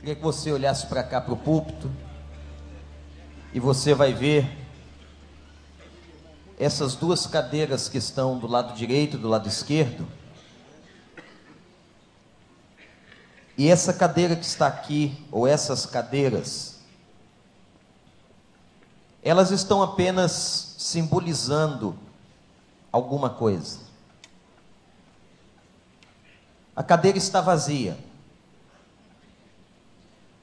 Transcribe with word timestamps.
Queria 0.00 0.16
que 0.16 0.22
você 0.22 0.50
olhasse 0.50 0.86
para 0.86 1.02
cá 1.02 1.20
para 1.20 1.34
o 1.34 1.36
púlpito 1.36 1.90
e 3.52 3.60
você 3.60 3.92
vai 3.92 4.14
ver 4.14 4.50
essas 6.58 6.96
duas 6.96 7.26
cadeiras 7.26 7.86
que 7.86 7.98
estão 7.98 8.38
do 8.38 8.46
lado 8.46 8.72
direito 8.72 9.18
e 9.18 9.20
do 9.20 9.28
lado 9.28 9.46
esquerdo. 9.46 10.08
E 13.58 13.68
essa 13.68 13.92
cadeira 13.92 14.34
que 14.34 14.44
está 14.46 14.66
aqui, 14.66 15.22
ou 15.30 15.46
essas 15.46 15.84
cadeiras, 15.84 16.80
elas 19.22 19.50
estão 19.50 19.82
apenas 19.82 20.76
simbolizando 20.78 21.94
alguma 22.90 23.28
coisa. 23.28 23.80
A 26.74 26.82
cadeira 26.82 27.18
está 27.18 27.42
vazia. 27.42 27.98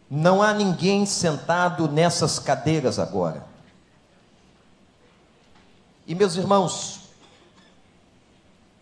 Não 0.10 0.42
há 0.42 0.54
ninguém 0.54 1.06
sentado 1.06 1.88
nessas 1.88 2.40
cadeiras 2.40 2.98
agora. 2.98 3.46
E 6.06 6.16
meus 6.16 6.36
irmãos, 6.36 7.10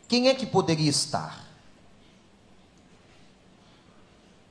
quem 0.07 0.27
é 0.27 0.35
que 0.35 0.45
poderia 0.45 0.89
estar? 0.89 1.43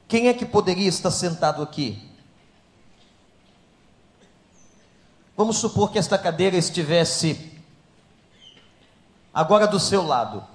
Quem 0.09 0.28
é 0.28 0.34
que 0.34 0.45
poderia 0.45 0.88
estar 0.88 1.10
sentado 1.10 1.62
aqui? 1.62 2.10
Vamos 5.36 5.59
supor 5.59 5.91
que 5.91 5.98
esta 5.98 6.19
cadeira 6.19 6.56
estivesse 6.56 7.61
agora 9.33 9.66
do 9.66 9.80
seu 9.80 10.02
lado. 10.05 10.53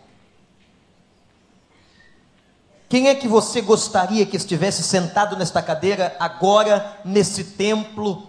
Quem 2.89 3.07
é 3.07 3.13
que 3.13 3.27
você 3.27 3.61
gostaria 3.61 4.25
que 4.25 4.35
estivesse 4.35 4.81
sentado 4.81 5.37
nesta 5.37 5.61
cadeira 5.61 6.17
agora, 6.19 6.99
nesse 7.05 7.43
templo, 7.43 8.27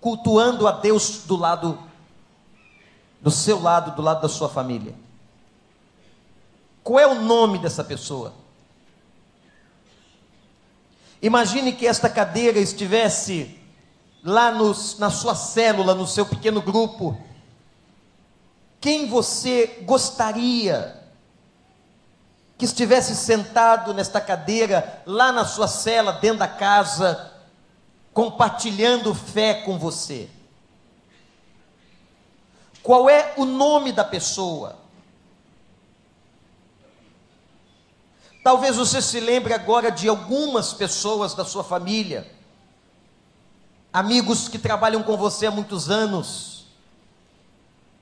cultuando 0.00 0.66
a 0.66 0.72
Deus 0.72 1.22
do 1.24 1.36
lado, 1.36 1.78
do 3.20 3.30
seu 3.30 3.62
lado, 3.62 3.94
do 3.94 4.02
lado 4.02 4.20
da 4.20 4.28
sua 4.28 4.48
família? 4.48 4.92
Qual 6.82 6.98
é 6.98 7.06
o 7.06 7.22
nome 7.22 7.60
dessa 7.60 7.84
pessoa? 7.84 8.34
Imagine 11.22 11.72
que 11.72 11.86
esta 11.86 12.10
cadeira 12.10 12.58
estivesse 12.58 13.56
lá 14.24 14.50
nos, 14.50 14.98
na 14.98 15.10
sua 15.10 15.36
célula, 15.36 15.94
no 15.94 16.08
seu 16.08 16.26
pequeno 16.26 16.60
grupo. 16.60 17.16
Quem 18.80 19.06
você 19.06 19.84
gostaria 19.84 21.01
que 22.62 22.66
estivesse 22.66 23.16
sentado 23.16 23.92
nesta 23.92 24.20
cadeira, 24.20 25.02
lá 25.04 25.32
na 25.32 25.44
sua 25.44 25.66
cela, 25.66 26.12
dentro 26.12 26.38
da 26.38 26.46
casa, 26.46 27.32
compartilhando 28.14 29.12
fé 29.12 29.54
com 29.64 29.76
você? 29.76 30.30
Qual 32.80 33.10
é 33.10 33.34
o 33.36 33.44
nome 33.44 33.90
da 33.90 34.04
pessoa? 34.04 34.78
Talvez 38.44 38.76
você 38.76 39.02
se 39.02 39.18
lembre 39.18 39.52
agora 39.52 39.90
de 39.90 40.06
algumas 40.06 40.72
pessoas 40.72 41.34
da 41.34 41.44
sua 41.44 41.64
família, 41.64 42.32
amigos 43.92 44.48
que 44.48 44.56
trabalham 44.56 45.02
com 45.02 45.16
você 45.16 45.46
há 45.46 45.50
muitos 45.50 45.90
anos, 45.90 46.66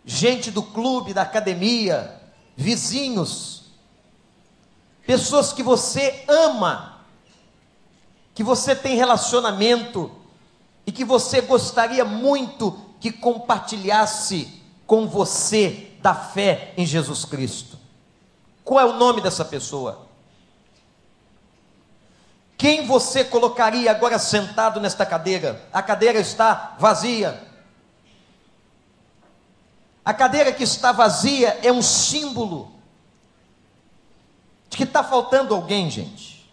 gente 0.04 0.50
do 0.50 0.62
clube, 0.62 1.14
da 1.14 1.22
academia, 1.22 2.20
vizinhos, 2.54 3.60
pessoas 5.10 5.52
que 5.52 5.60
você 5.60 6.24
ama, 6.28 7.00
que 8.32 8.44
você 8.44 8.76
tem 8.76 8.94
relacionamento 8.94 10.08
e 10.86 10.92
que 10.92 11.04
você 11.04 11.40
gostaria 11.40 12.04
muito 12.04 12.80
que 13.00 13.10
compartilhasse 13.10 14.62
com 14.86 15.08
você 15.08 15.90
da 16.00 16.14
fé 16.14 16.72
em 16.76 16.86
Jesus 16.86 17.24
Cristo. 17.24 17.76
Qual 18.62 18.78
é 18.78 18.84
o 18.84 18.98
nome 18.98 19.20
dessa 19.20 19.44
pessoa? 19.44 20.06
Quem 22.56 22.86
você 22.86 23.24
colocaria 23.24 23.90
agora 23.90 24.16
sentado 24.16 24.78
nesta 24.78 25.04
cadeira? 25.04 25.68
A 25.72 25.82
cadeira 25.82 26.20
está 26.20 26.76
vazia. 26.78 27.48
A 30.04 30.14
cadeira 30.14 30.52
que 30.52 30.62
está 30.62 30.92
vazia 30.92 31.58
é 31.64 31.72
um 31.72 31.82
símbolo 31.82 32.78
de 34.70 34.76
que 34.76 34.84
está 34.84 35.02
faltando 35.02 35.52
alguém, 35.52 35.90
gente. 35.90 36.48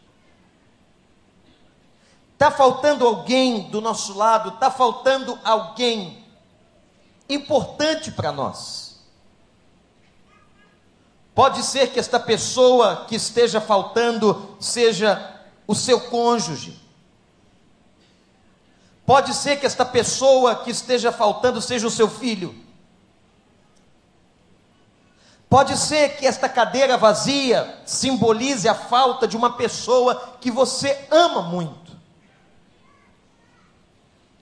Está 2.34 2.50
faltando 2.52 3.06
alguém 3.06 3.70
do 3.70 3.80
nosso 3.80 4.18
lado, 4.18 4.50
está 4.50 4.70
faltando 4.70 5.40
alguém 5.44 6.26
importante 7.30 8.12
para 8.12 8.32
nós. 8.32 9.00
Pode 11.34 11.62
ser 11.62 11.92
que 11.92 12.00
esta 12.00 12.20
pessoa 12.20 13.06
que 13.08 13.16
esteja 13.16 13.62
faltando 13.62 14.56
seja 14.60 15.42
o 15.68 15.76
seu 15.76 16.02
cônjuge. 16.02 16.82
Pode 19.06 19.34
ser 19.36 19.60
que 19.60 19.66
esta 19.66 19.86
pessoa 19.86 20.56
que 20.56 20.72
esteja 20.72 21.12
faltando 21.12 21.62
seja 21.62 21.86
o 21.86 21.92
seu 21.92 22.10
filho. 22.10 22.67
Pode 25.50 25.78
ser 25.78 26.18
que 26.18 26.26
esta 26.26 26.50
cadeira 26.50 26.98
vazia 26.98 27.82
simbolize 27.86 28.68
a 28.68 28.76
falta 28.76 29.28
de 29.28 29.38
uma 29.38 29.54
pessoa 29.54 30.38
que 30.42 30.52
você 30.52 31.08
ama 31.10 31.42
muito. 31.42 31.96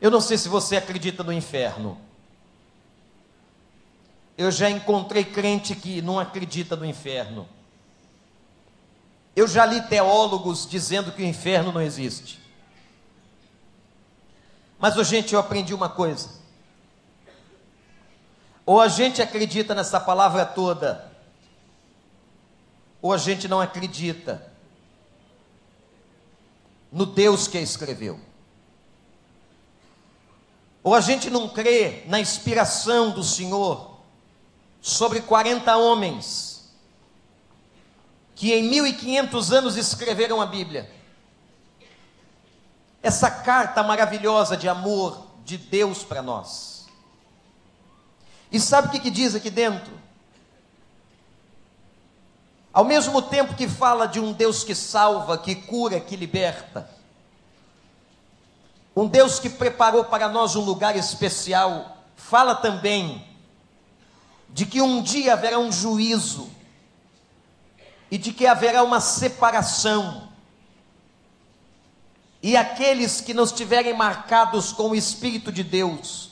Eu 0.01 0.09
não 0.09 0.19
sei 0.19 0.37
se 0.37 0.49
você 0.49 0.77
acredita 0.77 1.23
no 1.23 1.31
inferno. 1.31 1.99
Eu 4.37 4.51
já 4.51 4.69
encontrei 4.69 5.23
crente 5.23 5.75
que 5.75 6.01
não 6.01 6.19
acredita 6.19 6.75
no 6.75 6.85
inferno. 6.85 7.47
Eu 9.35 9.47
já 9.47 9.65
li 9.65 9.81
teólogos 9.81 10.67
dizendo 10.67 11.11
que 11.11 11.21
o 11.21 11.25
inferno 11.25 11.71
não 11.71 11.81
existe. 11.81 12.41
Mas, 14.79 14.97
oh, 14.97 15.03
gente, 15.03 15.33
eu 15.33 15.39
aprendi 15.39 15.73
uma 15.73 15.89
coisa. 15.89 16.29
Ou 18.65 18.81
a 18.81 18.87
gente 18.87 19.21
acredita 19.21 19.75
nessa 19.75 19.99
palavra 19.99 20.45
toda, 20.45 21.11
ou 23.01 23.13
a 23.13 23.17
gente 23.17 23.47
não 23.47 23.61
acredita 23.61 24.51
no 26.91 27.05
Deus 27.05 27.47
que 27.47 27.57
a 27.57 27.61
escreveu. 27.61 28.19
Ou 30.81 30.93
a 30.93 31.01
gente 31.01 31.29
não 31.29 31.49
crê 31.49 32.03
na 32.07 32.19
inspiração 32.19 33.11
do 33.11 33.23
Senhor 33.23 33.99
sobre 34.81 35.21
40 35.21 35.75
homens 35.77 36.55
que 38.35 38.53
em 38.53 38.63
1500 38.63 39.51
anos 39.51 39.77
escreveram 39.77 40.41
a 40.41 40.45
Bíblia. 40.45 40.91
Essa 43.01 43.31
carta 43.31 43.81
maravilhosa 43.81 44.57
de 44.57 44.67
amor 44.67 45.25
de 45.45 45.57
Deus 45.57 46.03
para 46.03 46.21
nós. 46.21 46.74
E 48.55 48.59
sabe 48.61 48.87
o 48.87 48.91
que, 48.91 49.01
que 49.01 49.11
diz 49.11 49.35
aqui 49.35 49.49
dentro? 49.49 49.91
Ao 52.71 52.85
mesmo 52.85 53.21
tempo 53.21 53.53
que 53.53 53.67
fala 53.67 54.05
de 54.05 54.17
um 54.17 54.31
Deus 54.31 54.63
que 54.63 54.73
salva, 54.73 55.37
que 55.37 55.55
cura, 55.55 55.99
que 55.99 56.15
liberta, 56.15 56.89
um 58.95 59.07
Deus 59.07 59.39
que 59.39 59.49
preparou 59.49 60.05
para 60.05 60.29
nós 60.29 60.55
um 60.55 60.61
lugar 60.61 60.95
especial, 60.95 61.97
fala 62.15 62.55
também 62.55 63.27
de 64.51 64.65
que 64.65 64.81
um 64.81 65.03
dia 65.03 65.33
haverá 65.33 65.59
um 65.59 65.69
juízo 65.69 66.49
e 68.09 68.17
de 68.17 68.31
que 68.31 68.47
haverá 68.47 68.83
uma 68.83 69.01
separação. 69.01 70.29
E 72.41 72.55
aqueles 72.55 73.19
que 73.19 73.33
não 73.33 73.43
estiverem 73.43 73.93
marcados 73.93 74.71
com 74.71 74.91
o 74.91 74.95
Espírito 74.95 75.51
de 75.51 75.61
Deus, 75.61 76.24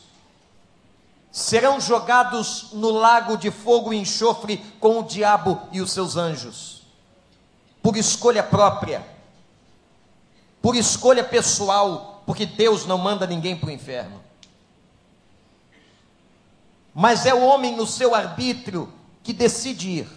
serão 1.34 1.82
jogados 1.82 2.68
no 2.74 2.92
lago 2.92 3.36
de 3.36 3.50
fogo 3.50 3.92
e 3.92 3.98
enxofre 3.98 4.58
com 4.80 5.00
o 5.00 5.04
diabo 5.04 5.60
e 5.72 5.82
os 5.82 5.92
seus 5.92 6.16
anjos, 6.16 6.84
por 7.82 7.98
escolha 7.98 8.44
própria, 8.44 9.04
por 10.62 10.76
escolha 10.76 11.24
pessoal, 11.24 12.22
porque 12.28 12.46
Deus 12.46 12.86
não 12.86 13.00
manda 13.00 13.26
ninguém 13.26 13.58
para 13.58 13.70
o 13.70 13.72
inferno. 13.72 14.24
Mas 16.94 17.26
é 17.26 17.34
o 17.34 17.42
homem 17.42 17.76
no 17.76 17.88
seu 17.88 18.14
arbítrio 18.14 18.94
que 19.24 19.34
decide 19.34 19.90
ir. 19.90 20.10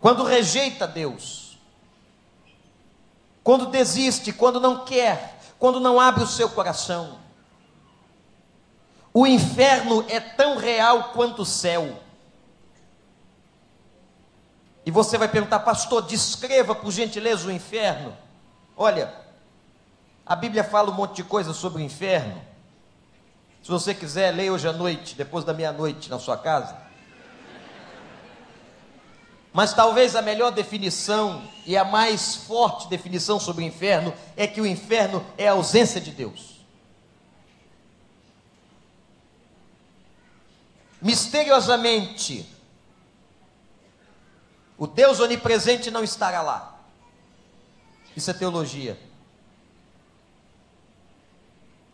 Quando 0.00 0.22
rejeita 0.22 0.86
Deus, 0.86 1.58
quando 3.42 3.66
desiste, 3.66 4.32
quando 4.32 4.60
não 4.60 4.84
quer, 4.84 5.40
quando 5.58 5.80
não 5.80 5.98
abre 5.98 6.22
o 6.22 6.28
seu 6.28 6.48
coração, 6.48 7.23
o 9.16 9.24
inferno 9.28 10.04
é 10.08 10.18
tão 10.18 10.56
real 10.56 11.12
quanto 11.12 11.42
o 11.42 11.46
céu. 11.46 12.02
E 14.84 14.90
você 14.90 15.16
vai 15.16 15.28
perguntar, 15.28 15.60
pastor, 15.60 16.02
descreva 16.02 16.74
por 16.74 16.90
gentileza 16.90 17.46
o 17.46 17.52
inferno. 17.52 18.14
Olha, 18.76 19.14
a 20.26 20.34
Bíblia 20.34 20.64
fala 20.64 20.90
um 20.90 20.94
monte 20.94 21.14
de 21.14 21.24
coisa 21.24 21.54
sobre 21.54 21.80
o 21.80 21.84
inferno. 21.84 22.42
Se 23.62 23.70
você 23.70 23.94
quiser, 23.94 24.34
leia 24.34 24.52
hoje 24.52 24.66
à 24.68 24.72
noite, 24.72 25.14
depois 25.14 25.44
da 25.44 25.54
meia-noite, 25.54 26.10
na 26.10 26.18
sua 26.18 26.36
casa. 26.36 26.76
Mas 29.52 29.72
talvez 29.72 30.16
a 30.16 30.22
melhor 30.22 30.50
definição 30.50 31.40
e 31.64 31.76
a 31.76 31.84
mais 31.84 32.34
forte 32.34 32.88
definição 32.88 33.38
sobre 33.38 33.62
o 33.62 33.66
inferno 33.66 34.12
é 34.36 34.48
que 34.48 34.60
o 34.60 34.66
inferno 34.66 35.24
é 35.38 35.46
a 35.46 35.52
ausência 35.52 36.00
de 36.00 36.10
Deus. 36.10 36.53
Misteriosamente, 41.04 42.48
o 44.78 44.86
Deus 44.86 45.20
onipresente 45.20 45.90
não 45.90 46.02
estará 46.02 46.40
lá. 46.40 46.80
Isso 48.16 48.30
é 48.30 48.32
teologia. 48.34 48.98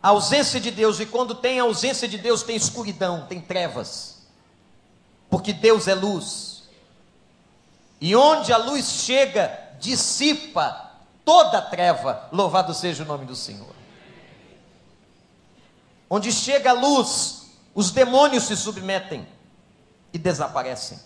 A 0.01 0.09
ausência 0.09 0.61
de 0.61 0.71
Deus, 0.71 1.01
e 1.01 1.05
quando 1.05 1.35
tem 1.35 1.59
ausência 1.59 2.07
de 2.07 2.17
Deus, 2.17 2.41
tem 2.41 2.55
escuridão, 2.55 3.27
tem 3.27 3.41
trevas. 3.41 4.21
Porque 5.29 5.51
Deus 5.51 5.89
é 5.89 5.93
luz. 5.93 6.63
E 7.99 8.15
onde 8.15 8.53
a 8.53 8.57
luz 8.57 8.85
chega, 8.85 9.75
dissipa 9.77 10.89
toda 11.25 11.57
a 11.57 11.61
treva. 11.61 12.29
Louvado 12.31 12.73
seja 12.73 13.03
o 13.03 13.05
nome 13.05 13.25
do 13.25 13.35
Senhor. 13.35 13.75
Onde 16.09 16.31
chega 16.31 16.69
a 16.69 16.73
luz, 16.73 17.40
os 17.73 17.91
demônios 17.91 18.43
se 18.43 18.55
submetem 18.55 19.27
e 20.13 20.17
desaparecem. 20.17 20.99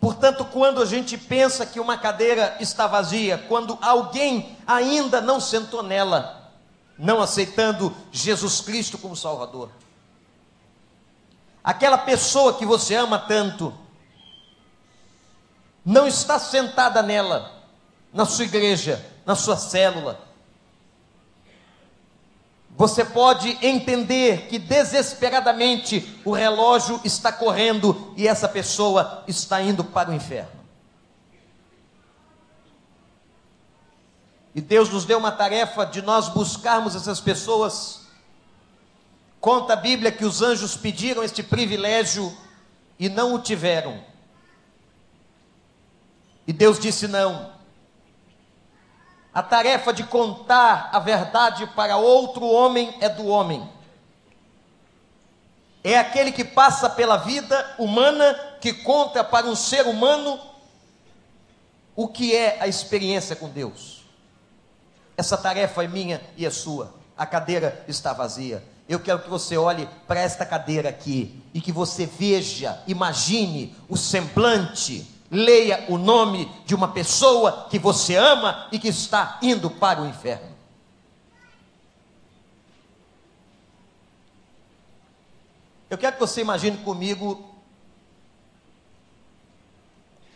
Portanto, 0.00 0.44
quando 0.46 0.82
a 0.82 0.84
gente 0.84 1.16
pensa 1.16 1.64
que 1.64 1.78
uma 1.78 1.96
cadeira 1.96 2.56
está 2.58 2.88
vazia, 2.88 3.38
quando 3.48 3.78
alguém 3.80 4.58
ainda 4.66 5.20
não 5.20 5.38
sentou 5.38 5.80
nela, 5.80 6.50
não 6.98 7.20
aceitando 7.20 7.94
Jesus 8.10 8.60
Cristo 8.60 8.98
como 8.98 9.14
Salvador, 9.14 9.70
aquela 11.62 11.96
pessoa 11.98 12.54
que 12.54 12.66
você 12.66 12.96
ama 12.96 13.16
tanto, 13.16 13.72
não 15.84 16.06
está 16.06 16.36
sentada 16.36 17.00
nela, 17.00 17.52
na 18.12 18.26
sua 18.26 18.44
igreja, 18.44 19.04
na 19.24 19.36
sua 19.36 19.56
célula. 19.56 20.31
Você 22.76 23.04
pode 23.04 23.58
entender 23.64 24.48
que 24.48 24.58
desesperadamente 24.58 26.20
o 26.24 26.32
relógio 26.32 27.00
está 27.04 27.30
correndo 27.30 28.14
e 28.16 28.26
essa 28.26 28.48
pessoa 28.48 29.22
está 29.28 29.60
indo 29.60 29.84
para 29.84 30.10
o 30.10 30.14
inferno. 30.14 30.62
E 34.54 34.60
Deus 34.60 34.90
nos 34.90 35.04
deu 35.04 35.18
uma 35.18 35.32
tarefa 35.32 35.84
de 35.84 36.02
nós 36.02 36.28
buscarmos 36.28 36.94
essas 36.94 37.20
pessoas. 37.20 38.02
Conta 39.40 39.72
a 39.72 39.76
Bíblia 39.76 40.12
que 40.12 40.24
os 40.24 40.42
anjos 40.42 40.76
pediram 40.76 41.22
este 41.22 41.42
privilégio 41.42 42.36
e 42.98 43.08
não 43.08 43.34
o 43.34 43.38
tiveram. 43.38 44.02
E 46.46 46.52
Deus 46.52 46.78
disse: 46.78 47.08
não. 47.08 47.52
A 49.34 49.42
tarefa 49.42 49.92
de 49.92 50.04
contar 50.04 50.90
a 50.92 50.98
verdade 50.98 51.66
para 51.68 51.96
outro 51.96 52.46
homem 52.46 52.94
é 53.00 53.08
do 53.08 53.26
homem. 53.26 53.66
É 55.82 55.98
aquele 55.98 56.30
que 56.30 56.44
passa 56.44 56.88
pela 56.90 57.16
vida 57.16 57.74
humana, 57.78 58.34
que 58.60 58.72
conta 58.72 59.24
para 59.24 59.46
um 59.46 59.56
ser 59.56 59.86
humano 59.86 60.38
o 61.96 62.08
que 62.08 62.36
é 62.36 62.58
a 62.60 62.68
experiência 62.68 63.34
com 63.34 63.48
Deus. 63.48 64.02
Essa 65.16 65.36
tarefa 65.36 65.82
é 65.82 65.88
minha 65.88 66.20
e 66.36 66.46
é 66.46 66.50
sua. 66.50 66.94
A 67.16 67.26
cadeira 67.26 67.84
está 67.88 68.12
vazia. 68.12 68.62
Eu 68.88 69.00
quero 69.00 69.20
que 69.20 69.30
você 69.30 69.56
olhe 69.56 69.88
para 70.06 70.20
esta 70.20 70.44
cadeira 70.44 70.88
aqui 70.88 71.42
e 71.54 71.60
que 71.60 71.72
você 71.72 72.04
veja, 72.06 72.82
imagine 72.86 73.74
o 73.88 73.96
semblante 73.96 75.06
leia 75.34 75.86
o 75.88 75.96
nome 75.96 76.44
de 76.66 76.74
uma 76.74 76.88
pessoa 76.88 77.66
que 77.70 77.78
você 77.78 78.16
ama 78.16 78.68
e 78.70 78.78
que 78.78 78.88
está 78.88 79.38
indo 79.40 79.70
para 79.70 80.02
o 80.02 80.06
inferno. 80.06 80.52
Eu 85.88 85.96
quero 85.96 86.14
que 86.14 86.20
você 86.20 86.42
imagine 86.42 86.76
comigo 86.78 87.50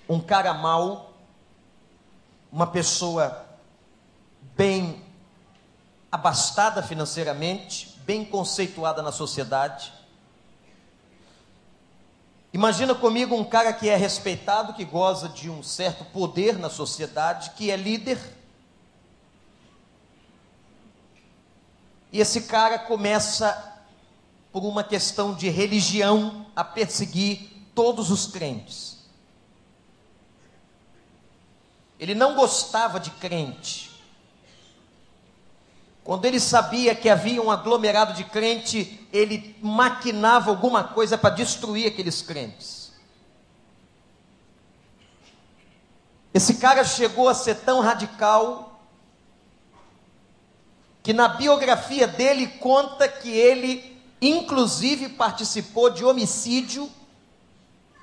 um 0.08 0.19
cara 0.19 0.54
mau, 0.54 1.12
uma 2.50 2.66
pessoa 2.66 3.44
bem 4.56 5.04
abastada 6.10 6.82
financeiramente, 6.82 7.98
bem 8.06 8.25
conceituada 8.25 9.02
na 9.02 9.12
sociedade, 9.12 9.93
Imagina 12.56 12.94
comigo 12.94 13.37
um 13.37 13.44
cara 13.44 13.70
que 13.70 13.87
é 13.87 13.97
respeitado, 13.97 14.73
que 14.73 14.82
goza 14.82 15.29
de 15.29 15.50
um 15.50 15.62
certo 15.62 16.06
poder 16.06 16.58
na 16.58 16.70
sociedade, 16.70 17.50
que 17.50 17.70
é 17.70 17.76
líder. 17.76 18.19
E 22.11 22.19
esse 22.19 22.44
cara 22.44 22.79
começa, 22.79 23.79
por 24.50 24.64
uma 24.64 24.82
questão 24.82 25.35
de 25.35 25.50
religião, 25.50 26.47
a 26.56 26.64
perseguir 26.64 27.47
todos 27.75 28.11
os 28.11 28.26
crentes. 28.26 29.05
Ele 32.00 32.14
não 32.14 32.37
gostava 32.37 32.99
de 32.99 33.11
crente. 33.11 33.85
Quando 36.06 36.25
ele 36.25 36.38
sabia 36.38 36.94
que 36.94 37.08
havia 37.08 37.43
um 37.43 37.50
aglomerado 37.50 38.12
de 38.12 38.23
crente, 38.23 39.08
ele 39.12 39.56
maquinava 39.61 40.50
alguma 40.50 40.85
coisa 40.85 41.19
para 41.19 41.35
destruir 41.35 41.88
aqueles 41.88 42.23
crentes. 42.23 42.93
Esse 46.32 46.58
cara 46.58 46.85
chegou 46.85 47.29
a 47.29 47.35
ser 47.35 47.56
tão 47.56 47.81
radical 47.81 48.81
que 51.03 51.12
na 51.12 51.26
biografia 51.26 52.06
dele 52.06 52.47
conta 52.47 53.08
que 53.08 53.29
ele, 53.29 54.00
inclusive, 54.23 55.08
participou 55.08 55.91
de 55.91 56.05
homicídio, 56.05 56.88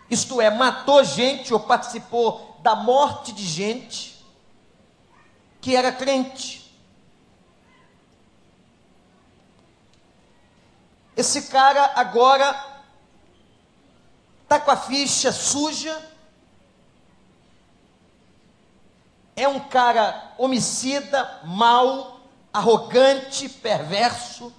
isto 0.09 0.41
é, 0.41 0.49
matou 0.49 1.05
gente 1.05 1.53
ou 1.53 1.59
participou 1.61 2.59
da 2.61 2.75
morte 2.75 3.31
de 3.31 3.45
gente 3.45 4.21
que 5.61 5.73
era 5.73 5.89
crente. 5.89 6.62
Esse 11.15 11.43
cara 11.43 11.91
agora 11.95 12.73
está 14.43 14.59
com 14.59 14.71
a 14.71 14.77
ficha 14.77 15.31
suja, 15.31 16.09
é 19.35 19.47
um 19.47 19.59
cara 19.59 20.33
homicida, 20.37 21.41
mau, 21.45 22.19
arrogante, 22.51 23.49
perverso, 23.49 24.53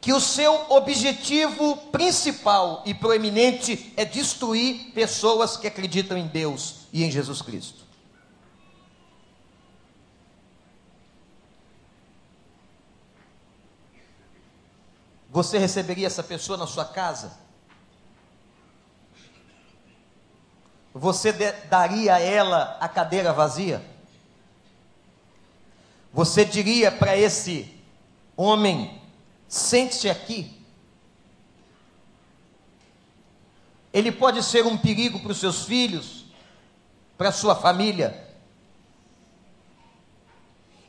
que 0.00 0.12
o 0.12 0.20
seu 0.20 0.66
objetivo 0.70 1.76
principal 1.92 2.82
e 2.84 2.92
proeminente 2.92 3.92
é 3.96 4.04
destruir 4.04 4.90
pessoas 4.92 5.56
que 5.56 5.66
acreditam 5.66 6.18
em 6.18 6.26
Deus 6.26 6.86
e 6.92 7.04
em 7.04 7.10
Jesus 7.10 7.40
Cristo. 7.40 7.91
Você 15.32 15.56
receberia 15.56 16.06
essa 16.06 16.22
pessoa 16.22 16.58
na 16.58 16.66
sua 16.66 16.84
casa? 16.84 17.32
Você 20.92 21.32
daria 21.32 22.16
a 22.16 22.20
ela 22.20 22.76
a 22.78 22.86
cadeira 22.86 23.32
vazia? 23.32 23.82
Você 26.12 26.44
diria 26.44 26.92
para 26.92 27.16
esse 27.16 27.74
homem: 28.36 29.00
sente-se 29.48 30.10
aqui. 30.10 30.62
Ele 33.90 34.12
pode 34.12 34.42
ser 34.42 34.66
um 34.66 34.76
perigo 34.76 35.18
para 35.20 35.32
os 35.32 35.40
seus 35.40 35.64
filhos, 35.64 36.26
para 37.16 37.30
a 37.30 37.32
sua 37.32 37.56
família. 37.56 38.28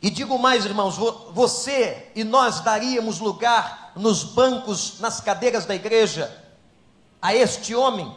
E 0.01 0.09
digo 0.09 0.38
mais, 0.38 0.65
irmãos, 0.65 0.97
você 1.31 2.12
e 2.13 2.25
nós 2.25 2.59
daríamos 2.59 3.19
lugar 3.19 3.82
nos 3.95 4.23
bancos, 4.23 5.00
nas 5.00 5.19
cadeiras 5.19 5.65
da 5.65 5.75
igreja, 5.75 6.35
a 7.21 7.33
este 7.35 7.75
homem. 7.75 8.15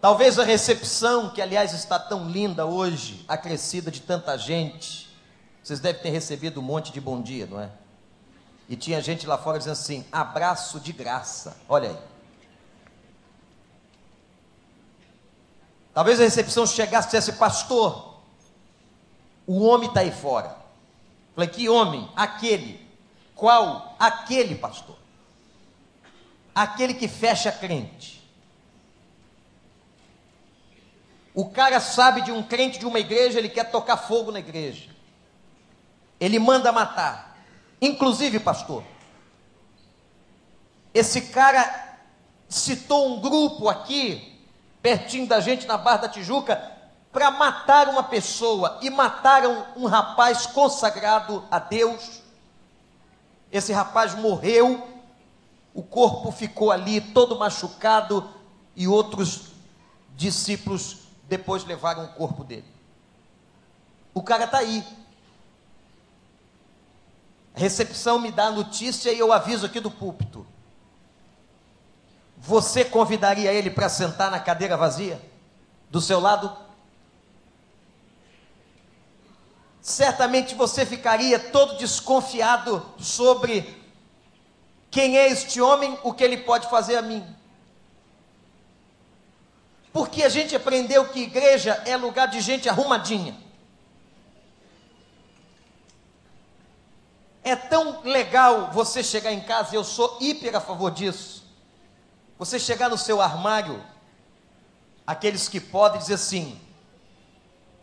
Talvez 0.00 0.38
a 0.38 0.44
recepção, 0.44 1.30
que 1.30 1.40
aliás 1.40 1.72
está 1.72 1.98
tão 1.98 2.28
linda 2.28 2.66
hoje, 2.66 3.24
acrescida 3.26 3.90
de 3.90 4.00
tanta 4.00 4.36
gente. 4.36 5.08
Vocês 5.62 5.80
devem 5.80 6.02
ter 6.02 6.10
recebido 6.10 6.60
um 6.60 6.62
monte 6.62 6.92
de 6.92 7.00
bom 7.00 7.22
dia, 7.22 7.46
não 7.46 7.58
é? 7.58 7.70
E 8.68 8.76
tinha 8.76 9.00
gente 9.00 9.26
lá 9.26 9.38
fora 9.38 9.58
dizendo 9.58 9.72
assim: 9.72 10.04
abraço 10.12 10.78
de 10.78 10.92
graça. 10.92 11.56
Olha 11.68 11.90
aí. 11.90 11.98
Talvez 15.94 16.20
a 16.20 16.24
recepção 16.24 16.66
chegasse 16.66 17.08
e 17.08 17.10
dissesse, 17.12 17.38
pastor, 17.38 18.20
o 19.46 19.62
homem 19.62 19.88
está 19.88 20.00
aí 20.00 20.10
fora. 20.10 20.63
Falei, 21.34 21.50
que 21.50 21.68
homem? 21.68 22.08
Aquele. 22.14 22.80
Qual? 23.34 23.96
Aquele 23.98 24.54
pastor. 24.54 24.96
Aquele 26.54 26.94
que 26.94 27.08
fecha 27.08 27.50
crente. 27.50 28.22
O 31.34 31.50
cara 31.50 31.80
sabe 31.80 32.22
de 32.22 32.30
um 32.30 32.42
crente 32.42 32.78
de 32.78 32.86
uma 32.86 33.00
igreja, 33.00 33.38
ele 33.38 33.48
quer 33.48 33.70
tocar 33.70 33.96
fogo 33.96 34.30
na 34.30 34.38
igreja. 34.38 34.88
Ele 36.20 36.38
manda 36.38 36.70
matar. 36.70 37.36
Inclusive, 37.80 38.38
pastor, 38.38 38.84
esse 40.94 41.22
cara 41.22 41.98
citou 42.48 43.08
um 43.08 43.20
grupo 43.20 43.68
aqui, 43.68 44.40
pertinho 44.80 45.26
da 45.26 45.40
gente, 45.40 45.66
na 45.66 45.76
Barra 45.76 46.02
da 46.02 46.08
Tijuca, 46.08 46.73
para 47.14 47.30
matar 47.30 47.88
uma 47.88 48.02
pessoa 48.02 48.76
e 48.82 48.90
mataram 48.90 49.64
um 49.76 49.86
rapaz 49.86 50.46
consagrado 50.46 51.44
a 51.48 51.60
Deus. 51.60 52.20
Esse 53.52 53.72
rapaz 53.72 54.16
morreu, 54.16 54.84
o 55.72 55.80
corpo 55.80 56.32
ficou 56.32 56.72
ali 56.72 57.00
todo 57.00 57.38
machucado 57.38 58.28
e 58.74 58.88
outros 58.88 59.52
discípulos 60.16 61.04
depois 61.28 61.64
levaram 61.64 62.04
o 62.04 62.08
corpo 62.14 62.42
dele. 62.42 62.66
O 64.12 64.20
cara 64.20 64.44
está 64.44 64.58
aí. 64.58 64.84
A 67.54 67.60
recepção 67.60 68.18
me 68.18 68.32
dá 68.32 68.46
a 68.46 68.52
notícia 68.52 69.12
e 69.12 69.18
eu 69.20 69.32
aviso 69.32 69.66
aqui 69.66 69.78
do 69.78 69.90
púlpito. 69.90 70.44
Você 72.38 72.84
convidaria 72.84 73.52
ele 73.52 73.70
para 73.70 73.88
sentar 73.88 74.32
na 74.32 74.40
cadeira 74.40 74.76
vazia? 74.76 75.22
Do 75.88 76.00
seu 76.00 76.18
lado? 76.18 76.64
Certamente 79.84 80.56
você 80.56 80.84
ficaria 80.84 81.38
todo 81.38 81.76
desconfiado 81.76 82.84
sobre 82.98 83.84
quem 84.90 85.16
é 85.16 85.28
este 85.28 85.60
homem, 85.60 85.96
o 86.02 86.12
que 86.12 86.24
ele 86.24 86.38
pode 86.38 86.68
fazer 86.68 86.96
a 86.96 87.02
mim. 87.02 87.24
Porque 89.92 90.24
a 90.24 90.28
gente 90.28 90.56
aprendeu 90.56 91.08
que 91.08 91.20
igreja 91.20 91.80
é 91.86 91.96
lugar 91.96 92.26
de 92.26 92.40
gente 92.40 92.68
arrumadinha. 92.68 93.36
É 97.44 97.54
tão 97.54 98.00
legal 98.02 98.72
você 98.72 99.04
chegar 99.04 99.32
em 99.32 99.40
casa, 99.42 99.76
eu 99.76 99.84
sou 99.84 100.16
hiper 100.20 100.56
a 100.56 100.60
favor 100.60 100.90
disso 100.90 101.44
você 102.38 102.58
chegar 102.58 102.88
no 102.88 102.98
seu 102.98 103.20
armário, 103.20 103.82
aqueles 105.06 105.48
que 105.48 105.60
podem 105.60 105.98
dizer 105.98 106.14
assim: 106.14 106.60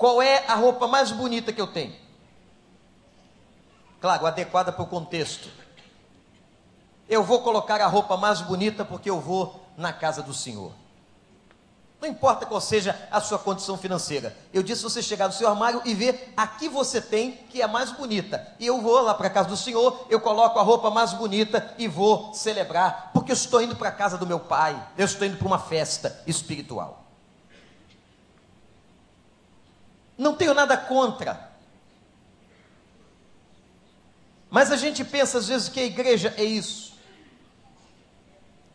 qual 0.02 0.20
é 0.20 0.44
a 0.48 0.56
roupa 0.56 0.88
mais 0.88 1.12
bonita 1.12 1.54
que 1.54 1.62
eu 1.62 1.68
tenho? 1.68 1.94
Claro, 4.02 4.26
adequada 4.26 4.72
para 4.72 4.82
o 4.82 4.88
contexto. 4.88 5.48
Eu 7.08 7.24
vou 7.24 7.42
colocar 7.44 7.80
a 7.80 7.86
roupa 7.86 8.18
mais 8.18 8.42
bonita 8.42 8.84
porque 8.84 9.12
eu 9.12 9.20
vou 9.20 9.64
na 9.78 9.94
casa 9.94 10.24
do 10.24 10.34
Senhor. 10.34 10.72
Não 12.02 12.10
importa 12.10 12.48
qual 12.48 12.60
seja 12.60 12.98
a 13.12 13.22
sua 13.22 13.38
condição 13.38 13.78
financeira. 13.78 14.36
Eu 14.52 14.64
disse 14.64 14.82
você 14.82 15.04
chegar 15.04 15.28
no 15.28 15.34
seu 15.34 15.48
armário 15.48 15.84
e 15.86 15.94
ver 15.94 16.34
a 16.36 16.48
que 16.48 16.68
você 16.68 17.00
tem 17.00 17.34
que 17.34 17.62
é 17.62 17.68
mais 17.68 17.92
bonita. 17.92 18.56
E 18.60 18.66
eu 18.66 18.82
vou 18.82 19.02
lá 19.04 19.14
para 19.14 19.28
a 19.28 19.30
casa 19.30 19.50
do 19.50 19.56
Senhor, 19.56 20.08
eu 20.10 20.20
coloco 20.20 20.58
a 20.58 20.64
roupa 20.64 20.90
mais 20.90 21.14
bonita 21.14 21.76
e 21.78 21.88
vou 21.88 22.34
celebrar, 22.34 23.12
porque 23.14 23.32
eu 23.32 23.36
estou 23.36 23.62
indo 23.62 23.76
para 23.76 23.90
a 23.90 23.92
casa 23.92 24.18
do 24.18 24.26
meu 24.26 24.40
pai. 24.40 24.84
Eu 24.98 25.06
estou 25.06 25.28
indo 25.28 25.38
para 25.38 25.46
uma 25.46 25.60
festa 25.60 26.24
espiritual. 26.26 27.01
Não 30.22 30.36
tenho 30.36 30.54
nada 30.54 30.78
contra. 30.78 31.50
Mas 34.52 34.72
a 34.72 34.78
gente 34.78 35.04
pensa 35.04 35.40
às 35.40 35.48
vezes 35.48 35.68
que 35.68 35.80
a 35.80 35.84
igreja 35.84 36.32
é 36.38 36.44
isso. 36.44 36.94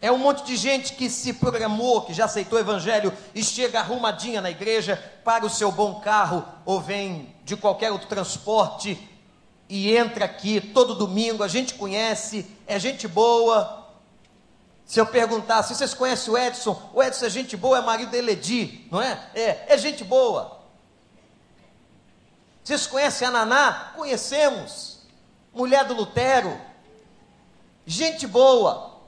É 0.00 0.10
um 0.10 0.18
monte 0.18 0.44
de 0.44 0.56
gente 0.56 0.94
que 0.94 1.08
se 1.08 1.34
programou, 1.34 2.02
que 2.02 2.12
já 2.12 2.24
aceitou 2.24 2.58
o 2.58 2.60
evangelho 2.60 3.12
e 3.32 3.44
chega 3.44 3.78
arrumadinha 3.78 4.40
na 4.40 4.50
igreja, 4.50 5.00
paga 5.22 5.46
o 5.46 5.50
seu 5.50 5.70
bom 5.70 6.00
carro 6.00 6.44
ou 6.64 6.80
vem 6.80 7.32
de 7.44 7.56
qualquer 7.56 7.92
outro 7.92 8.08
transporte 8.08 8.98
e 9.68 9.96
entra 9.96 10.24
aqui 10.24 10.60
todo 10.60 10.96
domingo. 10.96 11.44
A 11.44 11.48
gente 11.48 11.74
conhece, 11.74 12.44
é 12.66 12.76
gente 12.76 13.06
boa. 13.06 13.86
Se 14.84 14.98
eu 14.98 15.06
perguntar 15.06 15.62
se 15.62 15.76
vocês 15.76 15.94
conhecem 15.94 16.32
o 16.32 16.36
Edson, 16.36 16.90
o 16.92 17.00
Edson 17.00 17.26
é 17.26 17.30
gente 17.30 17.56
boa, 17.56 17.78
é 17.78 17.82
marido 17.82 18.10
da 18.10 18.18
Eledi, 18.18 18.88
não 18.90 19.00
é? 19.00 19.30
É, 19.32 19.66
é 19.68 19.78
gente 19.78 20.02
boa. 20.02 20.55
Vocês 22.66 22.84
conhecem 22.84 23.28
a 23.28 23.30
Naná? 23.30 23.92
Conhecemos. 23.94 24.98
Mulher 25.54 25.84
do 25.84 25.94
Lutero. 25.94 26.60
Gente 27.86 28.26
boa. 28.26 29.02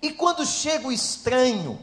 E 0.00 0.10
quando 0.10 0.46
chega 0.46 0.88
o 0.88 0.92
estranho, 0.92 1.78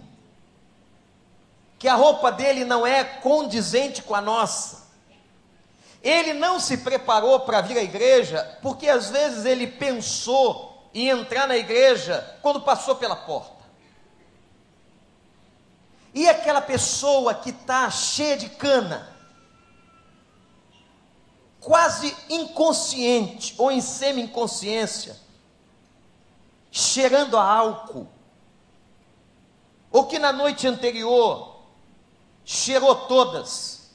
que 1.78 1.88
a 1.88 1.94
roupa 1.94 2.32
dele 2.32 2.66
não 2.66 2.86
é 2.86 3.04
condizente 3.04 4.02
com 4.02 4.16
a 4.16 4.22
nossa, 4.22 4.88
ele 6.02 6.34
não 6.34 6.60
se 6.60 6.78
preparou 6.78 7.42
para 7.42 7.62
vir 7.62 7.78
à 7.78 7.84
igreja, 7.84 8.58
porque 8.64 8.90
às 8.90 9.12
vezes 9.12 9.46
ele 9.46 9.68
pensou 9.68 10.90
em 10.96 11.10
entrar 11.10 11.48
na 11.48 11.58
igreja 11.58 12.38
quando 12.42 12.62
passou 12.62 12.96
pela 12.96 13.16
porta. 13.16 13.64
E 16.12 16.28
aquela 16.28 16.62
pessoa 16.62 17.36
que 17.36 17.52
está 17.52 17.92
cheia 17.92 18.36
de 18.36 18.50
cana, 18.50 19.15
quase 21.66 22.16
inconsciente 22.30 23.56
ou 23.58 23.72
em 23.72 23.82
semi-inconsciência, 23.82 25.18
cheirando 26.72 27.36
a 27.36 27.44
álcool, 27.44 28.08
ou 29.92 30.06
que 30.06 30.20
na 30.20 30.32
noite 30.32 30.68
anterior 30.68 31.56
cheirou 32.44 33.08
todas, 33.08 33.90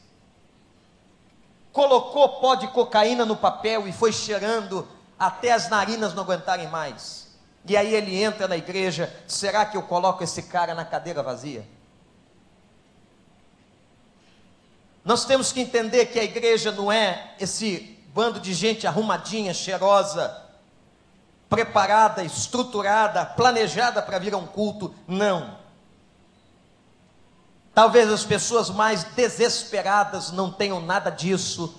colocou 1.73 2.41
pó 2.41 2.57
de 2.57 2.67
cocaína 2.67 3.25
no 3.25 3.37
papel 3.37 3.87
e 3.87 3.93
foi 3.93 4.13
cheirando 4.13 4.89
até 5.17 5.53
as 5.53 5.71
narinas 5.71 6.13
não 6.13 6.25
aguentarem 6.25 6.67
mais. 6.67 7.29
E 7.65 7.77
aí 7.77 7.95
ele 7.95 8.21
entra 8.21 8.49
na 8.49 8.57
igreja, 8.57 9.15
será 9.29 9.65
que 9.65 9.77
eu 9.77 9.83
coloco 9.85 10.25
esse 10.25 10.43
cara 10.43 10.75
na 10.75 10.85
cadeira 10.85 11.23
vazia? 11.23 11.65
Nós 15.05 15.25
temos 15.25 15.53
que 15.53 15.61
entender 15.61 16.07
que 16.07 16.19
a 16.19 16.25
igreja 16.25 16.71
não 16.71 16.93
é 16.93 17.35
esse 17.41 17.99
bando 18.13 18.41
de 18.41 18.53
gente 18.53 18.87
arrumadinha, 18.87 19.55
cheirosa, 19.55 20.37
preparada, 21.49 22.23
estruturada, 22.23 23.25
planejada 23.25 24.03
para 24.03 24.19
vir 24.19 24.35
a 24.35 24.37
um 24.39 24.47
culto. 24.47 24.95
Não. 25.07 25.59
Talvez 27.75 28.11
as 28.11 28.25
pessoas 28.25 28.69
mais 28.69 29.05
desesperadas 29.05 30.33
não 30.33 30.51
tenham 30.51 30.81
nada 30.81 31.11
disso. 31.11 31.75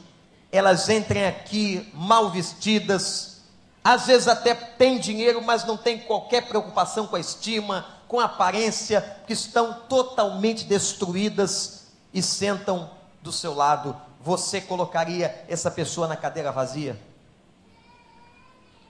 Elas 0.51 0.89
entrem 0.89 1.25
aqui 1.25 1.89
mal 1.93 2.29
vestidas, 2.29 3.41
às 3.83 4.07
vezes 4.07 4.27
até 4.27 4.53
têm 4.53 4.99
dinheiro, 4.99 5.41
mas 5.41 5.63
não 5.63 5.77
têm 5.77 5.99
qualquer 5.99 6.47
preocupação 6.47 7.07
com 7.07 7.15
a 7.15 7.19
estima, 7.19 7.85
com 8.07 8.19
a 8.19 8.25
aparência, 8.25 9.01
que 9.25 9.33
estão 9.33 9.73
totalmente 9.87 10.65
destruídas 10.65 11.87
e 12.13 12.21
sentam 12.21 12.89
do 13.21 13.31
seu 13.31 13.53
lado. 13.53 13.95
Você 14.21 14.61
colocaria 14.61 15.45
essa 15.47 15.69
pessoa 15.71 16.07
na 16.07 16.15
cadeira 16.15 16.51
vazia? 16.51 16.99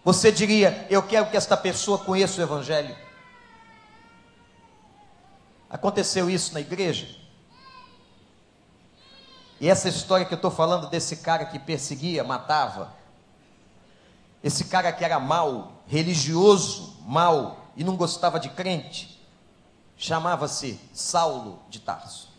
Você 0.04 0.32
diria: 0.32 0.88
Eu 0.90 1.04
quero 1.04 1.30
que 1.30 1.38
esta 1.38 1.56
pessoa 1.56 1.98
conheça 1.98 2.42
o 2.42 2.44
Evangelho. 2.44 2.96
Aconteceu 5.70 6.30
isso 6.30 6.54
na 6.54 6.60
igreja? 6.60 7.08
E 9.60 9.70
essa 9.70 9.88
história 9.88 10.26
que 10.26 10.34
eu 10.34 10.38
estou 10.38 10.50
falando 10.50 10.90
desse 10.90 11.18
cara 11.18 11.46
que 11.46 11.60
perseguia, 11.60 12.24
matava, 12.24 12.94
esse 14.44 14.66
cara 14.66 14.92
que 14.92 15.06
era 15.06 15.20
mau, 15.20 15.84
religioso, 15.86 16.98
mau 17.02 17.68
e 17.76 17.84
não 17.84 17.96
gostava 17.96 18.40
de 18.40 18.50
crente, 18.50 19.24
chamava-se 19.96 20.80
Saulo 20.94 21.62
de 21.70 21.80
Tarso. 21.80 22.31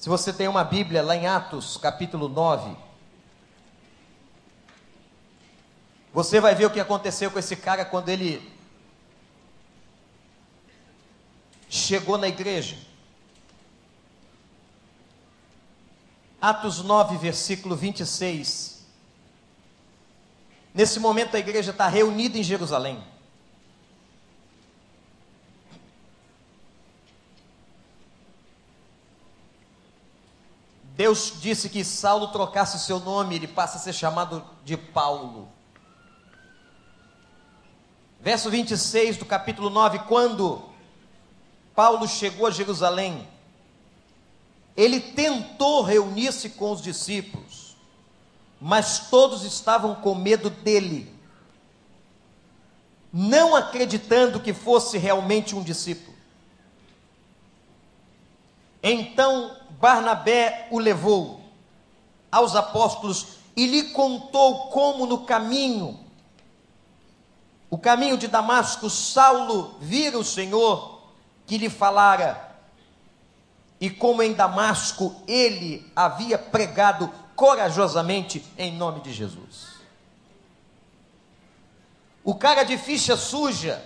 Se 0.00 0.08
você 0.08 0.32
tem 0.32 0.48
uma 0.48 0.64
Bíblia 0.64 1.02
lá 1.02 1.14
em 1.14 1.26
Atos, 1.26 1.76
capítulo 1.76 2.28
9, 2.28 2.74
Você 6.12 6.40
vai 6.40 6.54
ver 6.54 6.66
o 6.66 6.70
que 6.70 6.80
aconteceu 6.80 7.30
com 7.30 7.38
esse 7.38 7.54
cara 7.54 7.84
quando 7.84 8.08
ele 8.08 8.52
chegou 11.68 12.18
na 12.18 12.26
igreja. 12.26 12.76
Atos 16.40 16.82
9, 16.82 17.16
versículo 17.16 17.76
26. 17.76 18.84
Nesse 20.74 20.98
momento 20.98 21.36
a 21.36 21.38
igreja 21.38 21.70
está 21.70 21.86
reunida 21.86 22.38
em 22.38 22.42
Jerusalém. 22.42 23.00
Deus 31.00 31.32
disse 31.40 31.70
que 31.70 31.82
Saulo 31.82 32.28
trocasse 32.28 32.78
seu 32.78 33.00
nome, 33.00 33.34
ele 33.34 33.48
passa 33.48 33.78
a 33.78 33.80
ser 33.80 33.94
chamado 33.94 34.44
de 34.62 34.76
Paulo. 34.76 35.48
Verso 38.20 38.50
26 38.50 39.16
do 39.16 39.24
capítulo 39.24 39.70
9: 39.70 40.00
quando 40.00 40.62
Paulo 41.74 42.06
chegou 42.06 42.46
a 42.46 42.50
Jerusalém, 42.50 43.26
ele 44.76 45.00
tentou 45.00 45.80
reunir-se 45.80 46.50
com 46.50 46.70
os 46.70 46.82
discípulos, 46.82 47.78
mas 48.60 49.08
todos 49.08 49.42
estavam 49.42 49.94
com 49.94 50.14
medo 50.14 50.50
dele, 50.50 51.10
não 53.10 53.56
acreditando 53.56 54.38
que 54.38 54.52
fosse 54.52 54.98
realmente 54.98 55.56
um 55.56 55.62
discípulo. 55.62 56.09
Então 58.82 59.56
Barnabé 59.80 60.68
o 60.70 60.78
levou 60.78 61.40
aos 62.30 62.54
apóstolos 62.54 63.38
e 63.56 63.66
lhe 63.66 63.90
contou 63.90 64.68
como 64.68 65.06
no 65.06 65.24
caminho, 65.24 65.98
o 67.68 67.78
caminho 67.78 68.16
de 68.16 68.26
Damasco, 68.26 68.90
Saulo 68.90 69.76
vira 69.80 70.18
o 70.18 70.24
Senhor 70.24 71.00
que 71.46 71.56
lhe 71.56 71.70
falara, 71.70 72.48
e 73.80 73.88
como 73.88 74.22
em 74.22 74.32
Damasco 74.32 75.14
ele 75.26 75.90
havia 75.94 76.36
pregado 76.36 77.10
corajosamente 77.34 78.44
em 78.58 78.72
nome 78.72 79.00
de 79.00 79.12
Jesus. 79.12 79.70
O 82.22 82.34
cara 82.34 82.64
de 82.64 82.76
ficha 82.76 83.16
suja, 83.16 83.82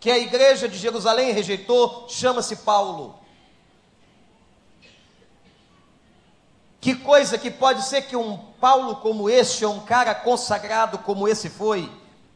que 0.00 0.10
a 0.10 0.18
igreja 0.18 0.68
de 0.68 0.76
Jerusalém 0.76 1.32
rejeitou, 1.32 2.08
chama-se 2.08 2.56
Paulo. 2.56 3.19
Que 6.80 6.94
coisa 6.94 7.36
que 7.36 7.50
pode 7.50 7.82
ser 7.82 8.02
que 8.02 8.16
um 8.16 8.38
Paulo 8.60 8.96
como 8.96 9.28
esse, 9.28 9.64
ou 9.64 9.74
um 9.74 9.80
cara 9.80 10.14
consagrado 10.14 10.98
como 10.98 11.28
esse 11.28 11.50
foi, 11.50 11.90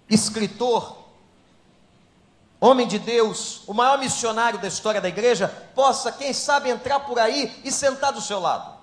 escritor, 0.08 1.04
homem 2.60 2.86
de 2.86 2.98
Deus, 2.98 3.62
o 3.66 3.72
maior 3.72 3.98
missionário 3.98 4.58
da 4.58 4.68
história 4.68 5.00
da 5.00 5.08
igreja, 5.08 5.48
possa, 5.74 6.12
quem 6.12 6.32
sabe, 6.32 6.68
entrar 6.68 7.00
por 7.00 7.18
aí 7.18 7.60
e 7.64 7.72
sentar 7.72 8.12
do 8.12 8.20
seu 8.20 8.38
lado. 8.38 8.74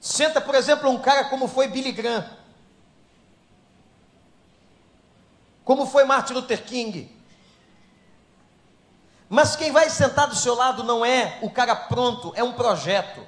Senta, 0.00 0.40
por 0.40 0.54
exemplo, 0.54 0.90
um 0.90 0.98
cara 0.98 1.24
como 1.24 1.46
foi 1.46 1.68
Billy 1.68 1.92
Graham, 1.92 2.28
como 5.64 5.86
foi 5.86 6.04
Martin 6.04 6.32
Luther 6.32 6.64
King, 6.64 7.14
mas 9.30 9.54
quem 9.54 9.70
vai 9.70 9.88
sentar 9.88 10.26
do 10.26 10.34
seu 10.34 10.56
lado 10.56 10.82
não 10.82 11.06
é 11.06 11.38
o 11.40 11.48
cara 11.48 11.76
pronto, 11.76 12.32
é 12.34 12.42
um 12.42 12.52
projeto. 12.52 13.24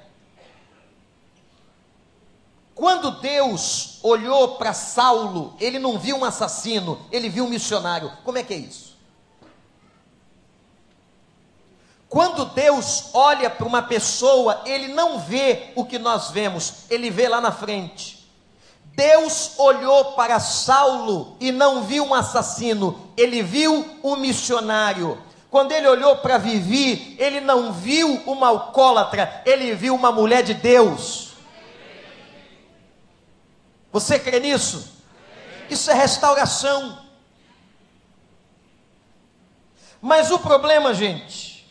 Quando 2.75 3.13
Deus 3.21 4.01
olhou 4.03 4.57
para 4.57 4.73
Saulo, 4.73 5.55
ele 5.61 5.79
não 5.79 5.97
viu 5.97 6.17
um 6.17 6.25
assassino, 6.25 7.07
ele 7.13 7.29
viu 7.29 7.45
um 7.45 7.49
missionário. 7.49 8.11
Como 8.25 8.37
é 8.37 8.43
que 8.43 8.53
é 8.53 8.57
isso? 8.57 8.99
Quando 12.09 12.47
Deus 12.47 13.11
olha 13.15 13.49
para 13.49 13.67
uma 13.67 13.83
pessoa, 13.83 14.61
ele 14.67 14.89
não 14.89 15.21
vê 15.21 15.73
o 15.77 15.85
que 15.85 16.01
nós 16.01 16.33
vemos, 16.33 16.91
ele 16.91 17.11
vê 17.11 17.29
lá 17.29 17.41
na 17.41 17.53
frente. 17.53 18.29
Deus 18.97 19.53
olhou 19.57 20.17
para 20.17 20.41
Saulo 20.41 21.37
e 21.39 21.53
não 21.53 21.85
viu 21.85 22.05
um 22.05 22.13
assassino, 22.13 23.09
ele 23.17 23.41
viu 23.41 23.99
um 24.03 24.17
missionário. 24.17 25.17
Quando 25.53 25.73
ele 25.73 25.87
olhou 25.87 26.17
para 26.17 26.39
Vivi, 26.39 27.15
ele 27.19 27.39
não 27.39 27.75
viu 27.75 28.23
uma 28.25 28.49
alcoólatra, 28.49 29.43
ele 29.45 29.75
viu 29.75 29.95
uma 29.95 30.11
mulher 30.11 30.43
de 30.43 30.55
Deus. 30.55 31.35
Você 33.93 34.19
crê 34.19 34.41
nisso? 34.41 34.91
Isso 35.69 35.91
é 35.91 35.95
restauração. 35.95 37.05
Mas 40.01 40.31
o 40.31 40.39
problema, 40.39 40.95
gente, 40.95 41.71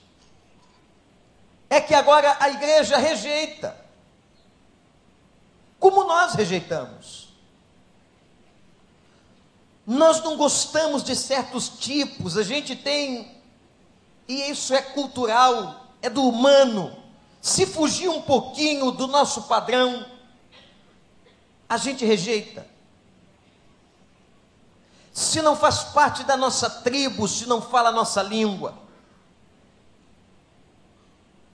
é 1.68 1.82
que 1.82 1.96
agora 1.96 2.38
a 2.40 2.52
igreja 2.52 2.98
rejeita. 2.98 3.76
Como 5.80 6.04
nós 6.04 6.36
rejeitamos? 6.36 7.30
Nós 9.88 10.22
não 10.22 10.38
gostamos 10.38 11.04
de 11.04 11.16
certos 11.16 11.68
tipos, 11.68 12.38
a 12.38 12.44
gente 12.44 12.76
tem 12.76 13.41
e 14.32 14.50
isso 14.50 14.74
é 14.74 14.82
cultural, 14.82 15.88
é 16.02 16.10
do 16.10 16.24
humano. 16.24 16.96
Se 17.42 17.66
fugir 17.66 18.08
um 18.08 18.22
pouquinho 18.22 18.90
do 18.92 19.06
nosso 19.06 19.44
padrão, 19.44 20.06
a 21.68 21.76
gente 21.76 22.06
rejeita. 22.06 22.66
Se 25.12 25.42
não 25.42 25.54
faz 25.54 25.84
parte 25.84 26.24
da 26.24 26.38
nossa 26.38 26.70
tribo, 26.70 27.28
se 27.28 27.46
não 27.46 27.62
fala 27.62 27.90
a 27.90 27.92
nossa 27.92 28.24
língua. 28.24 28.74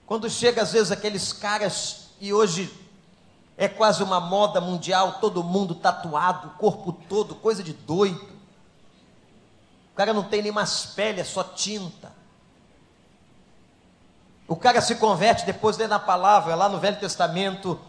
Quando 0.06 0.30
chega 0.30 0.62
às 0.62 0.72
vezes 0.72 0.92
aqueles 0.92 1.34
caras 1.34 2.10
e 2.22 2.32
hoje 2.32 2.72
é 3.58 3.68
quase 3.68 4.04
uma 4.04 4.20
moda 4.20 4.62
mundial, 4.62 5.13
todo 5.13 5.44
mundo 5.44 5.74
tatuado, 5.74 6.52
corpo 6.60 6.94
todo, 7.10 7.34
coisa 7.34 7.63
de 7.63 7.74
doido. 7.74 8.38
O 9.94 9.96
cara 9.96 10.13
não 10.13 10.24
tem 10.24 10.44
nem 10.44 10.52
mais 10.52 10.86
pele, 10.86 11.22
é 11.22 11.24
só 11.24 11.44
tinta. 11.44 12.17
O 14.48 14.56
cara 14.56 14.80
se 14.80 14.96
converte 14.96 15.46
depois 15.46 15.78
lê 15.78 15.88
na 15.88 16.00
palavra, 16.00 16.56
lá 16.56 16.70
no 16.70 16.80
Velho 16.80 17.00
Testamento, 17.00 17.80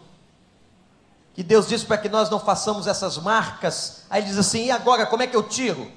que 1.32 1.42
Deus 1.44 1.68
diz 1.68 1.84
para 1.84 1.98
que 1.98 2.08
nós 2.08 2.28
não 2.28 2.40
façamos 2.40 2.88
essas 2.88 3.16
marcas. 3.16 4.04
Aí 4.10 4.20
ele 4.20 4.28
diz 4.28 4.38
assim: 4.38 4.64
e 4.64 4.70
agora, 4.72 5.06
como 5.06 5.22
é 5.22 5.26
que 5.28 5.36
eu 5.36 5.42
tiro? 5.44 5.90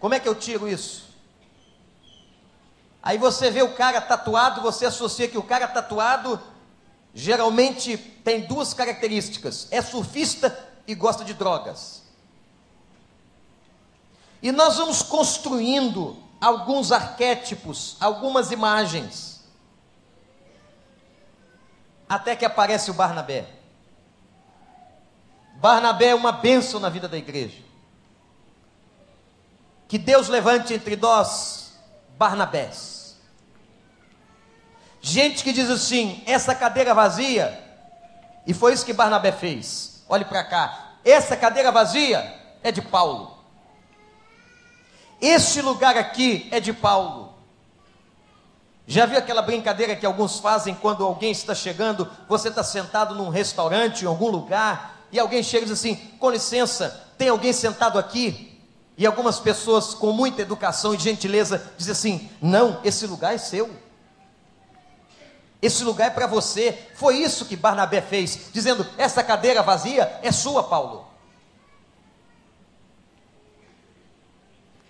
Como 0.00 0.14
é 0.14 0.18
que 0.18 0.28
eu 0.28 0.34
tiro 0.34 0.68
isso? 0.68 1.10
Aí 3.00 3.18
você 3.18 3.52
vê 3.52 3.62
o 3.62 3.74
cara 3.74 4.00
tatuado, 4.00 4.60
você 4.60 4.84
associa 4.84 5.28
que 5.28 5.38
o 5.38 5.42
cara 5.44 5.68
tatuado 5.68 6.40
geralmente 7.14 7.96
tem 7.96 8.40
duas 8.40 8.74
características: 8.74 9.68
é 9.70 9.80
surfista 9.80 10.58
e 10.88 10.94
gosta 10.96 11.24
de 11.24 11.34
drogas. 11.34 12.02
E 14.42 14.50
nós 14.50 14.76
vamos 14.76 15.04
construindo 15.04 16.16
alguns 16.42 16.90
arquétipos, 16.90 17.96
algumas 18.00 18.50
imagens. 18.50 19.44
Até 22.08 22.34
que 22.34 22.44
aparece 22.44 22.90
o 22.90 22.94
Barnabé. 22.94 23.46
Barnabé 25.54 26.08
é 26.08 26.14
uma 26.16 26.32
bênção 26.32 26.80
na 26.80 26.88
vida 26.88 27.06
da 27.06 27.16
igreja. 27.16 27.62
Que 29.86 29.96
Deus 29.96 30.28
levante 30.28 30.74
entre 30.74 30.96
nós 30.96 31.74
Barnabés. 32.18 33.16
Gente 35.00 35.44
que 35.44 35.52
diz 35.52 35.70
assim: 35.70 36.22
essa 36.26 36.54
cadeira 36.54 36.92
vazia, 36.92 37.56
e 38.44 38.52
foi 38.52 38.72
isso 38.72 38.84
que 38.84 38.92
Barnabé 38.92 39.30
fez. 39.30 40.04
Olhe 40.08 40.24
para 40.24 40.42
cá, 40.42 40.96
essa 41.04 41.36
cadeira 41.36 41.70
vazia 41.70 42.40
é 42.64 42.72
de 42.72 42.82
Paulo. 42.82 43.41
Este 45.22 45.62
lugar 45.62 45.96
aqui 45.96 46.48
é 46.50 46.58
de 46.58 46.72
Paulo. 46.72 47.32
Já 48.88 49.06
viu 49.06 49.16
aquela 49.16 49.40
brincadeira 49.40 49.94
que 49.94 50.04
alguns 50.04 50.40
fazem 50.40 50.74
quando 50.74 51.04
alguém 51.04 51.30
está 51.30 51.54
chegando, 51.54 52.10
você 52.28 52.48
está 52.48 52.64
sentado 52.64 53.14
num 53.14 53.28
restaurante, 53.28 54.02
em 54.02 54.08
algum 54.08 54.28
lugar, 54.28 55.06
e 55.12 55.20
alguém 55.20 55.40
chega 55.40 55.64
e 55.64 55.68
diz 55.68 55.78
assim: 55.78 55.94
com 56.18 56.28
licença, 56.28 57.06
tem 57.16 57.28
alguém 57.28 57.52
sentado 57.52 58.00
aqui? 58.00 58.60
E 58.98 59.06
algumas 59.06 59.38
pessoas 59.38 59.94
com 59.94 60.10
muita 60.10 60.42
educação 60.42 60.92
e 60.92 60.98
gentileza 60.98 61.70
dizem 61.78 61.92
assim: 61.92 62.30
não, 62.42 62.80
esse 62.82 63.06
lugar 63.06 63.32
é 63.32 63.38
seu. 63.38 63.70
Esse 65.62 65.84
lugar 65.84 66.08
é 66.08 66.10
para 66.10 66.26
você. 66.26 66.88
Foi 66.96 67.18
isso 67.18 67.44
que 67.44 67.54
Barnabé 67.54 68.00
fez, 68.00 68.50
dizendo: 68.52 68.84
essa 68.98 69.22
cadeira 69.22 69.62
vazia 69.62 70.18
é 70.20 70.32
sua, 70.32 70.64
Paulo. 70.64 71.11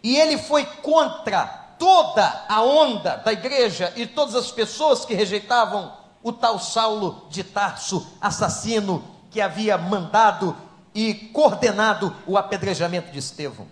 E 0.03 0.17
ele 0.17 0.37
foi 0.37 0.65
contra 0.65 1.47
toda 1.79 2.45
a 2.49 2.63
onda 2.63 3.17
da 3.17 3.33
igreja 3.33 3.93
e 3.97 4.07
todas 4.07 4.35
as 4.35 4.51
pessoas 4.51 5.05
que 5.05 5.15
rejeitavam 5.15 5.97
o 6.23 6.33
tal 6.33 6.59
Saulo 6.59 7.27
de 7.29 7.43
Tarso, 7.43 8.07
assassino 8.21 9.05
que 9.31 9.41
havia 9.41 9.77
mandado 9.77 10.57
e 10.95 11.15
coordenado 11.15 12.15
o 12.27 12.37
apedrejamento 12.37 13.11
de 13.11 13.19
Estevão, 13.19 13.67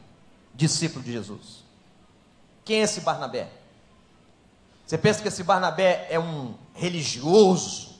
discípulo 0.54 1.04
de 1.04 1.12
Jesus. 1.12 1.64
Quem 2.64 2.80
é 2.80 2.84
esse 2.84 3.00
Barnabé? 3.00 3.48
Você 4.86 4.98
pensa 4.98 5.22
que 5.22 5.28
esse 5.28 5.44
Barnabé 5.44 6.08
é 6.10 6.18
um 6.18 6.54
religioso, 6.74 7.90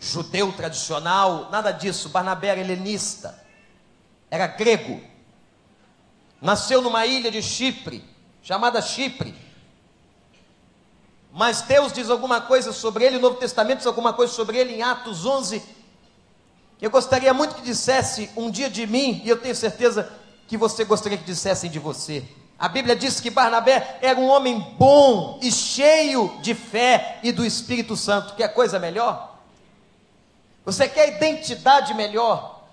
judeu 0.00 0.52
tradicional? 0.52 1.48
Nada 1.50 1.70
disso. 1.70 2.08
Barnabé 2.08 2.48
era 2.48 2.60
helenista, 2.60 3.40
era 4.30 4.46
grego 4.46 5.00
Nasceu 6.40 6.80
numa 6.80 7.04
ilha 7.04 7.30
de 7.30 7.42
Chipre, 7.42 8.04
chamada 8.42 8.80
Chipre. 8.80 9.34
mas 11.32 11.62
Deus 11.62 11.92
diz 11.92 12.10
alguma 12.10 12.40
coisa 12.40 12.72
sobre 12.72 13.04
ele, 13.04 13.16
o 13.16 13.20
Novo 13.20 13.36
Testamento 13.36 13.78
diz 13.78 13.86
alguma 13.86 14.12
coisa 14.12 14.32
sobre 14.32 14.56
ele 14.56 14.74
em 14.74 14.82
Atos 14.82 15.26
11. 15.26 15.62
Eu 16.80 16.90
gostaria 16.90 17.34
muito 17.34 17.56
que 17.56 17.62
dissesse 17.62 18.30
um 18.36 18.50
dia 18.50 18.70
de 18.70 18.86
mim, 18.86 19.20
e 19.24 19.28
eu 19.28 19.40
tenho 19.40 19.54
certeza 19.54 20.10
que 20.46 20.56
você 20.56 20.84
gostaria 20.84 21.18
que 21.18 21.24
dissessem 21.24 21.70
de 21.70 21.78
você. 21.78 22.24
A 22.58 22.68
Bíblia 22.68 22.96
diz 22.96 23.20
que 23.20 23.30
Barnabé 23.30 23.98
era 24.00 24.18
um 24.18 24.28
homem 24.28 24.58
bom 24.78 25.38
e 25.42 25.50
cheio 25.52 26.38
de 26.40 26.54
fé 26.54 27.18
e 27.22 27.30
do 27.30 27.44
Espírito 27.44 27.96
Santo. 27.96 28.34
Quer 28.34 28.48
coisa 28.54 28.78
melhor? 28.78 29.38
Você 30.64 30.88
quer 30.88 31.16
identidade 31.16 31.94
melhor? 31.94 32.64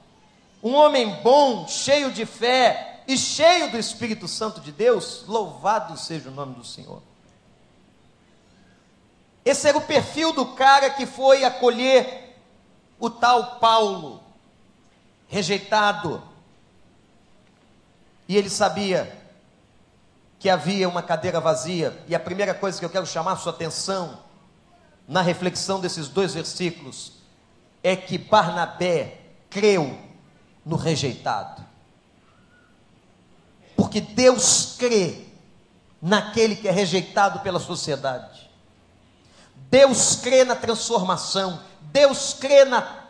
Um 0.64 0.74
homem 0.74 1.20
bom, 1.22 1.68
cheio 1.68 2.12
de 2.12 2.26
fé 2.26 2.95
e 3.08 3.18
cheio 3.18 3.72
do 3.72 3.78
Espírito 3.78 4.28
Santo 4.28 4.60
de 4.62 4.72
Deus? 4.72 5.24
Louvado 5.28 5.98
seja 5.98 6.30
o 6.30 6.34
nome 6.34 6.56
do 6.56 6.64
Senhor. 6.64 7.02
Esse 9.44 9.68
era 9.68 9.78
o 9.78 9.82
perfil 9.82 10.34
do 10.34 10.46
cara 10.48 10.90
que 10.90 11.06
foi 11.06 11.44
acolher 11.44 12.36
o 13.00 13.10
tal 13.10 13.60
Paulo, 13.60 14.24
rejeitado. 15.28 16.24
E 18.28 18.36
ele 18.36 18.50
sabia 18.50 19.16
que 20.40 20.50
havia 20.50 20.90
uma 20.90 21.04
cadeira 21.04 21.40
vazia. 21.40 22.04
E 22.08 22.16
a 22.16 22.20
primeira 22.20 22.54
coisa 22.56 22.80
que 22.80 22.86
eu 22.86 22.90
quero 22.90 23.06
chamar 23.06 23.36
sua 23.36 23.52
atenção 23.52 24.20
na 25.08 25.22
reflexão 25.22 25.80
desses 25.80 26.08
dois 26.08 26.34
versículos 26.34 27.14
é 27.84 27.96
que 27.96 28.18
Barnabé 28.18 29.20
creu 29.48 29.96
no 30.66 30.76
rejeitado. 30.76 31.64
Porque 33.96 34.14
Deus 34.14 34.76
crê 34.78 35.22
naquele 36.02 36.58
que 36.58 36.68
é 36.68 36.72
rejeitado 36.72 37.40
pela 37.40 37.62
sociedade. 37.62 38.52
Deus 39.70 40.18
crê 40.18 40.44
na 40.44 40.54
transformação, 40.54 41.62
Deus 41.80 42.36
crê 42.38 42.66
na 42.66 43.06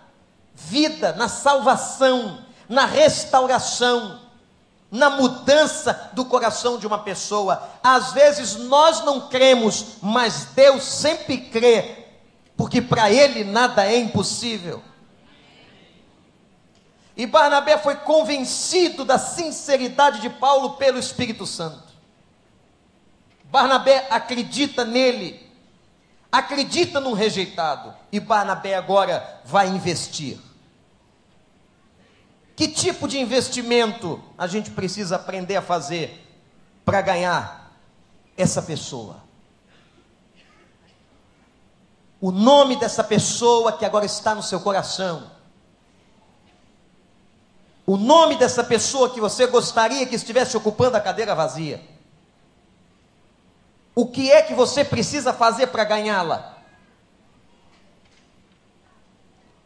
vida, 0.53 1.13
na 1.13 1.27
salvação, 1.27 2.45
na 2.69 2.85
restauração, 2.85 4.21
na 4.91 5.09
mudança 5.09 6.11
do 6.13 6.23
coração 6.23 6.77
de 6.77 6.85
uma 6.85 6.99
pessoa. 6.99 7.67
Às 7.81 8.13
vezes 8.13 8.55
nós 8.55 9.03
não 9.03 9.27
cremos, 9.27 9.97
mas 10.03 10.49
Deus 10.53 10.83
sempre 10.83 11.49
crê, 11.49 12.05
porque 12.55 12.79
para 12.79 13.09
Ele 13.09 13.43
nada 13.43 13.87
é 13.87 13.97
impossível. 13.97 14.83
E 17.15 17.25
Barnabé 17.25 17.77
foi 17.77 17.95
convencido 17.95 19.05
da 19.05 19.17
sinceridade 19.17 20.19
de 20.21 20.29
Paulo 20.29 20.71
pelo 20.71 20.99
Espírito 20.99 21.45
Santo. 21.45 21.93
Barnabé 23.45 24.07
acredita 24.09 24.83
nele 24.83 25.45
acredita 26.37 26.99
num 26.99 27.13
rejeitado 27.13 27.93
e 28.11 28.19
Barnabé 28.19 28.75
agora 28.75 29.41
vai 29.45 29.67
investir. 29.67 30.37
Que 32.55 32.67
tipo 32.67 33.07
de 33.07 33.19
investimento 33.19 34.21
a 34.37 34.47
gente 34.47 34.71
precisa 34.71 35.15
aprender 35.15 35.55
a 35.55 35.61
fazer 35.61 36.25
para 36.83 37.01
ganhar 37.01 37.71
essa 38.37 38.61
pessoa? 38.61 39.23
O 42.19 42.31
nome 42.31 42.75
dessa 42.77 43.03
pessoa 43.03 43.73
que 43.73 43.85
agora 43.85 44.05
está 44.05 44.33
no 44.33 44.43
seu 44.43 44.59
coração. 44.59 45.31
O 47.85 47.97
nome 47.97 48.35
dessa 48.37 48.63
pessoa 48.63 49.11
que 49.11 49.21
você 49.21 49.45
gostaria 49.45 50.05
que 50.07 50.15
estivesse 50.15 50.57
ocupando 50.57 50.97
a 50.97 51.01
cadeira 51.01 51.35
vazia. 51.35 51.81
O 53.93 54.07
que 54.07 54.31
é 54.31 54.41
que 54.41 54.53
você 54.53 54.83
precisa 54.83 55.31
fazer 55.31 55.67
para 55.67 55.83
ganhá-la? 55.83 56.57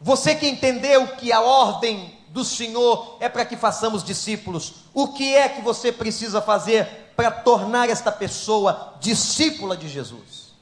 Você 0.00 0.34
que 0.34 0.48
entendeu 0.48 1.08
que 1.16 1.32
a 1.32 1.40
ordem 1.40 2.18
do 2.28 2.44
Senhor 2.44 3.16
é 3.20 3.28
para 3.28 3.44
que 3.44 3.56
façamos 3.56 4.04
discípulos, 4.04 4.84
o 4.94 5.08
que 5.08 5.34
é 5.34 5.48
que 5.48 5.60
você 5.60 5.90
precisa 5.90 6.40
fazer 6.40 7.12
para 7.16 7.30
tornar 7.30 7.88
esta 7.88 8.12
pessoa 8.12 8.94
discípula 9.00 9.76
de 9.76 9.88
Jesus? 9.88 10.54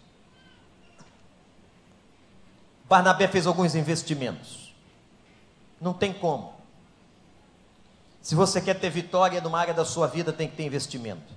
Barnabé 2.89 3.29
fez 3.29 3.47
alguns 3.47 3.75
investimentos. 3.75 4.75
Não 5.81 5.93
tem 5.93 6.13
como. 6.13 6.58
Se 8.21 8.35
você 8.35 8.61
quer 8.61 8.79
ter 8.79 8.91
vitória 8.91 9.41
numa 9.41 9.59
área 9.59 9.75
da 9.75 9.85
sua 9.85 10.07
vida, 10.07 10.33
tem 10.33 10.49
que 10.49 10.57
ter 10.57 10.65
investimento. 10.65 11.33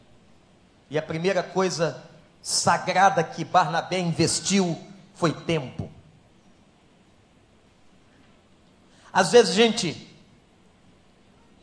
E 0.89 0.97
a 0.97 1.01
primeira 1.01 1.41
coisa 1.41 2.03
sagrada 2.41 3.23
que 3.23 3.45
Barnabé 3.45 3.99
investiu 3.99 4.77
foi 5.13 5.31
tempo. 5.31 5.89
Às 9.13 9.31
vezes, 9.31 9.53
gente, 9.53 10.09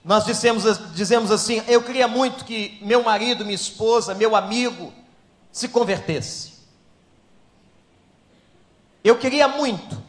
nós 0.05 0.25
dizemos, 0.25 0.65
dizemos 0.95 1.31
assim: 1.31 1.63
eu 1.67 1.83
queria 1.83 2.07
muito 2.07 2.45
que 2.45 2.79
meu 2.83 3.03
marido, 3.03 3.45
minha 3.45 3.55
esposa, 3.55 4.15
meu 4.15 4.37
amigo 4.37 4.93
se 5.51 5.69
convertesse. 5.69 6.55
Eu 9.03 9.19
queria 9.19 9.49
muito. 9.49 10.03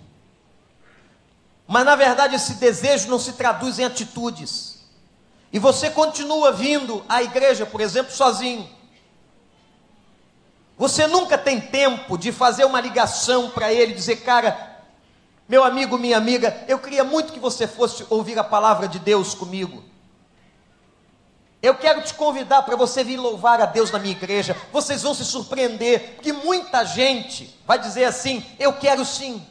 Mas 1.68 1.86
na 1.86 1.96
verdade 1.96 2.36
esse 2.36 2.56
desejo 2.56 3.10
não 3.10 3.20
se 3.20 3.34
traduz 3.34 3.78
em 3.80 3.86
atitudes. 3.86 4.69
E 5.52 5.58
você 5.58 5.90
continua 5.90 6.52
vindo 6.52 7.04
à 7.10 7.24
igreja, 7.24 7.66
por 7.66 7.82
exemplo, 7.82 8.12
sozinho. 8.12 8.70
Você 10.78 11.08
nunca 11.08 11.38
tem 11.38 11.60
tempo 11.60 12.18
de 12.18 12.32
fazer 12.32 12.66
uma 12.66 12.80
ligação 12.80 13.50
para 13.50 13.74
ele, 13.74 13.94
dizer, 13.94 14.18
cara, 14.18 14.78
meu 15.48 15.64
amigo, 15.64 15.98
minha 15.98 16.16
amiga, 16.16 16.64
eu 16.68 16.78
queria 16.80 17.04
muito 17.04 17.34
que 17.34 17.40
você 17.40 17.68
fosse 17.68 18.06
ouvir 18.10 18.38
a 18.38 18.44
palavra 18.44 18.88
de 18.88 19.00
Deus 19.00 19.34
comigo. 19.34 19.84
Eu 21.62 21.76
quero 21.76 22.02
te 22.02 22.14
convidar 22.14 22.62
para 22.62 22.78
você 22.78 23.04
vir 23.04 23.18
louvar 23.18 23.60
a 23.60 23.66
Deus 23.66 23.92
na 23.92 24.00
minha 24.00 24.14
igreja. 24.14 24.56
Vocês 24.72 25.02
vão 25.02 25.14
se 25.14 25.26
surpreender, 25.26 26.20
que 26.22 26.32
muita 26.32 26.86
gente 26.86 27.54
vai 27.66 27.78
dizer 27.78 28.06
assim: 28.06 28.46
Eu 28.58 28.74
quero 28.74 29.04
sim. 29.04 29.46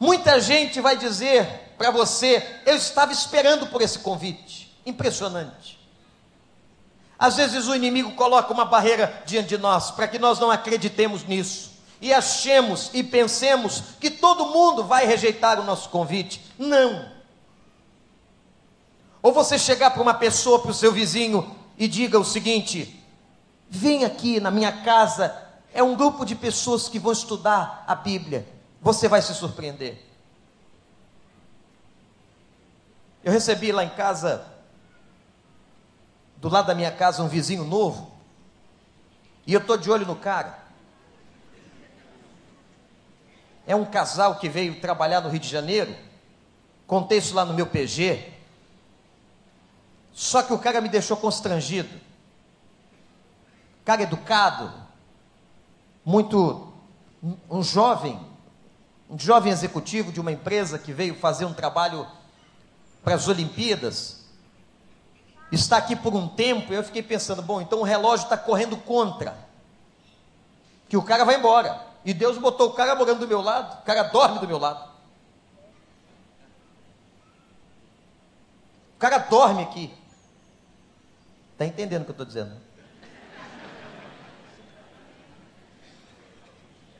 Muita 0.00 0.40
gente 0.40 0.80
vai 0.80 0.96
dizer 0.96 1.73
para 1.76 1.90
você: 1.90 2.60
Eu 2.66 2.76
estava 2.76 3.12
esperando 3.12 3.66
por 3.66 3.82
esse 3.82 3.98
convite. 3.98 4.74
Impressionante. 4.86 5.78
Às 7.18 7.36
vezes 7.36 7.66
o 7.68 7.74
inimigo 7.74 8.12
coloca 8.12 8.52
uma 8.52 8.64
barreira 8.64 9.22
diante 9.24 9.50
de 9.50 9.58
nós 9.58 9.90
para 9.90 10.08
que 10.08 10.18
nós 10.18 10.38
não 10.38 10.50
acreditemos 10.50 11.24
nisso 11.24 11.74
e 12.00 12.12
achemos 12.12 12.90
e 12.92 13.02
pensemos 13.02 13.82
que 13.98 14.10
todo 14.10 14.46
mundo 14.46 14.84
vai 14.84 15.06
rejeitar 15.06 15.58
o 15.58 15.64
nosso 15.64 15.88
convite. 15.88 16.44
Não. 16.58 17.08
Ou 19.22 19.32
você 19.32 19.58
chegar 19.58 19.90
para 19.90 20.02
uma 20.02 20.12
pessoa, 20.12 20.58
para 20.58 20.70
o 20.70 20.74
seu 20.74 20.92
vizinho 20.92 21.56
e 21.78 21.88
diga 21.88 22.18
o 22.18 22.24
seguinte: 22.24 23.02
vem 23.70 24.04
aqui 24.04 24.38
na 24.38 24.50
minha 24.50 24.70
casa, 24.70 25.34
é 25.72 25.82
um 25.82 25.94
grupo 25.94 26.26
de 26.26 26.34
pessoas 26.34 26.88
que 26.90 26.98
vão 26.98 27.12
estudar 27.12 27.84
a 27.86 27.94
Bíblia. 27.94 28.46
Você 28.82 29.08
vai 29.08 29.22
se 29.22 29.34
surpreender. 29.34 30.13
Eu 33.24 33.32
recebi 33.32 33.72
lá 33.72 33.82
em 33.82 33.88
casa 33.88 34.44
do 36.36 36.50
lado 36.50 36.66
da 36.66 36.74
minha 36.74 36.92
casa 36.92 37.22
um 37.22 37.28
vizinho 37.28 37.64
novo, 37.64 38.12
e 39.46 39.54
eu 39.54 39.60
estou 39.60 39.78
de 39.78 39.90
olho 39.90 40.04
no 40.04 40.14
cara. 40.14 40.58
É 43.66 43.74
um 43.74 43.86
casal 43.86 44.38
que 44.38 44.46
veio 44.46 44.78
trabalhar 44.78 45.22
no 45.22 45.30
Rio 45.30 45.40
de 45.40 45.48
Janeiro, 45.48 45.96
contei 46.86 47.16
isso 47.16 47.34
lá 47.34 47.46
no 47.46 47.54
meu 47.54 47.66
PG, 47.66 48.30
só 50.12 50.42
que 50.42 50.52
o 50.52 50.58
cara 50.58 50.82
me 50.82 50.90
deixou 50.90 51.16
constrangido. 51.16 51.98
Cara 53.86 54.02
educado, 54.02 54.70
muito. 56.04 56.70
um 57.50 57.62
jovem, 57.62 58.20
um 59.08 59.18
jovem 59.18 59.50
executivo 59.50 60.12
de 60.12 60.20
uma 60.20 60.30
empresa 60.30 60.78
que 60.78 60.92
veio 60.92 61.14
fazer 61.14 61.46
um 61.46 61.54
trabalho 61.54 62.06
para 63.04 63.14
as 63.14 63.28
Olimpíadas 63.28 64.24
está 65.52 65.76
aqui 65.76 65.94
por 65.94 66.14
um 66.14 66.26
tempo, 66.26 66.72
eu 66.72 66.82
fiquei 66.82 67.02
pensando, 67.02 67.42
bom, 67.42 67.60
então 67.60 67.80
o 67.80 67.84
relógio 67.84 68.24
está 68.24 68.36
correndo 68.36 68.76
contra. 68.78 69.36
Que 70.88 70.96
o 70.96 71.02
cara 71.02 71.24
vai 71.24 71.36
embora. 71.36 71.80
E 72.04 72.12
Deus 72.12 72.38
botou 72.38 72.70
o 72.70 72.72
cara 72.72 72.94
morando 72.94 73.20
do 73.20 73.28
meu 73.28 73.40
lado, 73.40 73.80
o 73.80 73.82
cara 73.84 74.04
dorme 74.04 74.38
do 74.38 74.48
meu 74.48 74.58
lado. 74.58 74.90
O 78.96 78.98
cara 78.98 79.18
dorme 79.18 79.62
aqui. 79.62 79.92
Está 81.52 81.66
entendendo 81.66 82.02
o 82.02 82.04
que 82.06 82.10
eu 82.10 82.14
estou 82.14 82.26
dizendo? 82.26 82.56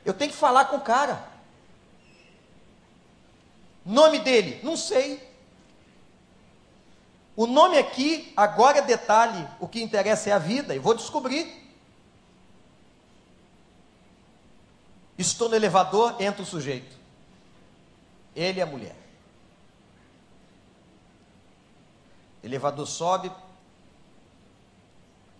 Eu 0.05 0.13
tenho 0.13 0.31
que 0.31 0.37
falar 0.37 0.65
com 0.65 0.77
o 0.77 0.81
cara. 0.81 1.27
Nome 3.83 4.19
dele? 4.19 4.59
Não 4.63 4.77
sei. 4.77 5.24
O 7.35 7.45
nome 7.45 7.77
aqui, 7.77 8.31
agora 8.35 8.77
é 8.77 8.81
detalhe, 8.81 9.45
o 9.59 9.67
que 9.67 9.81
interessa 9.81 10.29
é 10.29 10.33
a 10.33 10.39
vida, 10.39 10.73
e 10.73 10.79
vou 10.79 10.93
descobrir. 10.93 11.65
Estou 15.17 15.49
no 15.49 15.55
elevador, 15.55 16.21
entra 16.21 16.41
o 16.41 16.45
sujeito. 16.45 16.95
Ele 18.35 18.59
e 18.59 18.61
a 18.61 18.65
mulher. 18.65 18.95
Elevador 22.43 22.85
sobe. 22.85 23.31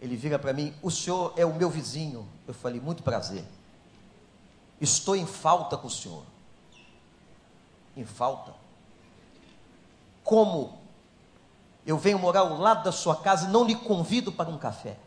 Ele 0.01 0.15
vira 0.15 0.39
para 0.39 0.53
mim: 0.53 0.73
O 0.81 0.89
senhor 0.89 1.33
é 1.37 1.45
o 1.45 1.53
meu 1.53 1.69
vizinho. 1.69 2.27
Eu 2.47 2.53
falei: 2.53 2.79
Muito 2.79 3.03
prazer. 3.03 3.45
Estou 4.79 5.15
em 5.15 5.25
falta 5.25 5.77
com 5.77 5.87
o 5.87 5.91
senhor. 5.91 6.23
Em 7.95 8.05
falta. 8.05 8.53
Como 10.23 10.84
eu 11.85 11.97
venho 11.97 12.17
morar 12.17 12.39
ao 12.41 12.57
lado 12.57 12.83
da 12.83 12.91
sua 12.91 13.15
casa 13.15 13.47
e 13.47 13.51
não 13.51 13.63
lhe 13.63 13.75
convido 13.75 14.31
para 14.31 14.49
um 14.49 14.57
café. 14.57 14.97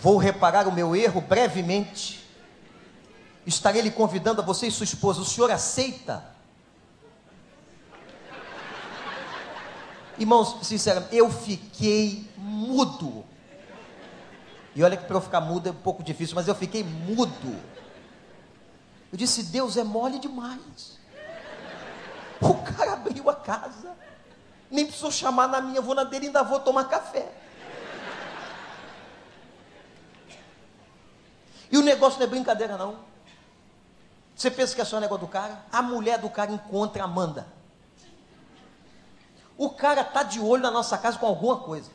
Vou 0.00 0.16
reparar 0.16 0.66
o 0.66 0.72
meu 0.72 0.96
erro 0.96 1.20
brevemente. 1.20 2.26
Estarei 3.46 3.82
lhe 3.82 3.90
convidando 3.90 4.40
a 4.40 4.44
você 4.44 4.66
e 4.66 4.70
sua 4.70 4.84
esposa. 4.84 5.20
O 5.20 5.24
senhor 5.26 5.50
aceita? 5.50 6.24
Irmãos, 10.18 10.56
sinceramente, 10.62 11.14
eu 11.14 11.30
fiquei 11.30 12.26
mudo. 12.36 13.24
E 14.74 14.82
olha 14.82 14.96
que 14.96 15.04
para 15.04 15.16
eu 15.16 15.20
ficar 15.20 15.40
mudo 15.40 15.68
é 15.68 15.72
um 15.72 15.74
pouco 15.74 16.02
difícil, 16.02 16.34
mas 16.34 16.48
eu 16.48 16.54
fiquei 16.54 16.82
mudo. 16.82 17.58
Eu 19.12 19.18
disse: 19.18 19.44
Deus 19.44 19.76
é 19.76 19.84
mole 19.84 20.18
demais. 20.18 20.98
O 22.40 22.54
cara 22.54 22.94
abriu 22.94 23.28
a 23.28 23.34
casa, 23.34 23.94
nem 24.70 24.86
precisou 24.86 25.10
chamar 25.10 25.48
na 25.48 25.60
minha, 25.60 25.80
vou 25.80 25.94
na 25.94 26.04
dele 26.04 26.26
ainda 26.26 26.42
vou 26.42 26.60
tomar 26.60 26.84
café. 26.84 27.30
E 31.70 31.78
o 31.78 31.82
negócio 31.82 32.18
não 32.18 32.26
é 32.26 32.30
brincadeira, 32.30 32.76
não. 32.76 32.98
Você 34.34 34.50
pensa 34.50 34.74
que 34.74 34.80
é 34.80 34.84
só 34.84 34.96
um 34.96 35.00
negócio 35.00 35.26
do 35.26 35.30
cara? 35.30 35.64
A 35.70 35.82
mulher 35.82 36.18
do 36.18 36.30
cara 36.30 36.50
encontra 36.50 37.02
a 37.02 37.04
Amanda. 37.04 37.46
O 39.56 39.68
cara 39.68 40.00
está 40.00 40.22
de 40.22 40.40
olho 40.40 40.62
na 40.62 40.70
nossa 40.70 40.96
casa 40.96 41.18
com 41.18 41.26
alguma 41.26 41.58
coisa. 41.58 41.90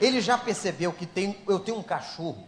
Ele 0.00 0.20
já 0.20 0.36
percebeu 0.36 0.92
que 0.92 1.06
tem, 1.06 1.40
eu 1.46 1.60
tenho 1.60 1.78
um 1.78 1.82
cachorro. 1.82 2.46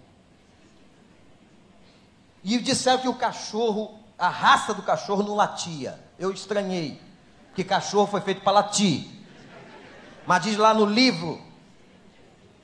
E 2.46 2.58
disseram 2.58 3.00
que 3.00 3.08
o 3.08 3.14
cachorro, 3.14 3.98
a 4.16 4.28
raça 4.28 4.72
do 4.72 4.80
cachorro 4.80 5.24
não 5.24 5.34
latia. 5.34 5.98
Eu 6.16 6.30
estranhei. 6.30 7.02
Que 7.56 7.64
cachorro 7.64 8.06
foi 8.06 8.20
feito 8.20 8.42
para 8.42 8.52
latir. 8.52 9.04
Mas 10.24 10.44
diz 10.44 10.56
lá 10.56 10.72
no 10.72 10.84
livro: 10.84 11.42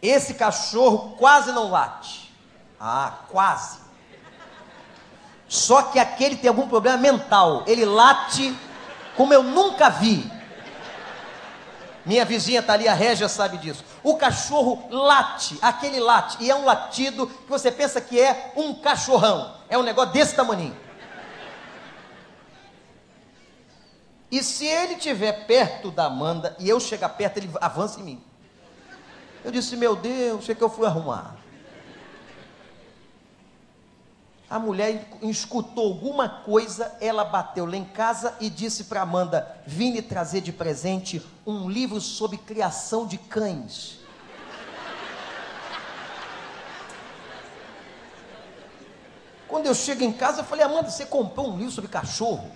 esse 0.00 0.34
cachorro 0.34 1.16
quase 1.18 1.50
não 1.50 1.68
late. 1.68 2.32
Ah, 2.78 3.12
quase. 3.28 3.80
Só 5.48 5.82
que 5.82 5.98
aquele 5.98 6.36
tem 6.36 6.46
algum 6.46 6.68
problema 6.68 6.98
mental. 6.98 7.64
Ele 7.66 7.84
late 7.84 8.56
como 9.16 9.34
eu 9.34 9.42
nunca 9.42 9.90
vi. 9.90 10.30
Minha 12.04 12.24
vizinha 12.24 12.60
está 12.60 12.72
ali, 12.72 12.88
a 12.88 12.94
Régia 12.94 13.28
sabe 13.28 13.58
disso. 13.58 13.84
O 14.02 14.16
cachorro 14.16 14.88
late, 14.90 15.56
aquele 15.62 16.00
late, 16.00 16.36
e 16.40 16.50
é 16.50 16.54
um 16.54 16.64
latido 16.64 17.28
que 17.28 17.48
você 17.48 17.70
pensa 17.70 18.00
que 18.00 18.20
é 18.20 18.52
um 18.56 18.74
cachorrão. 18.74 19.54
É 19.68 19.78
um 19.78 19.82
negócio 19.82 20.12
desse 20.12 20.34
tamanho. 20.34 20.76
E 24.30 24.42
se 24.42 24.66
ele 24.66 24.94
estiver 24.94 25.46
perto 25.46 25.90
da 25.90 26.06
Amanda 26.06 26.56
e 26.58 26.68
eu 26.68 26.80
chegar 26.80 27.10
perto, 27.10 27.36
ele 27.36 27.50
avança 27.60 28.00
em 28.00 28.02
mim. 28.02 28.24
Eu 29.44 29.50
disse, 29.50 29.76
meu 29.76 29.94
Deus, 29.94 30.42
o 30.42 30.46
que, 30.46 30.52
é 30.52 30.54
que 30.54 30.62
eu 30.62 30.70
fui 30.70 30.86
arrumar? 30.86 31.36
A 34.52 34.58
mulher 34.58 35.08
escutou 35.22 35.86
alguma 35.86 36.28
coisa, 36.28 36.94
ela 37.00 37.24
bateu 37.24 37.64
lá 37.64 37.74
em 37.74 37.86
casa 37.86 38.36
e 38.38 38.50
disse 38.50 38.84
para 38.84 39.00
Amanda: 39.00 39.56
Vim 39.66 39.98
trazer 40.02 40.42
de 40.42 40.52
presente 40.52 41.26
um 41.46 41.70
livro 41.70 41.98
sobre 42.02 42.36
criação 42.36 43.06
de 43.06 43.16
cães. 43.16 44.00
Quando 49.48 49.64
eu 49.64 49.74
chego 49.74 50.04
em 50.04 50.12
casa, 50.12 50.42
eu 50.42 50.44
falei: 50.44 50.66
Amanda, 50.66 50.90
você 50.90 51.06
comprou 51.06 51.48
um 51.50 51.56
livro 51.56 51.72
sobre 51.72 51.88
cachorro? 51.88 52.52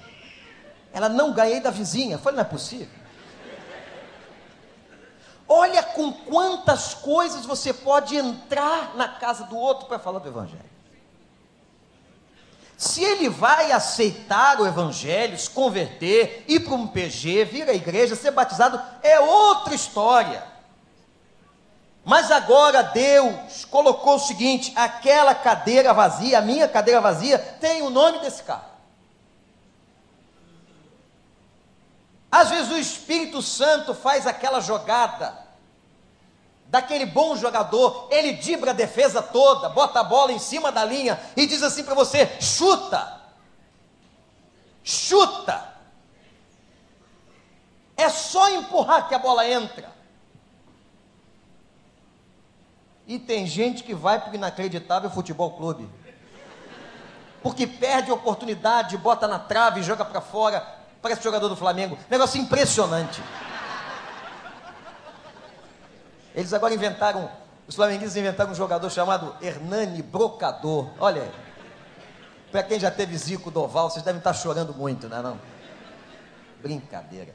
Ela 0.93 1.09
não 1.09 1.33
ganhei 1.33 1.61
da 1.61 1.71
vizinha. 1.71 2.17
Eu 2.17 2.19
falei: 2.19 2.37
Não 2.37 2.45
é 2.45 2.47
possível. 2.47 2.93
Olha 5.49 5.83
com 5.83 6.13
quantas 6.13 6.93
coisas 6.93 7.47
você 7.47 7.73
pode 7.73 8.15
entrar 8.17 8.95
na 8.97 9.09
casa 9.09 9.45
do 9.45 9.57
outro 9.57 9.87
para 9.87 9.99
falar 9.99 10.19
do 10.19 10.29
Evangelho. 10.29 10.76
Se 12.77 13.03
ele 13.03 13.31
vai 13.31 13.73
aceitar 13.73 14.61
o 14.61 14.67
evangelho, 14.67 15.39
se 15.39 15.49
converter, 15.49 16.45
ir 16.47 16.61
para 16.61 16.75
um 16.75 16.87
PG, 16.87 17.45
vir 17.45 17.69
à 17.69 17.73
igreja, 17.73 18.15
ser 18.15 18.33
batizado, 18.33 18.81
é 19.03 19.19
outra 19.19 19.75
história. 19.75 20.45
Mas 22.05 22.31
agora 22.31 22.83
Deus 22.83 23.65
colocou 23.65 24.17
o 24.17 24.21
seguinte: 24.21 24.73
aquela 24.77 25.35
cadeira 25.35 25.95
vazia, 25.95 26.39
a 26.39 26.43
minha 26.43 26.69
cadeira 26.69 27.01
vazia, 27.01 27.39
tem 27.39 27.83
o 27.83 27.91
nome 27.91 28.21
desse 28.21 28.43
cara. 28.43 28.77
Às 32.31 32.51
vezes 32.51 32.71
o 32.71 32.77
Espírito 32.77 33.41
Santo 33.41 33.95
faz 33.95 34.27
aquela 34.27 34.61
jogada 34.61 35.46
daquele 36.69 37.07
bom 37.07 37.37
jogador, 37.37 38.09
ele 38.11 38.33
dibra 38.33 38.73
a 38.73 38.75
defesa 38.75 39.23
toda, 39.23 39.69
bota 39.69 40.01
a 40.01 40.05
bola 40.05 40.33
em 40.33 40.39
cima 40.39 40.73
da 40.73 40.85
linha 40.85 41.21
e 41.37 41.47
diz 41.47 41.63
assim 41.63 41.85
para 41.85 41.95
você: 41.95 42.41
chuta, 42.41 43.21
chuta. 44.83 45.75
É 47.97 48.11
só 48.11 48.51
empurrar 48.51 49.09
que 49.09 49.15
a 49.15 49.19
bola 49.19 49.49
entra. 49.49 49.91
E 53.07 53.19
tem 53.19 53.47
gente 53.47 53.83
que 53.85 53.95
vai 53.95 54.21
para 54.21 54.33
o 54.33 54.35
inacreditável 54.35 55.09
futebol 55.09 55.57
clube. 55.57 55.89
Porque 57.43 57.67
perde 57.67 58.11
a 58.11 58.15
oportunidade, 58.15 58.99
bota 58.99 59.29
na 59.29 59.39
trave, 59.39 59.83
joga 59.83 60.05
para 60.05 60.21
fora, 60.21 60.61
parece 61.01 61.23
jogador 61.23 61.49
do 61.49 61.57
Flamengo. 61.57 61.97
Negócio 62.11 62.41
impressionante. 62.41 63.23
Eles 66.37 66.53
agora 66.53 66.75
inventaram, 66.75 67.31
os 67.67 67.75
flamenguistas 67.75 68.15
inventaram 68.15 68.53
um 68.53 68.55
jogador 68.55 68.91
chamado 68.91 69.35
Hernani 69.41 70.03
Brocador. 70.03 70.91
Olha 71.01 71.23
aí. 71.23 71.33
Para 72.53 72.63
quem 72.63 72.79
já 72.79 72.91
teve 72.91 73.17
Zico 73.17 73.51
Doval, 73.51 73.89
vocês 73.89 74.05
devem 74.05 74.19
estar 74.19 74.35
chorando 74.35 74.75
muito, 74.75 75.09
não 75.09 75.19
é 75.19 75.23
não? 75.23 75.41
Brincadeira. 76.61 77.35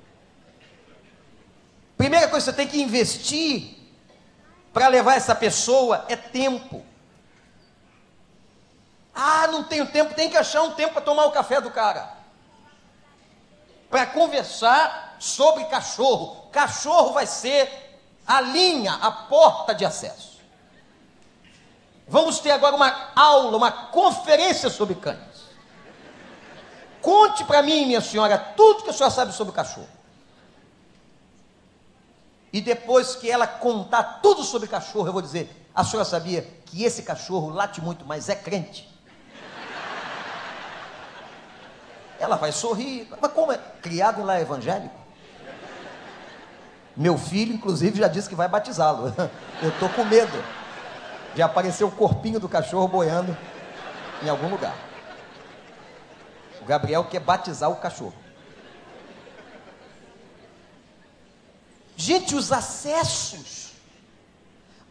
Primeira 1.97 2.27
coisa 2.27 2.45
que 2.45 2.51
você 2.51 2.57
tem 2.57 2.67
que 2.67 2.79
investir 2.79 3.75
para 4.71 4.87
levar 4.87 5.15
essa 5.15 5.33
pessoa 5.33 6.05
é 6.07 6.15
tempo. 6.15 6.85
Ah, 9.15 9.47
não 9.47 9.63
tenho 9.63 9.87
tempo, 9.87 10.13
tem 10.13 10.29
que 10.29 10.37
achar 10.37 10.61
um 10.61 10.71
tempo 10.71 10.93
para 10.93 11.01
tomar 11.01 11.25
o 11.25 11.31
café 11.31 11.59
do 11.59 11.71
cara. 11.71 12.17
Para 13.89 14.05
conversar 14.05 15.15
sobre 15.19 15.65
cachorro. 15.65 16.49
Cachorro 16.51 17.13
vai 17.13 17.25
ser 17.25 17.90
a 18.25 18.41
linha, 18.41 18.93
a 18.93 19.11
porta 19.11 19.73
de 19.73 19.85
acesso. 19.85 20.39
Vamos 22.07 22.39
ter 22.39 22.51
agora 22.51 22.75
uma 22.75 23.11
aula, 23.15 23.57
uma 23.57 23.71
conferência 23.71 24.69
sobre 24.69 24.95
cães. 24.95 25.17
Conte 27.01 27.43
para 27.45 27.61
mim, 27.61 27.85
minha 27.85 28.01
senhora, 28.01 28.37
tudo 28.37 28.83
que 28.83 28.89
a 28.89 28.93
senhora 28.93 29.13
sabe 29.13 29.33
sobre 29.33 29.51
o 29.51 29.55
cachorro. 29.55 29.89
E 32.53 32.59
depois 32.59 33.15
que 33.15 33.31
ela 33.31 33.47
contar 33.47 34.19
tudo 34.21 34.43
sobre 34.43 34.67
cachorro, 34.67 35.07
eu 35.07 35.13
vou 35.13 35.21
dizer: 35.21 35.49
a 35.73 35.83
senhora 35.83 36.07
sabia 36.07 36.41
que 36.65 36.83
esse 36.83 37.03
cachorro 37.03 37.49
late 37.49 37.81
muito, 37.81 38.05
mas 38.05 38.29
é 38.29 38.35
crente? 38.35 38.89
Ela 42.19 42.35
vai 42.35 42.51
sorrir, 42.51 43.07
mas 43.19 43.31
como 43.31 43.51
é? 43.51 43.57
Criado 43.81 44.21
lá 44.23 44.39
evangélico? 44.39 45.00
Meu 46.95 47.17
filho, 47.17 47.53
inclusive, 47.53 47.99
já 47.99 48.07
disse 48.07 48.27
que 48.27 48.35
vai 48.35 48.47
batizá-lo. 48.47 49.13
Eu 49.61 49.69
estou 49.69 49.89
com 49.89 50.03
medo 50.03 50.43
de 51.33 51.41
aparecer 51.41 51.83
o 51.83 51.91
corpinho 51.91 52.39
do 52.39 52.49
cachorro 52.49 52.87
boiando 52.87 53.35
em 54.21 54.29
algum 54.29 54.49
lugar. 54.49 54.75
O 56.61 56.65
Gabriel 56.65 57.05
quer 57.05 57.19
batizar 57.19 57.69
o 57.69 57.77
cachorro. 57.77 58.13
Gente, 61.95 62.35
os 62.35 62.51
acessos 62.51 63.70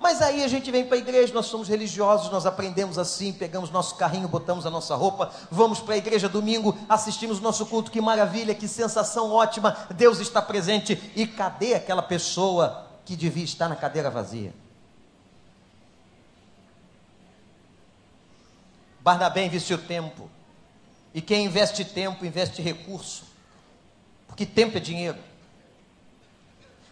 mas 0.00 0.22
aí 0.22 0.42
a 0.42 0.48
gente 0.48 0.70
vem 0.70 0.84
para 0.84 0.96
a 0.96 0.98
igreja, 0.98 1.34
nós 1.34 1.44
somos 1.46 1.68
religiosos, 1.68 2.32
nós 2.32 2.46
aprendemos 2.46 2.98
assim, 2.98 3.34
pegamos 3.34 3.70
nosso 3.70 3.96
carrinho, 3.96 4.26
botamos 4.26 4.64
a 4.64 4.70
nossa 4.70 4.94
roupa, 4.96 5.30
vamos 5.50 5.78
para 5.78 5.94
a 5.94 5.98
igreja 5.98 6.26
domingo, 6.26 6.76
assistimos 6.88 7.38
nosso 7.38 7.66
culto, 7.66 7.90
que 7.90 8.00
maravilha, 8.00 8.54
que 8.54 8.66
sensação 8.66 9.30
ótima, 9.30 9.76
Deus 9.94 10.18
está 10.18 10.40
presente. 10.40 11.12
E 11.14 11.26
cadê 11.26 11.74
aquela 11.74 12.00
pessoa 12.00 12.86
que 13.04 13.14
devia 13.14 13.44
estar 13.44 13.68
na 13.68 13.76
cadeira 13.76 14.08
vazia. 14.08 14.54
Barnabé 19.02 19.44
investiu 19.44 19.76
tempo. 19.76 20.30
E 21.12 21.20
quem 21.20 21.44
investe 21.44 21.84
tempo, 21.84 22.24
investe 22.24 22.62
recurso. 22.62 23.24
Porque 24.26 24.46
tempo 24.46 24.78
é 24.78 24.80
dinheiro. 24.80 25.18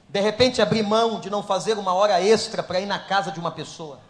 De 0.09 0.21
repente, 0.21 0.63
abrir 0.63 0.83
mão 0.83 1.21
de 1.21 1.29
não 1.29 1.43
fazer 1.43 1.77
uma 1.77 1.93
hora 1.93 2.21
extra 2.21 2.63
para 2.63 2.81
ir 2.81 2.87
na 2.87 2.99
casa 2.99 3.31
de 3.31 3.39
uma 3.39 3.51
pessoa. 3.51 4.01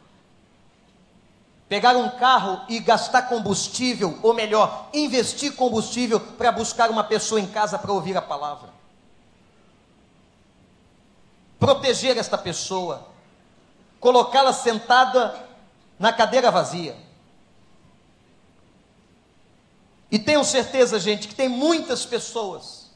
Pegar 1.68 1.96
um 1.96 2.08
carro 2.08 2.62
e 2.68 2.78
gastar 2.78 3.22
combustível, 3.22 4.18
ou 4.22 4.32
melhor, 4.32 4.88
investir 4.94 5.54
combustível 5.54 6.18
para 6.18 6.52
buscar 6.52 6.88
uma 6.90 7.04
pessoa 7.04 7.40
em 7.40 7.46
casa 7.46 7.78
para 7.78 7.92
ouvir 7.92 8.16
a 8.16 8.22
palavra. 8.22 8.70
Proteger 11.58 12.16
esta 12.16 12.38
pessoa, 12.38 13.08
colocá-la 13.98 14.52
sentada 14.52 15.46
na 15.98 16.12
cadeira 16.12 16.50
vazia. 16.50 16.96
E 20.11 20.18
tenho 20.18 20.42
certeza, 20.44 20.98
gente, 20.98 21.28
que 21.28 21.34
tem 21.34 21.48
muitas 21.48 22.06
pessoas 22.06 22.90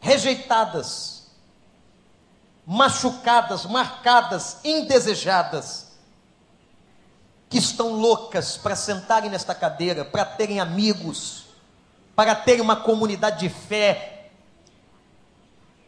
rejeitadas, 0.00 1.19
machucadas, 2.66 3.64
marcadas, 3.66 4.58
indesejadas, 4.64 5.88
que 7.48 7.58
estão 7.58 7.92
loucas 7.94 8.56
para 8.56 8.76
sentarem 8.76 9.28
nesta 9.28 9.54
cadeira, 9.54 10.04
para 10.04 10.24
terem 10.24 10.60
amigos, 10.60 11.46
para 12.14 12.34
terem 12.34 12.60
uma 12.60 12.76
comunidade 12.76 13.40
de 13.40 13.48
fé, 13.48 14.30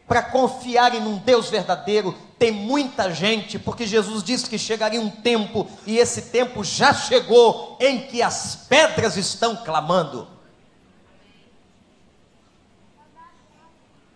para 0.07 0.21
confiarem 0.21 0.99
num 0.99 1.17
Deus 1.17 1.49
verdadeiro. 1.49 2.13
Tem 2.37 2.51
muita 2.51 3.13
gente, 3.13 3.57
porque 3.57 3.87
Jesus 3.87 4.21
disse 4.21 4.49
que 4.49 4.57
chegaria 4.57 4.99
um 4.99 5.09
tempo, 5.09 5.67
e 5.87 5.97
esse 5.97 6.23
tempo 6.23 6.63
já 6.63 6.93
chegou, 6.93 7.77
em 7.79 8.07
que 8.07 8.21
as 8.21 8.55
pedras 8.67 9.15
estão 9.15 9.55
clamando. 9.55 10.32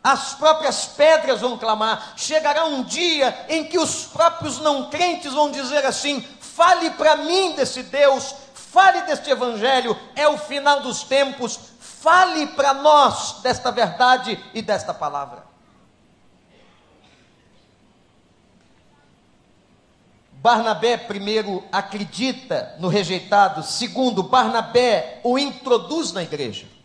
As 0.07 0.33
próprias 0.35 0.85
pedras 0.85 1.41
vão 1.41 1.57
clamar. 1.57 2.13
Chegará 2.15 2.63
um 2.63 2.81
dia 2.81 3.45
em 3.49 3.65
que 3.65 3.77
os 3.77 4.05
próprios 4.05 4.57
não 4.59 4.89
crentes 4.89 5.33
vão 5.33 5.51
dizer 5.51 5.85
assim: 5.85 6.21
fale 6.39 6.91
para 6.91 7.17
mim 7.17 7.55
desse 7.55 7.83
Deus, 7.83 8.33
fale 8.53 9.01
deste 9.01 9.29
Evangelho, 9.29 9.99
é 10.15 10.25
o 10.25 10.37
final 10.37 10.79
dos 10.79 11.03
tempos, 11.03 11.59
fale 11.79 12.47
para 12.47 12.73
nós 12.73 13.41
desta 13.41 13.69
verdade 13.69 14.41
e 14.53 14.61
desta 14.61 14.93
palavra. 14.93 15.45
Barnabé, 20.31 20.95
primeiro, 20.95 21.65
acredita 21.69 22.77
no 22.79 22.87
rejeitado, 22.87 23.61
segundo, 23.61 24.23
Barnabé 24.23 25.19
o 25.21 25.37
introduz 25.37 26.13
na 26.13 26.23
igreja. 26.23 26.76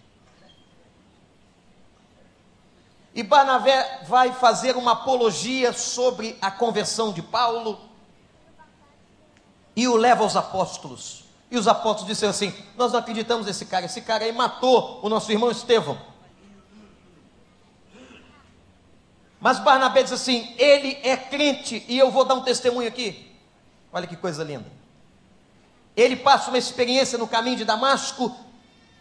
E 3.14 3.22
Barnabé 3.22 4.00
vai 4.06 4.32
fazer 4.32 4.76
uma 4.76 4.92
apologia 4.92 5.72
sobre 5.72 6.36
a 6.40 6.50
conversão 6.50 7.12
de 7.12 7.20
Paulo 7.20 7.78
e 9.76 9.86
o 9.86 9.96
leva 9.96 10.22
aos 10.22 10.36
apóstolos. 10.36 11.24
E 11.50 11.58
os 11.58 11.68
apóstolos 11.68 12.06
disseram 12.06 12.30
assim: 12.30 12.54
Nós 12.76 12.92
não 12.92 13.00
acreditamos 13.00 13.46
nesse 13.46 13.66
cara, 13.66 13.84
esse 13.84 14.00
cara 14.00 14.24
aí 14.24 14.32
matou 14.32 15.00
o 15.02 15.08
nosso 15.08 15.30
irmão 15.30 15.50
Estevão. 15.50 15.98
Mas 19.38 19.58
Barnabé 19.58 20.02
diz 20.02 20.12
assim: 20.12 20.54
Ele 20.56 20.98
é 21.02 21.16
crente, 21.16 21.84
e 21.86 21.98
eu 21.98 22.10
vou 22.10 22.24
dar 22.24 22.34
um 22.34 22.42
testemunho 22.42 22.88
aqui. 22.88 23.30
Olha 23.92 24.06
que 24.06 24.16
coisa 24.16 24.42
linda. 24.42 24.70
Ele 25.94 26.16
passa 26.16 26.48
uma 26.48 26.56
experiência 26.56 27.18
no 27.18 27.28
caminho 27.28 27.58
de 27.58 27.64
Damasco, 27.66 28.34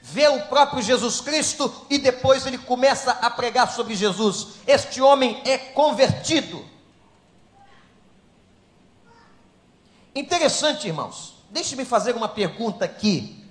vê 0.01 0.27
o 0.27 0.47
próprio 0.47 0.81
Jesus 0.81 1.21
Cristo 1.21 1.85
e 1.89 1.97
depois 1.97 2.45
ele 2.45 2.57
começa 2.57 3.11
a 3.11 3.29
pregar 3.29 3.71
sobre 3.71 3.95
Jesus. 3.95 4.55
Este 4.65 5.01
homem 5.01 5.41
é 5.45 5.57
convertido. 5.57 6.65
Interessante, 10.15 10.87
irmãos. 10.87 11.35
Deixe-me 11.49 11.85
fazer 11.85 12.15
uma 12.15 12.27
pergunta 12.27 12.85
aqui, 12.85 13.45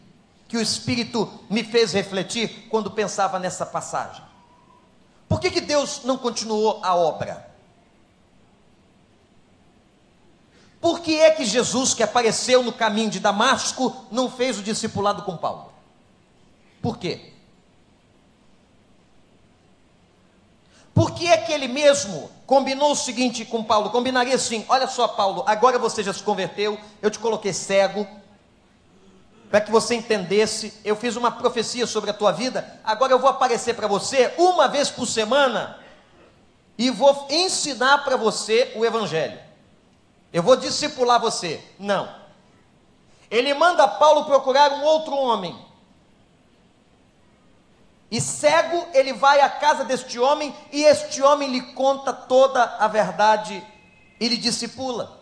que 0.48 0.56
o 0.56 0.60
Espírito 0.60 1.30
me 1.48 1.62
fez 1.62 1.92
refletir 1.92 2.66
quando 2.68 2.90
pensava 2.90 3.38
nessa 3.38 3.64
passagem. 3.64 4.24
Por 5.28 5.38
que, 5.38 5.50
que 5.50 5.60
Deus 5.60 6.00
não 6.02 6.18
continuou 6.18 6.80
a 6.82 6.94
obra? 6.94 7.48
Por 10.80 11.00
que 11.00 11.20
é 11.20 11.30
que 11.30 11.44
Jesus, 11.44 11.94
que 11.94 12.02
apareceu 12.02 12.62
no 12.62 12.72
caminho 12.72 13.10
de 13.10 13.20
Damasco, 13.20 14.06
não 14.10 14.30
fez 14.30 14.58
o 14.58 14.62
discipulado 14.62 15.22
com 15.22 15.36
Paulo? 15.36 15.69
Por 16.80 16.98
quê? 16.98 17.32
Por 20.94 21.12
que 21.12 21.28
é 21.28 21.36
que 21.36 21.52
ele 21.52 21.68
mesmo 21.68 22.30
combinou 22.46 22.92
o 22.92 22.96
seguinte 22.96 23.44
com 23.44 23.62
Paulo? 23.62 23.90
Combinaria 23.90 24.34
assim: 24.34 24.64
olha 24.68 24.86
só, 24.86 25.08
Paulo, 25.08 25.44
agora 25.46 25.78
você 25.78 26.02
já 26.02 26.12
se 26.12 26.22
converteu, 26.22 26.78
eu 27.00 27.10
te 27.10 27.18
coloquei 27.18 27.52
cego, 27.52 28.06
para 29.50 29.60
que 29.60 29.70
você 29.70 29.94
entendesse, 29.94 30.74
eu 30.84 30.94
fiz 30.94 31.16
uma 31.16 31.30
profecia 31.30 31.86
sobre 31.86 32.10
a 32.10 32.14
tua 32.14 32.32
vida, 32.32 32.80
agora 32.84 33.12
eu 33.12 33.18
vou 33.18 33.28
aparecer 33.30 33.74
para 33.74 33.86
você 33.86 34.32
uma 34.38 34.68
vez 34.68 34.90
por 34.90 35.06
semana 35.06 35.78
e 36.78 36.90
vou 36.90 37.26
ensinar 37.28 38.04
para 38.04 38.16
você 38.16 38.72
o 38.76 38.84
Evangelho. 38.84 39.38
Eu 40.32 40.42
vou 40.42 40.56
discipular 40.56 41.20
você. 41.20 41.60
Não. 41.78 42.08
Ele 43.30 43.52
manda 43.54 43.86
Paulo 43.86 44.24
procurar 44.24 44.72
um 44.72 44.84
outro 44.84 45.14
homem 45.14 45.69
e 48.10 48.20
cego, 48.20 48.88
ele 48.92 49.12
vai 49.12 49.40
à 49.40 49.48
casa 49.48 49.84
deste 49.84 50.18
homem 50.18 50.54
e 50.72 50.82
este 50.82 51.22
homem 51.22 51.48
lhe 51.48 51.62
conta 51.74 52.12
toda 52.12 52.64
a 52.78 52.88
verdade 52.88 53.64
e 54.18 54.28
lhe 54.28 54.36
discipula. 54.36 55.20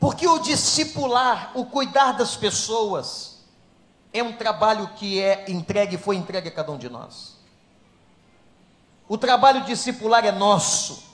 Porque 0.00 0.26
o 0.26 0.38
discipular, 0.38 1.52
o 1.54 1.66
cuidar 1.66 2.12
das 2.12 2.34
pessoas, 2.34 3.38
é 4.12 4.22
um 4.22 4.32
trabalho 4.32 4.88
que 4.96 5.20
é 5.20 5.48
entregue, 5.48 5.96
foi 5.96 6.16
entregue 6.16 6.48
a 6.48 6.52
cada 6.52 6.72
um 6.72 6.78
de 6.78 6.88
nós. 6.88 7.36
O 9.08 9.16
trabalho 9.16 9.64
discipular 9.64 10.24
é 10.24 10.32
nosso. 10.32 11.04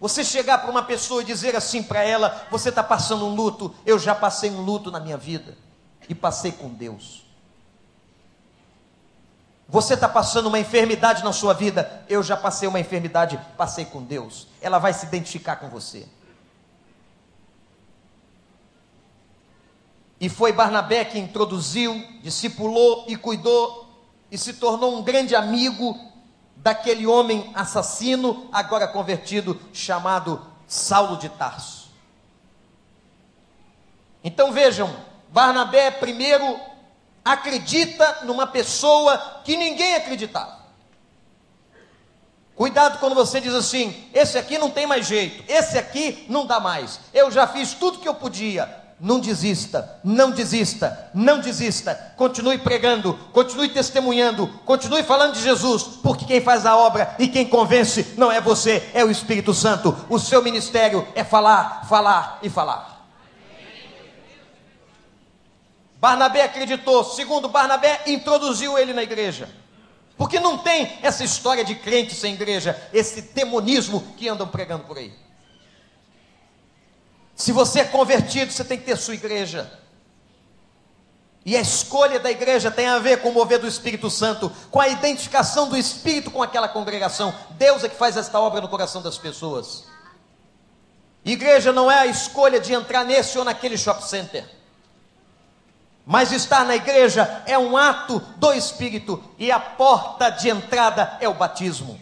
Você 0.00 0.24
chegar 0.24 0.58
para 0.58 0.70
uma 0.70 0.82
pessoa 0.82 1.22
e 1.22 1.24
dizer 1.24 1.54
assim 1.54 1.82
para 1.82 2.02
ela: 2.02 2.46
Você 2.50 2.70
está 2.70 2.82
passando 2.82 3.26
um 3.26 3.34
luto, 3.34 3.74
eu 3.84 3.98
já 3.98 4.14
passei 4.14 4.50
um 4.50 4.62
luto 4.62 4.90
na 4.90 4.98
minha 4.98 5.16
vida 5.16 5.56
e 6.08 6.14
passei 6.14 6.52
com 6.52 6.68
Deus. 6.68 7.25
Você 9.68 9.94
está 9.94 10.08
passando 10.08 10.46
uma 10.46 10.58
enfermidade 10.58 11.24
na 11.24 11.32
sua 11.32 11.52
vida, 11.52 12.04
eu 12.08 12.22
já 12.22 12.36
passei 12.36 12.68
uma 12.68 12.78
enfermidade, 12.78 13.38
passei 13.56 13.84
com 13.84 14.02
Deus. 14.02 14.46
Ela 14.60 14.78
vai 14.78 14.92
se 14.92 15.06
identificar 15.06 15.56
com 15.56 15.68
você. 15.68 16.06
E 20.20 20.28
foi 20.28 20.52
Barnabé 20.52 21.04
que 21.04 21.18
introduziu, 21.18 21.94
discipulou 22.22 23.04
e 23.08 23.16
cuidou 23.16 23.86
e 24.30 24.38
se 24.38 24.54
tornou 24.54 24.96
um 24.96 25.02
grande 25.02 25.34
amigo 25.34 25.98
daquele 26.56 27.06
homem 27.06 27.50
assassino, 27.54 28.48
agora 28.52 28.88
convertido, 28.88 29.60
chamado 29.72 30.40
Saulo 30.66 31.16
de 31.18 31.28
Tarso. 31.28 31.90
Então 34.24 34.52
vejam, 34.52 34.94
Barnabé 35.28 35.90
primeiro 35.90 36.58
acredita 37.26 38.20
numa 38.22 38.46
pessoa 38.46 39.42
que 39.44 39.56
ninguém 39.56 39.96
acreditava. 39.96 40.64
Cuidado 42.54 42.98
quando 42.98 43.16
você 43.16 43.40
diz 43.40 43.52
assim: 43.52 43.92
esse 44.14 44.38
aqui 44.38 44.56
não 44.56 44.70
tem 44.70 44.86
mais 44.86 45.06
jeito, 45.06 45.44
esse 45.48 45.76
aqui 45.76 46.24
não 46.28 46.46
dá 46.46 46.60
mais. 46.60 47.00
Eu 47.12 47.30
já 47.30 47.46
fiz 47.48 47.74
tudo 47.74 47.98
que 47.98 48.08
eu 48.08 48.14
podia. 48.14 48.86
Não 48.98 49.20
desista, 49.20 50.00
não 50.02 50.30
desista, 50.30 51.10
não 51.12 51.38
desista. 51.38 52.14
Continue 52.16 52.56
pregando, 52.56 53.12
continue 53.30 53.68
testemunhando, 53.68 54.48
continue 54.64 55.02
falando 55.02 55.34
de 55.34 55.42
Jesus, 55.42 55.82
porque 56.02 56.24
quem 56.24 56.40
faz 56.40 56.64
a 56.64 56.74
obra 56.74 57.14
e 57.18 57.28
quem 57.28 57.44
convence 57.46 58.14
não 58.16 58.32
é 58.32 58.40
você, 58.40 58.90
é 58.94 59.04
o 59.04 59.10
Espírito 59.10 59.52
Santo. 59.52 59.94
O 60.08 60.18
seu 60.18 60.42
ministério 60.42 61.06
é 61.14 61.22
falar, 61.22 61.86
falar 61.86 62.38
e 62.42 62.48
falar. 62.48 62.95
Barnabé 65.98 66.42
acreditou, 66.42 67.04
segundo 67.04 67.48
Barnabé, 67.48 68.02
introduziu 68.06 68.78
ele 68.78 68.92
na 68.92 69.02
igreja. 69.02 69.48
Porque 70.16 70.40
não 70.40 70.58
tem 70.58 70.98
essa 71.02 71.24
história 71.24 71.64
de 71.64 71.74
crente 71.74 72.14
sem 72.14 72.34
igreja, 72.34 72.88
esse 72.92 73.20
demonismo 73.20 74.00
que 74.16 74.28
andam 74.28 74.48
pregando 74.48 74.84
por 74.84 74.96
aí. 74.96 75.12
Se 77.34 77.52
você 77.52 77.80
é 77.80 77.84
convertido, 77.84 78.50
você 78.50 78.64
tem 78.64 78.78
que 78.78 78.84
ter 78.84 78.96
sua 78.96 79.14
igreja. 79.14 79.70
E 81.44 81.56
a 81.56 81.60
escolha 81.60 82.18
da 82.18 82.30
igreja 82.30 82.70
tem 82.70 82.88
a 82.88 82.98
ver 82.98 83.20
com 83.20 83.28
o 83.28 83.32
mover 83.32 83.60
do 83.60 83.68
Espírito 83.68 84.10
Santo, 84.10 84.50
com 84.70 84.80
a 84.80 84.88
identificação 84.88 85.68
do 85.68 85.76
Espírito 85.76 86.30
com 86.30 86.42
aquela 86.42 86.66
congregação. 86.66 87.32
Deus 87.50 87.84
é 87.84 87.88
que 87.88 87.94
faz 87.94 88.16
esta 88.16 88.40
obra 88.40 88.60
no 88.60 88.68
coração 88.68 89.00
das 89.00 89.16
pessoas. 89.16 89.84
Igreja 91.24 91.72
não 91.72 91.90
é 91.90 91.98
a 92.00 92.06
escolha 92.06 92.58
de 92.58 92.72
entrar 92.72 93.04
nesse 93.04 93.38
ou 93.38 93.44
naquele 93.44 93.76
shopping 93.76 94.06
center. 94.06 94.56
Mas 96.06 96.30
estar 96.30 96.64
na 96.64 96.76
igreja 96.76 97.42
é 97.46 97.58
um 97.58 97.76
ato 97.76 98.20
do 98.36 98.52
Espírito 98.52 99.20
e 99.36 99.50
a 99.50 99.58
porta 99.58 100.30
de 100.30 100.48
entrada 100.48 101.18
é 101.20 101.28
o 101.28 101.34
batismo. 101.34 102.00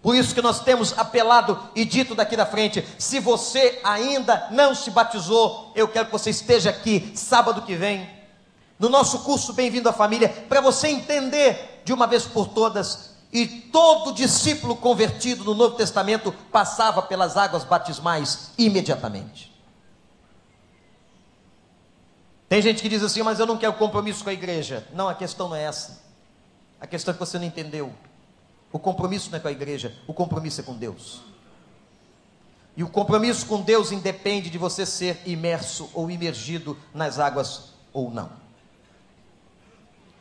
Por 0.00 0.14
isso 0.14 0.32
que 0.32 0.40
nós 0.40 0.60
temos 0.60 0.96
apelado 0.96 1.58
e 1.74 1.84
dito 1.84 2.14
daqui 2.14 2.36
da 2.36 2.46
frente: 2.46 2.86
se 2.96 3.18
você 3.18 3.80
ainda 3.82 4.46
não 4.52 4.76
se 4.76 4.92
batizou, 4.92 5.72
eu 5.74 5.88
quero 5.88 6.06
que 6.06 6.12
você 6.12 6.30
esteja 6.30 6.70
aqui 6.70 7.12
sábado 7.16 7.62
que 7.62 7.74
vem, 7.74 8.08
no 8.78 8.88
nosso 8.88 9.20
curso 9.20 9.52
Bem-vindo 9.52 9.88
à 9.88 9.92
Família, 9.92 10.28
para 10.48 10.60
você 10.60 10.86
entender 10.86 11.82
de 11.84 11.92
uma 11.92 12.06
vez 12.06 12.24
por 12.24 12.46
todas. 12.48 13.10
E 13.32 13.46
todo 13.46 14.12
discípulo 14.12 14.76
convertido 14.76 15.42
no 15.42 15.54
Novo 15.54 15.74
Testamento 15.74 16.32
passava 16.52 17.00
pelas 17.00 17.36
águas 17.36 17.64
batismais 17.64 18.50
imediatamente. 18.58 19.51
Tem 22.52 22.60
gente 22.60 22.82
que 22.82 22.88
diz 22.90 23.02
assim, 23.02 23.22
mas 23.22 23.40
eu 23.40 23.46
não 23.46 23.56
quero 23.56 23.72
compromisso 23.72 24.22
com 24.22 24.28
a 24.28 24.32
igreja. 24.34 24.86
Não, 24.92 25.08
a 25.08 25.14
questão 25.14 25.48
não 25.48 25.56
é 25.56 25.62
essa. 25.62 26.02
A 26.78 26.86
questão 26.86 27.10
é 27.10 27.14
que 27.14 27.18
você 27.18 27.38
não 27.38 27.46
entendeu. 27.46 27.90
O 28.70 28.78
compromisso 28.78 29.30
não 29.30 29.38
é 29.38 29.40
com 29.40 29.48
a 29.48 29.52
igreja, 29.52 29.96
o 30.06 30.12
compromisso 30.12 30.60
é 30.60 30.62
com 30.62 30.76
Deus. 30.76 31.22
E 32.76 32.84
o 32.84 32.90
compromisso 32.90 33.46
com 33.46 33.62
Deus 33.62 33.90
independe 33.90 34.50
de 34.50 34.58
você 34.58 34.84
ser 34.84 35.22
imerso 35.24 35.88
ou 35.94 36.10
imergido 36.10 36.78
nas 36.92 37.18
águas 37.18 37.72
ou 37.90 38.10
não. 38.10 38.30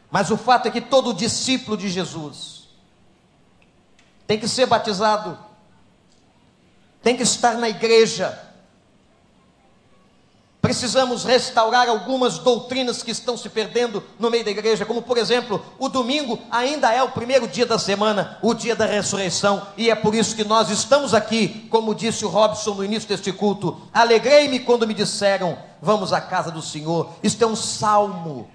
Mas 0.10 0.32
o 0.32 0.38
fato 0.38 0.70
é 0.70 0.72
que 0.72 0.80
todo 0.80 1.14
discípulo 1.14 1.76
de 1.76 1.90
Jesus 1.90 2.70
tem 4.26 4.40
que 4.40 4.48
ser 4.48 4.68
batizado, 4.68 5.38
tem 7.04 7.18
que 7.18 7.24
estar 7.24 7.58
na 7.58 7.68
igreja, 7.68 8.51
Precisamos 10.62 11.24
restaurar 11.24 11.90
algumas 11.90 12.38
doutrinas 12.38 13.02
que 13.02 13.10
estão 13.10 13.36
se 13.36 13.50
perdendo 13.50 14.04
no 14.20 14.30
meio 14.30 14.46
da 14.46 14.52
igreja, 14.52 14.86
como 14.86 15.02
por 15.02 15.18
exemplo, 15.18 15.64
o 15.80 15.90
domingo 15.90 16.40
ainda 16.52 16.94
é 16.94 17.02
o 17.02 17.10
primeiro 17.10 17.48
dia 17.48 17.66
da 17.66 17.80
semana, 17.80 18.38
o 18.44 18.54
dia 18.54 18.76
da 18.76 18.86
ressurreição, 18.86 19.66
e 19.76 19.90
é 19.90 19.96
por 19.96 20.14
isso 20.14 20.36
que 20.36 20.44
nós 20.44 20.70
estamos 20.70 21.16
aqui, 21.16 21.68
como 21.72 21.96
disse 21.96 22.24
o 22.24 22.30
Robson 22.30 22.76
no 22.76 22.86
início 22.86 23.10
deste 23.10 23.32
culto. 23.34 23.82
Alegrei-me 23.92 24.60
quando 24.60 24.86
me 24.86 24.94
disseram: 24.94 25.58
Vamos 25.82 26.14
à 26.14 26.22
casa 26.22 26.52
do 26.52 26.62
Senhor. 26.62 27.10
Isto 27.24 27.44
é 27.44 27.48
um 27.48 27.56
salmo 27.56 28.48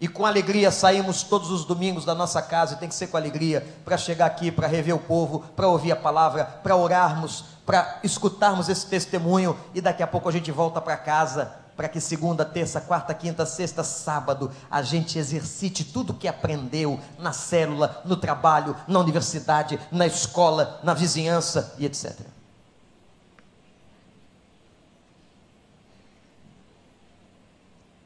e 0.00 0.06
com 0.06 0.24
alegria 0.24 0.70
saímos 0.70 1.22
todos 1.22 1.50
os 1.50 1.64
domingos 1.64 2.04
da 2.04 2.14
nossa 2.14 2.40
casa, 2.40 2.74
e 2.74 2.78
tem 2.78 2.88
que 2.88 2.94
ser 2.94 3.08
com 3.08 3.16
alegria, 3.16 3.66
para 3.84 3.96
chegar 3.96 4.26
aqui, 4.26 4.50
para 4.50 4.68
rever 4.68 4.94
o 4.94 4.98
povo, 4.98 5.40
para 5.56 5.66
ouvir 5.66 5.92
a 5.92 5.96
palavra, 5.96 6.44
para 6.44 6.76
orarmos, 6.76 7.44
para 7.68 8.00
escutarmos 8.02 8.70
esse 8.70 8.86
testemunho, 8.86 9.54
e 9.74 9.82
daqui 9.82 10.02
a 10.02 10.06
pouco 10.06 10.26
a 10.26 10.32
gente 10.32 10.50
volta 10.50 10.80
para 10.80 10.96
casa, 10.96 11.54
para 11.76 11.86
que 11.86 12.00
segunda, 12.00 12.42
terça, 12.42 12.80
quarta, 12.80 13.12
quinta, 13.12 13.44
sexta, 13.44 13.84
sábado, 13.84 14.50
a 14.70 14.80
gente 14.80 15.18
exercite 15.18 15.84
tudo 15.84 16.14
que 16.14 16.26
aprendeu 16.26 16.98
na 17.18 17.30
célula, 17.34 18.00
no 18.06 18.16
trabalho, 18.16 18.74
na 18.88 18.98
universidade, 18.98 19.78
na 19.92 20.06
escola, 20.06 20.80
na 20.82 20.94
vizinhança 20.94 21.74
e 21.76 21.84
etc. 21.84 22.18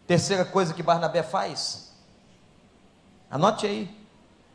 Terceira 0.09 0.45
coisa 0.45 0.75
que 0.75 0.83
Barnabé 0.83 1.23
faz, 1.23 1.93
anote 3.31 3.65
aí, 3.65 4.09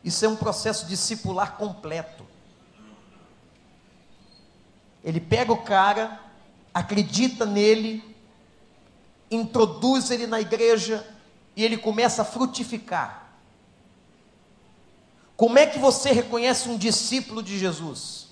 isso 0.04 0.22
é 0.26 0.28
um 0.28 0.36
processo 0.36 0.84
discipular 0.84 1.56
completo. 1.56 2.27
Ele 5.02 5.20
pega 5.20 5.52
o 5.52 5.62
cara, 5.62 6.20
acredita 6.74 7.46
nele, 7.46 8.02
introduz 9.30 10.10
ele 10.10 10.26
na 10.26 10.40
igreja 10.40 11.06
e 11.56 11.64
ele 11.64 11.76
começa 11.76 12.22
a 12.22 12.24
frutificar. 12.24 13.28
Como 15.36 15.58
é 15.58 15.66
que 15.66 15.78
você 15.78 16.10
reconhece 16.10 16.68
um 16.68 16.76
discípulo 16.76 17.42
de 17.42 17.58
Jesus? 17.58 18.28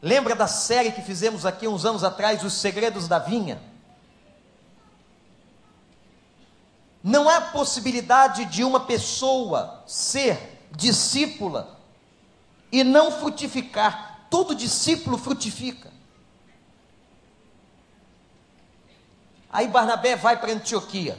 Lembra 0.00 0.36
da 0.36 0.46
série 0.46 0.92
que 0.92 1.02
fizemos 1.02 1.44
aqui 1.44 1.66
uns 1.66 1.84
anos 1.84 2.04
atrás, 2.04 2.44
Os 2.44 2.52
Segredos 2.52 3.08
da 3.08 3.18
Vinha? 3.18 3.60
Não 7.02 7.28
há 7.28 7.40
possibilidade 7.40 8.44
de 8.44 8.62
uma 8.62 8.80
pessoa 8.80 9.82
ser 9.86 10.68
discípula 10.70 11.78
e 12.70 12.84
não 12.84 13.10
frutificar. 13.10 14.07
Todo 14.30 14.54
discípulo 14.54 15.16
frutifica. 15.16 15.90
Aí 19.50 19.66
Barnabé 19.68 20.14
vai 20.16 20.38
para 20.38 20.52
Antioquia. 20.52 21.18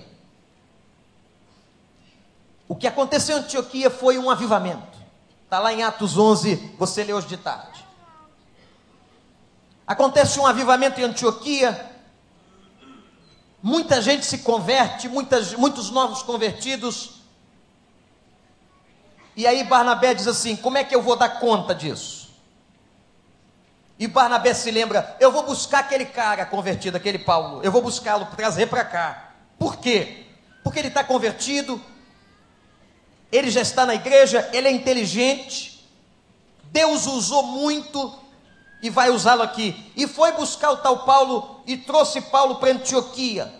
O 2.68 2.76
que 2.76 2.88
aconteceu 2.88 3.38
em 3.38 3.42
Antioquia 3.42 3.90
foi 3.90 4.18
um 4.18 4.30
avivamento. 4.30 4.98
Está 5.44 5.60
lá 5.60 5.74
em 5.74 5.82
Atos 5.82 6.18
11, 6.18 6.76
você 6.78 7.04
lê 7.04 7.12
hoje 7.12 7.28
de 7.28 7.38
tarde. 7.38 7.84
Acontece 9.88 10.40
um 10.40 10.46
avivamento 10.46 11.02
em 11.02 11.04
Antioquia, 11.04 11.90
Muita 13.62 14.02
gente 14.02 14.26
se 14.26 14.40
converte, 14.40 15.10
muitas, 15.10 15.54
muitos 15.54 15.90
novos 15.90 16.24
convertidos. 16.24 17.22
E 19.36 19.46
aí 19.46 19.64
Barnabé 19.66 20.14
diz 20.14 20.28
assim: 20.28 20.56
como 20.56 20.78
é 20.78 20.84
que 20.84 20.96
eu 20.96 21.02
vou 21.02 21.18
dar 21.18 21.40
conta 21.40 21.76
disso? 21.76 22.19
E 24.00 24.08
Barnabé 24.08 24.54
se 24.54 24.72
lembra: 24.72 25.18
eu 25.20 25.30
vou 25.30 25.44
buscar 25.44 25.80
aquele 25.80 26.06
cara 26.06 26.46
convertido, 26.46 26.96
aquele 26.96 27.20
Paulo, 27.20 27.62
eu 27.62 27.72
vou 27.72 27.82
buscá-lo, 27.82 28.26
trazer 28.38 28.68
para 28.68 28.86
cá. 28.86 29.34
Por 29.60 29.76
quê? 29.76 30.26
Porque 30.64 30.80
ele 30.80 30.88
está 30.88 31.04
convertido, 31.04 31.82
ele 33.30 33.52
já 33.52 33.62
está 33.62 33.86
na 33.86 33.94
igreja, 33.94 34.50
ele 34.54 34.70
é 34.70 34.72
inteligente, 34.72 35.86
Deus 36.72 37.06
usou 37.08 37.44
muito 37.44 38.18
e 38.82 38.90
vai 38.90 39.10
usá-lo 39.10 39.44
aqui. 39.44 39.92
E 39.98 40.08
foi 40.08 40.32
buscar 40.32 40.72
o 40.72 40.78
tal 40.78 41.04
Paulo 41.04 41.62
e 41.68 41.76
trouxe 41.76 42.22
Paulo 42.22 42.56
para 42.56 42.72
Antioquia. 42.72 43.54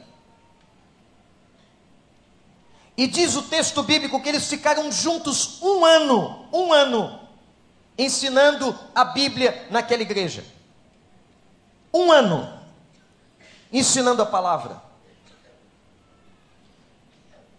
E 2.96 3.08
diz 3.08 3.36
o 3.36 3.42
texto 3.42 3.84
bíblico 3.84 4.22
que 4.22 4.30
eles 4.30 4.48
ficaram 4.48 4.90
juntos 4.92 5.62
um 5.62 5.84
ano, 5.86 6.48
um 6.52 6.72
ano, 6.72 7.19
ensinando 8.00 8.78
a 8.96 9.06
Bíblia 9.06 9.68
naquela 9.70 10.02
igreja. 10.02 10.44
Um 11.94 12.12
ano, 12.12 12.52
ensinando 13.72 14.22
a 14.22 14.26
palavra. 14.26 14.82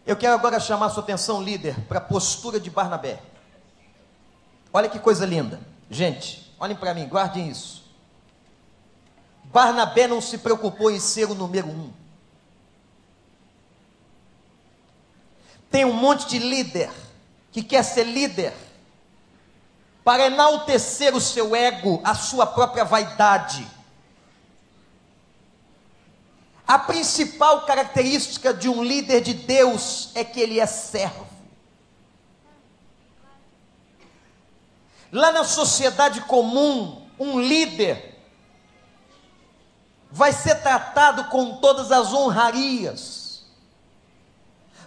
Eu 0.04 0.16
quero 0.16 0.34
agora 0.34 0.58
chamar 0.58 0.90
sua 0.90 1.02
atenção, 1.02 1.42
líder, 1.42 1.78
para 1.86 1.98
a 1.98 2.02
postura 2.02 2.58
de 2.58 2.70
Barnabé. 2.70 3.20
Olha 4.72 4.88
que 4.88 4.98
coisa 4.98 5.24
linda. 5.24 5.60
Gente, 5.88 6.50
Olhem 6.60 6.76
para 6.76 6.92
mim, 6.92 7.08
guardem 7.08 7.48
isso. 7.48 7.82
Barnabé 9.44 10.06
não 10.06 10.20
se 10.20 10.36
preocupou 10.36 10.90
em 10.90 11.00
ser 11.00 11.24
o 11.24 11.34
número 11.34 11.66
um. 11.66 11.90
Tem 15.70 15.86
um 15.86 15.92
monte 15.94 16.28
de 16.28 16.38
líder 16.38 16.92
que 17.50 17.62
quer 17.62 17.82
ser 17.82 18.04
líder 18.04 18.52
para 20.04 20.26
enaltecer 20.26 21.14
o 21.14 21.20
seu 21.20 21.54
ego, 21.54 22.00
a 22.04 22.14
sua 22.14 22.46
própria 22.46 22.84
vaidade. 22.84 23.66
A 26.66 26.78
principal 26.78 27.66
característica 27.66 28.54
de 28.54 28.68
um 28.68 28.82
líder 28.82 29.20
de 29.20 29.34
Deus 29.34 30.10
é 30.14 30.24
que 30.24 30.40
ele 30.40 30.60
é 30.60 30.66
servo. 30.66 31.26
Lá 35.12 35.32
na 35.32 35.42
sociedade 35.42 36.20
comum, 36.22 37.04
um 37.18 37.40
líder 37.40 38.10
vai 40.10 40.32
ser 40.32 40.56
tratado 40.62 41.24
com 41.24 41.56
todas 41.56 41.90
as 41.90 42.12
honrarias. 42.12 43.19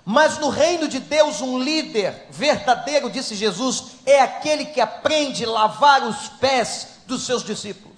Mas 0.05 0.37
no 0.37 0.49
reino 0.49 0.87
de 0.87 0.99
Deus, 0.99 1.41
um 1.41 1.57
líder 1.57 2.27
verdadeiro, 2.29 3.09
disse 3.09 3.35
Jesus, 3.35 3.97
é 4.05 4.19
aquele 4.19 4.65
que 4.65 4.81
aprende 4.81 5.45
a 5.45 5.49
lavar 5.49 6.03
os 6.03 6.27
pés 6.27 6.99
dos 7.07 7.25
seus 7.25 7.43
discípulos. 7.43 7.93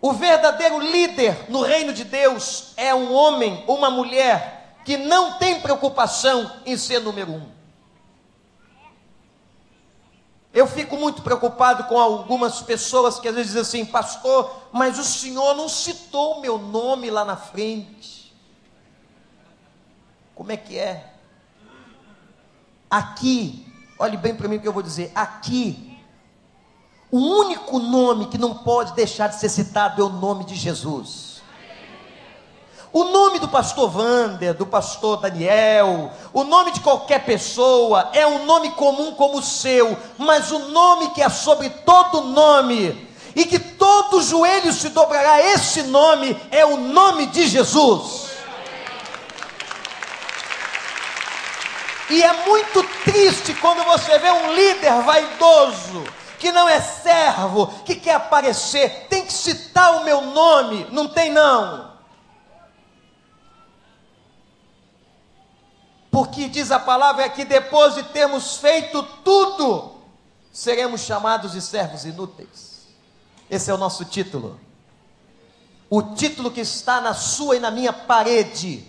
O 0.00 0.12
verdadeiro 0.12 0.78
líder 0.78 1.50
no 1.50 1.62
reino 1.62 1.92
de 1.92 2.04
Deus 2.04 2.74
é 2.76 2.94
um 2.94 3.12
homem, 3.12 3.64
uma 3.66 3.90
mulher, 3.90 4.76
que 4.84 4.98
não 4.98 5.38
tem 5.38 5.60
preocupação 5.60 6.60
em 6.66 6.76
ser 6.76 7.00
número 7.00 7.32
um. 7.32 7.56
Eu 10.52 10.66
fico 10.66 10.96
muito 10.96 11.22
preocupado 11.22 11.84
com 11.84 11.98
algumas 11.98 12.62
pessoas 12.62 13.18
que 13.18 13.28
às 13.28 13.34
vezes 13.34 13.52
dizem 13.52 13.62
assim, 13.62 13.84
pastor, 13.84 14.68
mas 14.72 14.98
o 14.98 15.04
senhor 15.04 15.54
não 15.54 15.68
citou 15.68 16.34
o 16.36 16.40
meu 16.40 16.56
nome 16.56 17.10
lá 17.10 17.24
na 17.24 17.36
frente. 17.36 18.25
Como 20.36 20.52
é 20.52 20.56
que 20.58 20.78
é? 20.78 21.14
Aqui, 22.90 23.66
olhe 23.98 24.18
bem 24.18 24.34
para 24.36 24.46
mim 24.46 24.56
o 24.56 24.60
que 24.60 24.68
eu 24.68 24.72
vou 24.72 24.82
dizer. 24.82 25.10
Aqui, 25.14 25.98
o 27.10 27.18
único 27.18 27.78
nome 27.78 28.26
que 28.26 28.36
não 28.36 28.54
pode 28.54 28.92
deixar 28.92 29.28
de 29.28 29.36
ser 29.36 29.48
citado 29.48 30.02
é 30.02 30.04
o 30.04 30.10
nome 30.10 30.44
de 30.44 30.54
Jesus. 30.54 31.40
O 32.92 33.04
nome 33.04 33.38
do 33.38 33.48
pastor 33.48 33.94
Wander, 33.96 34.52
do 34.54 34.66
pastor 34.66 35.20
Daniel, 35.22 36.12
o 36.34 36.44
nome 36.44 36.72
de 36.72 36.80
qualquer 36.80 37.24
pessoa 37.24 38.10
é 38.12 38.26
um 38.26 38.44
nome 38.44 38.72
comum 38.72 39.12
como 39.12 39.38
o 39.38 39.42
seu, 39.42 39.96
mas 40.18 40.50
o 40.52 40.58
nome 40.68 41.10
que 41.10 41.22
é 41.22 41.30
sobre 41.30 41.70
todo 41.70 42.24
nome 42.24 43.08
e 43.34 43.46
que 43.46 43.58
todo 43.58 44.22
joelho 44.22 44.72
se 44.72 44.90
dobrará, 44.90 45.42
esse 45.42 45.82
nome 45.84 46.38
é 46.50 46.64
o 46.66 46.76
nome 46.76 47.26
de 47.26 47.46
Jesus. 47.46 48.25
E 52.08 52.22
é 52.22 52.32
muito 52.46 52.82
triste 53.04 53.54
quando 53.54 53.84
você 53.84 54.18
vê 54.18 54.30
um 54.30 54.52
líder 54.52 55.02
vaidoso, 55.02 56.04
que 56.38 56.52
não 56.52 56.68
é 56.68 56.80
servo, 56.80 57.66
que 57.84 57.96
quer 57.96 58.14
aparecer, 58.14 59.06
tem 59.08 59.24
que 59.24 59.32
citar 59.32 59.96
o 59.96 60.04
meu 60.04 60.20
nome, 60.20 60.86
não 60.90 61.08
tem 61.08 61.30
não. 61.30 61.96
porque 66.16 66.48
diz 66.48 66.70
a 66.70 66.80
palavra 66.80 67.24
é 67.24 67.28
que 67.28 67.44
depois 67.44 67.94
de 67.94 68.02
termos 68.04 68.56
feito 68.56 69.02
tudo, 69.22 69.96
seremos 70.50 71.02
chamados 71.02 71.52
de 71.52 71.60
servos 71.60 72.06
inúteis. 72.06 72.86
Esse 73.50 73.70
é 73.70 73.74
o 73.74 73.76
nosso 73.76 74.02
título. 74.02 74.58
O 75.90 76.00
título 76.14 76.50
que 76.50 76.62
está 76.62 77.02
na 77.02 77.12
sua 77.12 77.56
e 77.56 77.60
na 77.60 77.70
minha 77.70 77.92
parede 77.92 78.82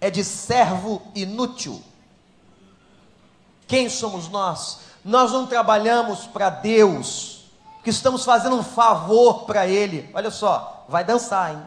é 0.00 0.08
de 0.08 0.22
servo 0.22 1.02
inútil. 1.12 1.82
Quem 3.66 3.88
somos 3.88 4.28
nós? 4.28 4.80
Nós 5.04 5.32
não 5.32 5.46
trabalhamos 5.46 6.26
para 6.26 6.50
Deus, 6.50 7.44
que 7.82 7.90
estamos 7.90 8.24
fazendo 8.24 8.56
um 8.56 8.62
favor 8.62 9.44
para 9.44 9.66
Ele. 9.66 10.10
Olha 10.14 10.30
só, 10.30 10.84
vai 10.88 11.04
dançar, 11.04 11.54
hein? 11.54 11.62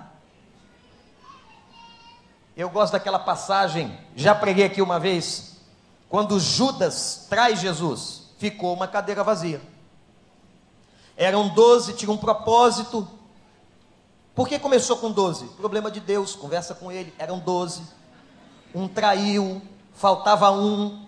Eu 2.56 2.70
gosto 2.70 2.94
daquela 2.94 3.20
passagem, 3.20 3.96
já 4.16 4.34
preguei 4.34 4.66
aqui 4.66 4.82
uma 4.82 5.00
vez, 5.00 5.58
quando 6.10 6.40
Judas 6.40 7.28
traz 7.30 7.60
Jesus, 7.60 8.24
ficou 8.40 8.74
uma 8.74 8.88
cadeira 8.88 9.24
vazia. 9.24 9.62
Eram 11.16 11.50
doze, 11.50 11.94
tinha 11.94 12.12
um 12.12 12.18
propósito. 12.18 13.08
Por 14.36 14.48
que 14.48 14.60
começou 14.60 14.98
com 14.98 15.12
doze? 15.12 15.46
Problema 15.58 15.90
de 15.90 16.00
Deus, 16.00 16.36
conversa 16.36 16.76
com 16.76 16.92
ele. 16.92 17.14
Eram 17.18 17.40
doze. 17.40 17.82
Um 18.74 18.88
traiu, 18.88 19.62
faltava 19.94 20.52
um. 20.52 21.07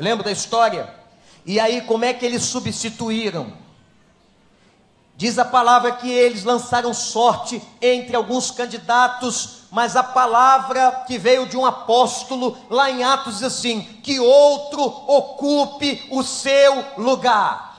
Lembra 0.00 0.24
da 0.24 0.32
história? 0.32 0.92
E 1.46 1.60
aí, 1.60 1.80
como 1.82 2.04
é 2.04 2.12
que 2.12 2.26
eles 2.26 2.42
substituíram? 2.42 3.52
Diz 5.16 5.38
a 5.38 5.44
palavra 5.44 5.92
que 5.92 6.10
eles 6.10 6.42
lançaram 6.42 6.92
sorte 6.92 7.62
entre 7.80 8.16
alguns 8.16 8.50
candidatos 8.50 9.60
mas 9.70 9.94
a 9.94 10.02
palavra 10.02 11.04
que 11.06 11.16
veio 11.16 11.46
de 11.46 11.56
um 11.56 11.64
apóstolo 11.64 12.58
lá 12.68 12.90
em 12.90 13.04
Atos 13.04 13.34
diz 13.34 13.44
assim: 13.44 13.82
que 14.02 14.18
outro 14.18 14.82
ocupe 14.82 16.06
o 16.10 16.22
seu 16.22 16.84
lugar. 16.98 17.70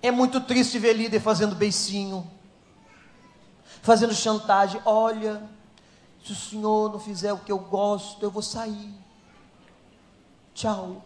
É 0.00 0.10
muito 0.12 0.40
triste 0.40 0.78
ver 0.78 0.92
líder 0.92 1.18
fazendo 1.18 1.56
beicinho, 1.56 2.30
fazendo 3.82 4.14
chantagem. 4.14 4.80
Olha, 4.84 5.42
se 6.26 6.32
o 6.32 6.36
senhor 6.36 6.92
não 6.92 6.98
fizer 6.98 7.32
o 7.32 7.38
que 7.38 7.52
eu 7.52 7.58
gosto, 7.58 8.22
eu 8.22 8.30
vou 8.30 8.42
sair. 8.42 8.92
Tchau. 10.54 11.04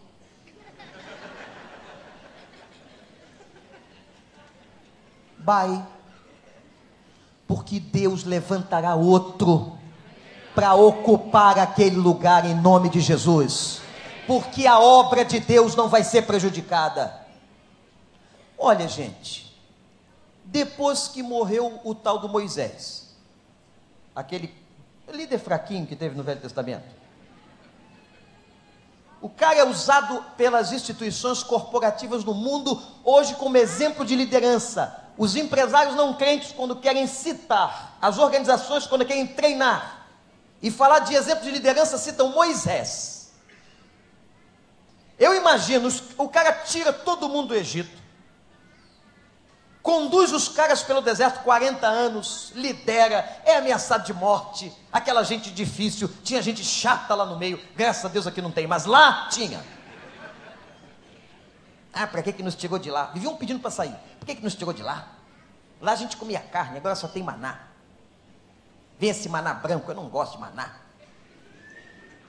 Bye 5.37 5.85
porque 7.51 7.81
Deus 7.81 8.23
levantará 8.23 8.95
outro 8.95 9.77
para 10.55 10.73
ocupar 10.73 11.59
aquele 11.59 11.97
lugar 11.97 12.45
em 12.45 12.55
nome 12.55 12.87
de 12.87 13.01
Jesus, 13.01 13.81
porque 14.25 14.65
a 14.65 14.79
obra 14.79 15.25
de 15.25 15.37
Deus 15.37 15.75
não 15.75 15.89
vai 15.89 16.01
ser 16.01 16.21
prejudicada. 16.21 17.13
Olha, 18.57 18.87
gente, 18.87 19.53
depois 20.45 21.09
que 21.09 21.21
morreu 21.21 21.81
o 21.83 21.93
tal 21.93 22.19
do 22.19 22.29
Moisés, 22.29 23.17
aquele 24.15 24.47
líder 25.11 25.39
fraquinho 25.39 25.85
que 25.85 25.95
teve 25.95 26.15
no 26.15 26.23
Velho 26.23 26.39
Testamento, 26.39 27.01
o 29.21 29.29
cara 29.29 29.59
é 29.59 29.63
usado 29.63 30.23
pelas 30.35 30.71
instituições 30.71 31.43
corporativas 31.43 32.23
do 32.23 32.33
mundo 32.33 32.81
hoje 33.03 33.35
como 33.35 33.55
exemplo 33.55 34.03
de 34.03 34.15
liderança. 34.15 34.97
Os 35.15 35.35
empresários 35.35 35.95
não 35.95 36.15
crentes, 36.15 36.51
quando 36.51 36.75
querem 36.75 37.05
citar, 37.05 37.97
as 38.01 38.17
organizações, 38.17 38.87
quando 38.87 39.05
querem 39.05 39.27
treinar 39.27 40.07
e 40.59 40.71
falar 40.71 40.99
de 40.99 41.13
exemplo 41.13 41.43
de 41.43 41.51
liderança, 41.51 41.99
citam 41.99 42.29
Moisés. 42.29 43.31
Eu 45.19 45.35
imagino, 45.35 45.87
o 46.17 46.27
cara 46.27 46.51
tira 46.51 46.91
todo 46.91 47.29
mundo 47.29 47.49
do 47.49 47.55
Egito, 47.55 48.00
conduz 49.81 50.31
os 50.31 50.47
caras 50.47 50.83
pelo 50.83 51.01
deserto 51.01 51.43
40 51.43 51.87
anos, 51.87 52.51
lidera, 52.55 53.41
é 53.43 53.57
ameaçado 53.57 54.05
de 54.05 54.13
morte, 54.13 54.71
aquela 54.91 55.23
gente 55.23 55.49
difícil, 55.49 56.09
tinha 56.23 56.41
gente 56.41 56.63
chata 56.63 57.15
lá 57.15 57.25
no 57.25 57.37
meio, 57.37 57.59
graças 57.75 58.05
a 58.05 58.09
Deus 58.09 58.27
aqui 58.27 58.41
não 58.41 58.51
tem, 58.51 58.67
mas 58.67 58.85
lá 58.85 59.27
tinha. 59.29 59.63
Ah, 61.93 62.07
para 62.07 62.23
que, 62.23 62.31
que 62.31 62.43
nos 62.43 62.55
tirou 62.55 62.79
de 62.79 62.89
lá? 62.89 63.07
Viviam 63.07 63.35
pedindo 63.35 63.59
para 63.59 63.69
sair. 63.69 63.95
Por 64.17 64.25
que, 64.25 64.35
que 64.35 64.43
nos 64.43 64.55
tirou 64.55 64.73
de 64.73 64.81
lá? 64.81 65.09
Lá 65.81 65.91
a 65.91 65.95
gente 65.95 66.15
comia 66.15 66.39
carne, 66.39 66.77
agora 66.77 66.95
só 66.95 67.07
tem 67.07 67.21
maná. 67.21 67.59
Vem 68.97 69.09
esse 69.09 69.27
maná 69.27 69.53
branco, 69.53 69.91
eu 69.91 69.95
não 69.95 70.07
gosto 70.07 70.33
de 70.33 70.39
maná. 70.39 70.75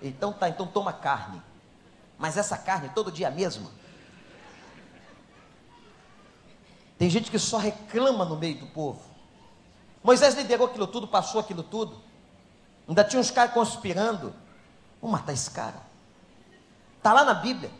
Então 0.00 0.32
tá, 0.32 0.48
então 0.48 0.66
toma 0.66 0.92
carne. 0.92 1.40
Mas 2.18 2.36
essa 2.36 2.56
carne 2.56 2.88
todo 2.88 3.12
dia 3.12 3.30
mesmo. 3.30 3.70
Tem 7.02 7.10
gente 7.10 7.32
que 7.32 7.38
só 7.40 7.56
reclama 7.56 8.24
no 8.24 8.36
meio 8.36 8.54
do 8.58 8.66
povo. 8.68 9.02
Moisés 10.04 10.36
liderou 10.36 10.68
aquilo 10.68 10.86
tudo, 10.86 11.08
passou 11.08 11.40
aquilo 11.40 11.64
tudo. 11.64 12.00
Ainda 12.86 13.02
tinha 13.02 13.18
uns 13.18 13.28
caras 13.28 13.52
conspirando. 13.52 14.32
Vamos 15.00 15.18
matar 15.18 15.32
esse 15.32 15.50
cara. 15.50 15.82
Está 16.98 17.12
lá 17.12 17.24
na 17.24 17.34
Bíblia. 17.34 17.72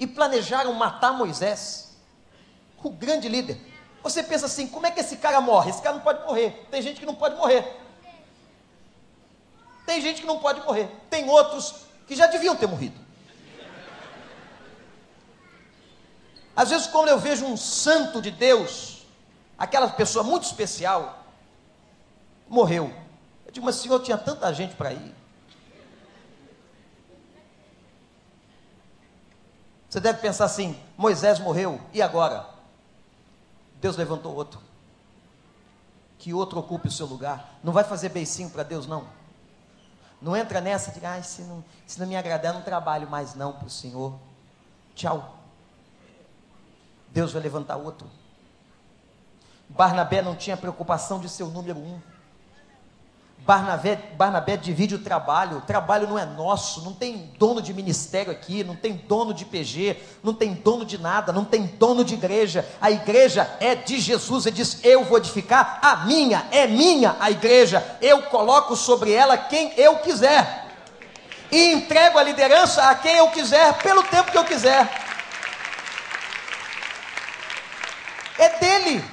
E 0.00 0.06
planejaram 0.06 0.72
matar 0.72 1.12
Moisés 1.12 1.98
o 2.82 2.88
grande 2.88 3.28
líder. 3.28 3.60
Você 4.02 4.22
pensa 4.22 4.46
assim: 4.46 4.66
como 4.66 4.86
é 4.86 4.90
que 4.90 5.00
esse 5.00 5.18
cara 5.18 5.38
morre? 5.42 5.68
Esse 5.68 5.82
cara 5.82 5.96
não 5.96 6.02
pode 6.02 6.24
morrer. 6.24 6.66
Tem 6.70 6.80
gente 6.80 6.98
que 6.98 7.04
não 7.04 7.14
pode 7.14 7.36
morrer. 7.36 7.78
Tem 9.84 10.00
gente 10.00 10.22
que 10.22 10.26
não 10.26 10.38
pode 10.38 10.62
morrer. 10.62 10.88
Tem 11.10 11.28
outros 11.28 11.84
que 12.06 12.16
já 12.16 12.26
deviam 12.26 12.56
ter 12.56 12.68
morrido. 12.68 12.98
Às 16.54 16.70
vezes, 16.70 16.86
quando 16.86 17.08
eu 17.08 17.18
vejo 17.18 17.44
um 17.46 17.56
santo 17.56 18.20
de 18.20 18.30
Deus, 18.30 19.06
aquela 19.56 19.88
pessoa 19.88 20.22
muito 20.22 20.44
especial, 20.44 21.24
morreu. 22.48 22.92
Eu 23.46 23.52
digo, 23.52 23.64
mas 23.64 23.76
senhor, 23.76 24.00
tinha 24.00 24.18
tanta 24.18 24.52
gente 24.52 24.74
para 24.74 24.92
ir. 24.92 25.14
Você 29.88 30.00
deve 30.00 30.20
pensar 30.20 30.46
assim: 30.46 30.78
Moisés 30.96 31.38
morreu, 31.38 31.80
e 31.92 32.00
agora? 32.00 32.46
Deus 33.80 33.96
levantou 33.96 34.34
outro. 34.34 34.60
Que 36.18 36.32
outro 36.32 36.60
ocupe 36.60 36.88
o 36.88 36.90
seu 36.90 37.04
lugar. 37.04 37.58
Não 37.64 37.72
vai 37.72 37.84
fazer 37.84 38.08
beicinho 38.10 38.48
para 38.48 38.62
Deus, 38.62 38.86
não. 38.86 39.06
Não 40.20 40.36
entra 40.36 40.60
nessa 40.60 40.92
de, 40.92 41.04
ah, 41.04 41.20
se 41.22 41.42
não, 41.42 41.64
se 41.86 41.98
não 41.98 42.06
me 42.06 42.16
agradar, 42.16 42.54
não 42.54 42.62
trabalho 42.62 43.10
mais 43.10 43.34
não 43.34 43.52
para 43.52 43.66
o 43.66 43.70
Senhor. 43.70 44.14
Tchau. 44.94 45.41
Deus 47.12 47.32
vai 47.32 47.42
levantar 47.42 47.76
outro. 47.76 48.10
Barnabé 49.68 50.22
não 50.22 50.34
tinha 50.34 50.56
preocupação 50.56 51.20
de 51.20 51.28
ser 51.28 51.42
o 51.42 51.48
número 51.48 51.78
um. 51.78 52.00
Barnabé, 53.38 53.96
Barnabé 54.16 54.56
divide 54.56 54.94
o 54.94 55.00
trabalho, 55.00 55.58
o 55.58 55.60
trabalho 55.62 56.06
não 56.06 56.16
é 56.16 56.24
nosso, 56.24 56.80
não 56.82 56.92
tem 56.92 57.32
dono 57.38 57.60
de 57.60 57.74
ministério 57.74 58.30
aqui, 58.30 58.62
não 58.62 58.76
tem 58.76 58.94
dono 58.94 59.34
de 59.34 59.44
PG, 59.44 59.96
não 60.22 60.32
tem 60.32 60.54
dono 60.54 60.84
de 60.84 60.96
nada, 60.96 61.32
não 61.32 61.44
tem 61.44 61.66
dono 61.66 62.04
de 62.04 62.14
igreja, 62.14 62.64
a 62.80 62.88
igreja 62.88 63.56
é 63.58 63.74
de 63.74 63.98
Jesus, 63.98 64.46
ele 64.46 64.56
diz: 64.56 64.78
Eu 64.84 65.04
vou 65.04 65.18
edificar 65.18 65.80
a 65.82 65.96
minha, 66.06 66.46
é 66.52 66.68
minha 66.68 67.16
a 67.18 67.32
igreja, 67.32 67.84
eu 68.00 68.22
coloco 68.24 68.76
sobre 68.76 69.12
ela 69.12 69.36
quem 69.36 69.72
eu 69.76 69.96
quiser. 69.98 70.60
e 71.50 71.72
entrego 71.72 72.18
a 72.18 72.22
liderança 72.22 72.82
a 72.88 72.94
quem 72.94 73.16
eu 73.16 73.28
quiser, 73.28 73.74
pelo 73.82 74.04
tempo 74.04 74.30
que 74.30 74.38
eu 74.38 74.44
quiser. 74.44 75.01
É 78.38 78.58
dele. 78.58 79.04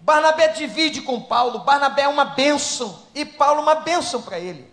Barnabé 0.00 0.48
divide 0.48 1.02
com 1.02 1.20
Paulo, 1.20 1.60
Barnabé 1.60 2.02
é 2.02 2.08
uma 2.08 2.24
bênção, 2.24 3.02
e 3.14 3.26
Paulo 3.26 3.60
uma 3.60 3.74
bênção 3.74 4.22
para 4.22 4.38
ele. 4.38 4.72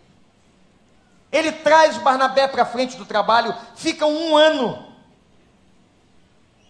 Ele 1.30 1.52
traz 1.52 1.98
Barnabé 1.98 2.48
para 2.48 2.66
frente 2.66 2.96
do 2.96 3.06
trabalho, 3.06 3.54
ficam 3.76 4.10
um 4.10 4.38
ano. 4.38 4.96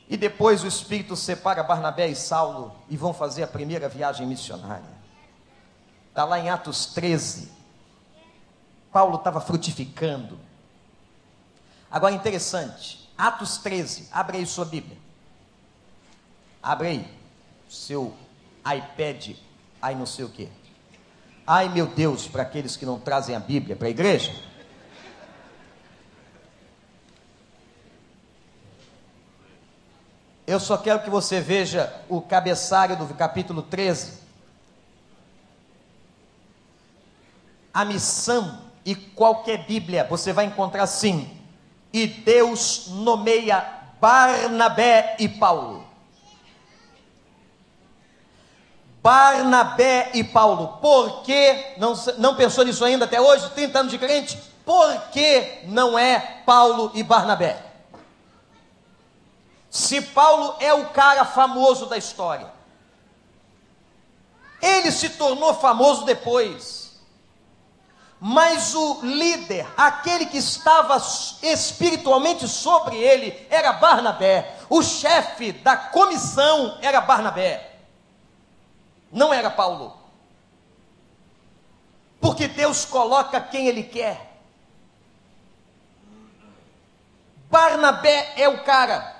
E 0.10 0.18
depois 0.18 0.64
o 0.64 0.68
Espírito 0.68 1.16
separa 1.16 1.62
Barnabé 1.62 2.08
e 2.08 2.16
Saulo 2.16 2.76
e 2.90 2.98
vão 2.98 3.14
fazer 3.14 3.44
a 3.44 3.48
primeira 3.48 3.88
viagem 3.88 4.26
missionária. 4.26 4.96
Está 6.10 6.26
lá 6.26 6.40
em 6.40 6.50
Atos 6.50 6.88
13. 6.88 7.52
Paulo 8.92 9.18
estava 9.18 9.42
frutificando. 9.42 10.40
Agora 11.92 12.14
interessante, 12.14 13.05
Atos 13.18 13.58
13, 13.58 14.10
abre 14.12 14.38
aí 14.38 14.46
sua 14.46 14.66
Bíblia. 14.66 14.98
Abre 16.62 16.88
aí, 16.88 17.18
seu 17.70 18.14
iPad, 18.60 19.36
aí 19.82 19.96
não 19.96 20.06
sei 20.06 20.26
o 20.26 20.30
que. 20.30 20.50
Ai 21.48 21.70
meu 21.70 21.86
Deus, 21.86 22.28
para 22.28 22.42
aqueles 22.42 22.76
que 22.76 22.86
não 22.86 23.00
trazem 23.00 23.36
a 23.36 23.40
Bíblia 23.40 23.76
para 23.76 23.88
a 23.88 23.92
igreja. 23.92 24.34
Eu 30.48 30.60
só 30.60 30.78
quero 30.78 31.02
que 31.02 31.10
você 31.10 31.42
veja 31.42 31.94
o 32.08 32.22
cabeçalho 32.22 32.96
do 32.96 33.14
capítulo 33.14 33.64
13. 33.64 34.20
A 37.74 37.84
missão 37.84 38.62
e 38.86 38.96
qualquer 38.96 39.66
Bíblia 39.66 40.04
você 40.04 40.32
vai 40.32 40.46
encontrar 40.46 40.84
assim. 40.84 41.36
E 41.96 42.08
Deus 42.08 42.88
nomeia 42.90 43.66
Barnabé 44.02 45.16
e 45.18 45.30
Paulo. 45.30 45.88
Barnabé 49.02 50.12
e 50.14 50.22
Paulo. 50.22 50.78
Por 50.82 51.22
que 51.22 51.76
não, 51.78 51.94
não 52.18 52.36
pensou 52.36 52.66
nisso 52.66 52.84
ainda 52.84 53.06
até 53.06 53.22
hoje? 53.22 53.50
30 53.52 53.80
anos 53.80 53.92
de 53.94 53.98
crente? 53.98 54.38
Por 54.66 54.94
que 55.12 55.62
não 55.68 55.98
é 55.98 56.20
Paulo 56.46 56.92
e 56.94 57.02
Barnabé? 57.02 57.64
Se 59.70 60.02
Paulo 60.02 60.58
é 60.60 60.74
o 60.74 60.90
cara 60.90 61.24
famoso 61.24 61.86
da 61.86 61.98
história, 61.98 62.52
ele 64.62 64.92
se 64.92 65.12
tornou 65.12 65.54
famoso 65.54 66.04
depois. 66.04 66.85
Mas 68.20 68.74
o 68.74 69.02
líder, 69.04 69.68
aquele 69.76 70.26
que 70.26 70.38
estava 70.38 70.98
espiritualmente 71.44 72.48
sobre 72.48 72.98
ele, 72.98 73.46
era 73.50 73.74
Barnabé. 73.74 74.58
O 74.70 74.82
chefe 74.82 75.52
da 75.52 75.76
comissão 75.76 76.78
era 76.82 77.02
Barnabé. 77.02 77.80
Não 79.12 79.34
era 79.34 79.50
Paulo. 79.50 79.98
Porque 82.20 82.48
Deus 82.48 82.86
coloca 82.86 83.40
quem 83.40 83.68
ele 83.68 83.84
quer. 83.84 84.40
Barnabé 87.50 88.34
é 88.38 88.50
o 88.50 88.64
cara. 88.64 89.16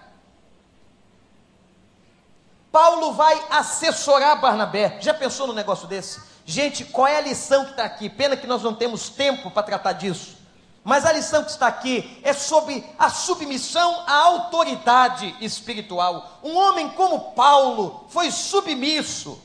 Paulo 2.72 3.14
vai 3.14 3.42
assessorar 3.52 4.42
Barnabé. 4.42 4.98
Já 5.00 5.14
pensou 5.14 5.48
no 5.48 5.54
negócio 5.54 5.88
desse? 5.88 6.35
Gente, 6.46 6.86
qual 6.86 7.08
é 7.08 7.18
a 7.18 7.22
lição 7.22 7.66
que 7.66 7.72
está 7.72 7.86
aqui? 7.86 8.08
Pena 8.08 8.38
que 8.38 8.46
nós 8.46 8.62
não 8.62 8.76
temos 8.76 9.10
tempo 9.10 9.50
para 9.50 9.64
tratar 9.64 9.94
disso. 9.94 10.38
Mas 10.84 11.04
a 11.04 11.12
lição 11.12 11.44
que 11.44 11.50
está 11.50 11.66
aqui 11.66 12.20
é 12.22 12.32
sobre 12.32 12.86
a 13.00 13.10
submissão 13.10 14.04
à 14.06 14.14
autoridade 14.14 15.36
espiritual. 15.42 16.40
Um 16.44 16.56
homem 16.56 16.90
como 16.90 17.32
Paulo 17.32 18.06
foi 18.10 18.30
submisso. 18.30 19.42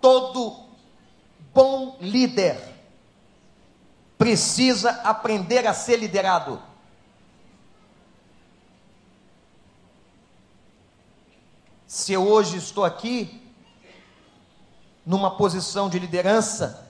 Todo 0.00 0.56
bom 1.52 1.96
líder 2.00 2.56
precisa 4.16 4.90
aprender 5.02 5.66
a 5.66 5.74
ser 5.74 5.96
liderado. 5.96 6.62
Se 11.94 12.12
eu 12.12 12.28
hoje 12.28 12.56
estou 12.56 12.84
aqui, 12.84 13.40
numa 15.06 15.36
posição 15.36 15.88
de 15.88 15.96
liderança, 15.96 16.88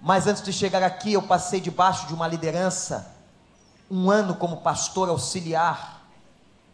mas 0.00 0.26
antes 0.26 0.42
de 0.42 0.54
chegar 0.54 0.82
aqui 0.82 1.12
eu 1.12 1.20
passei 1.20 1.60
debaixo 1.60 2.06
de 2.06 2.14
uma 2.14 2.26
liderança, 2.26 3.14
um 3.90 4.10
ano 4.10 4.36
como 4.36 4.62
pastor 4.62 5.10
auxiliar, 5.10 6.02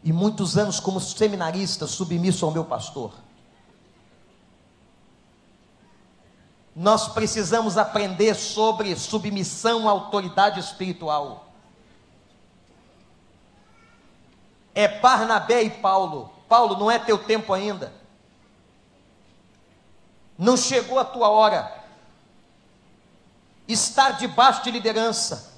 e 0.04 0.12
muitos 0.12 0.56
anos 0.56 0.78
como 0.78 1.00
seminarista, 1.00 1.88
submisso 1.88 2.46
ao 2.46 2.52
meu 2.52 2.64
pastor. 2.64 3.12
Nós 6.76 7.08
precisamos 7.08 7.76
aprender 7.76 8.36
sobre 8.36 8.94
submissão 8.94 9.88
à 9.88 9.90
autoridade 9.90 10.60
espiritual. 10.60 11.51
É 14.74 14.88
Barnabé 14.88 15.62
e 15.62 15.70
Paulo. 15.70 16.32
Paulo, 16.48 16.76
não 16.78 16.90
é 16.90 16.98
teu 16.98 17.18
tempo 17.18 17.52
ainda. 17.52 17.92
Não 20.38 20.56
chegou 20.56 20.98
a 20.98 21.04
tua 21.04 21.28
hora. 21.28 21.82
Estar 23.68 24.12
debaixo 24.12 24.62
de 24.62 24.70
liderança. 24.70 25.52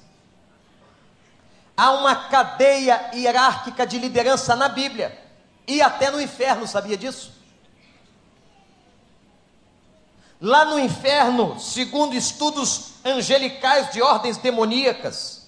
Há 1.75 1.91
uma 1.91 2.15
cadeia 2.29 3.11
hierárquica 3.13 3.85
de 3.85 3.99
liderança 3.99 4.55
na 4.55 4.69
Bíblia 4.69 5.21
e 5.67 5.81
até 5.81 6.09
no 6.09 6.21
inferno, 6.21 6.67
sabia 6.67 6.97
disso? 6.97 7.33
Lá 10.39 10.65
no 10.65 10.79
inferno, 10.79 11.59
segundo 11.59 12.15
estudos 12.15 12.93
angelicais 13.03 13.91
de 13.91 14.01
ordens 14.01 14.37
demoníacas, 14.37 15.47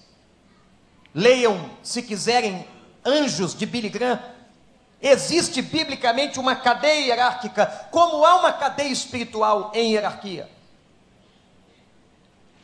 leiam 1.14 1.70
se 1.84 2.02
quiserem 2.02 2.68
anjos 3.08 3.56
de 3.56 3.66
Billy 3.66 3.90
Graham, 3.90 4.20
existe 5.02 5.62
biblicamente 5.62 6.40
uma 6.40 6.56
cadeia 6.56 7.06
hierárquica, 7.06 7.88
como 7.90 8.26
há 8.26 8.36
uma 8.36 8.52
cadeia 8.52 8.92
espiritual 8.92 9.72
em 9.74 9.94
hierarquia. 9.94 10.50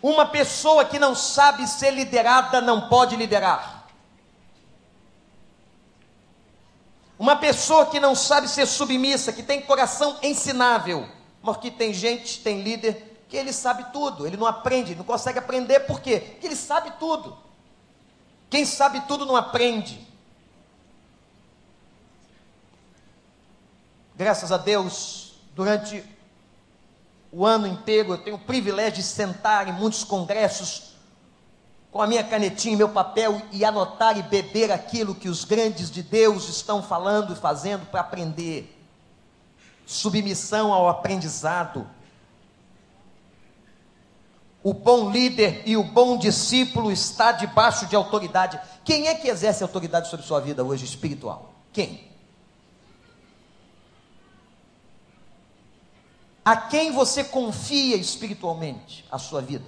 Uma 0.02 0.26
pessoa 0.26 0.84
que 0.84 1.00
não 1.00 1.16
sabe 1.16 1.66
ser 1.66 1.92
liderada 1.92 2.60
não 2.60 2.90
pode 2.90 3.16
liderar. 3.16 3.86
Uma 7.18 7.38
pessoa 7.38 7.86
que 7.86 8.02
não 8.02 8.14
sabe 8.14 8.50
ser 8.50 8.66
submissa, 8.66 9.32
que 9.32 9.42
tem 9.42 9.62
coração 9.62 10.18
ensinável, 10.22 11.08
porque 11.42 11.72
tem 11.72 11.94
gente, 11.94 12.42
tem 12.42 12.62
líder, 12.62 13.26
que 13.30 13.38
ele 13.38 13.54
sabe 13.54 13.86
tudo, 13.94 14.28
ele 14.28 14.36
não 14.36 14.46
aprende, 14.46 14.94
não 14.94 15.06
consegue 15.06 15.40
aprender, 15.40 15.82
por 15.82 16.02
quê? 16.02 16.20
Porque 16.20 16.48
ele 16.48 16.56
sabe 16.56 16.92
tudo. 17.00 17.38
Quem 18.50 18.66
sabe 18.66 19.02
tudo 19.08 19.26
não 19.26 19.36
aprende. 19.36 20.13
Graças 24.16 24.52
a 24.52 24.58
Deus, 24.58 25.34
durante 25.56 26.04
o 27.32 27.46
ano 27.46 27.66
inteiro 27.66 28.14
eu 28.14 28.18
tenho 28.20 28.36
o 28.36 28.40
privilégio 28.40 28.98
de 28.98 29.04
sentar 29.04 29.68
em 29.68 29.74
muitos 29.74 30.04
congressos 30.04 30.94
com 31.92 32.02
a 32.02 32.08
minha 32.08 32.24
canetinha 32.24 32.74
e 32.74 32.78
meu 32.78 32.90
papel 32.90 33.42
e 33.52 33.66
anotar 33.66 34.18
e 34.18 34.24
beber 34.24 34.72
aquilo 34.72 35.16
que 35.16 35.30
os 35.30 35.44
grandes 35.44 35.90
de 35.92 36.02
Deus 36.02 36.50
estão 36.50 36.82
falando 36.82 37.34
e 37.34 37.36
fazendo 37.36 37.86
para 37.88 38.02
aprender. 38.02 38.80
Submissão 39.86 40.72
ao 40.72 40.90
aprendizado. 40.90 41.88
O 44.64 44.74
bom 44.74 45.12
líder 45.12 45.62
e 45.66 45.76
o 45.76 45.84
bom 45.84 46.18
discípulo 46.18 46.92
está 46.92 47.32
debaixo 47.32 47.86
de 47.88 47.96
autoridade. 47.96 48.60
Quem 48.86 49.08
é 49.08 49.14
que 49.14 49.28
exerce 49.28 49.62
autoridade 49.62 50.10
sobre 50.10 50.26
sua 50.26 50.40
vida 50.40 50.64
hoje 50.64 50.86
espiritual? 50.86 51.54
Quem? 51.72 52.13
A 56.46 56.58
quem 56.58 56.92
você 56.92 57.24
confia 57.24 57.96
espiritualmente 57.96 59.06
a 59.10 59.18
sua 59.18 59.42
vida? 59.42 59.66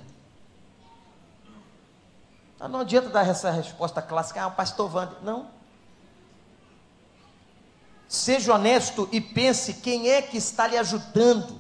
Ah, 2.59 2.67
não 2.67 2.82
adianta 2.82 3.09
dar 3.09 3.28
essa 3.28 3.51
resposta 3.51 4.01
clássica, 4.01 4.45
ah, 4.45 4.49
pastor 4.49 4.93
Wander. 4.93 5.17
Não. 5.21 5.47
Seja 8.07 8.53
honesto 8.53 9.07
e 9.11 9.19
pense 9.21 9.76
quem 9.76 10.09
é 10.09 10.21
que 10.21 10.38
está 10.38 10.67
lhe 10.67 10.78
ajudando. 10.78 11.59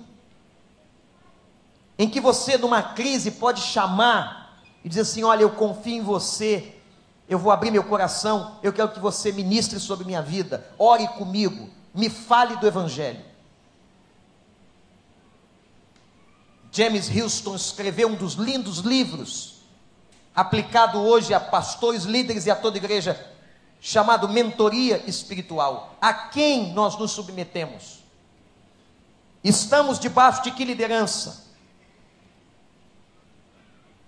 Em 1.97 2.09
que 2.09 2.19
você, 2.19 2.57
numa 2.57 2.81
crise, 2.81 3.31
pode 3.31 3.61
chamar 3.61 4.61
e 4.83 4.89
dizer 4.89 5.01
assim: 5.01 5.23
Olha, 5.23 5.43
eu 5.43 5.51
confio 5.51 5.95
em 5.95 6.01
você, 6.01 6.75
eu 7.27 7.39
vou 7.39 7.51
abrir 7.51 7.71
meu 7.71 7.83
coração, 7.83 8.59
eu 8.61 8.73
quero 8.73 8.91
que 8.91 8.99
você 8.99 9.31
ministre 9.31 9.79
sobre 9.79 10.05
minha 10.05 10.21
vida, 10.21 10.69
ore 10.77 11.07
comigo, 11.09 11.69
me 11.93 12.09
fale 12.09 12.57
do 12.57 12.67
Evangelho. 12.67 13.34
James 16.75 17.09
Houston 17.09 17.55
escreveu 17.55 18.09
um 18.09 18.15
dos 18.15 18.33
lindos 18.33 18.79
livros, 18.79 19.61
aplicado 20.35 20.99
hoje 20.99 21.33
a 21.33 21.39
pastores, 21.39 22.03
líderes 22.03 22.45
e 22.45 22.51
a 22.51 22.55
toda 22.55 22.75
igreja, 22.75 23.33
chamado 23.79 24.27
Mentoria 24.27 25.01
Espiritual. 25.07 25.95
A 26.01 26.13
quem 26.13 26.73
nós 26.73 26.99
nos 26.99 27.11
submetemos? 27.11 28.03
Estamos 29.41 29.97
debaixo 29.97 30.43
de 30.43 30.51
que 30.51 30.65
liderança? 30.65 31.45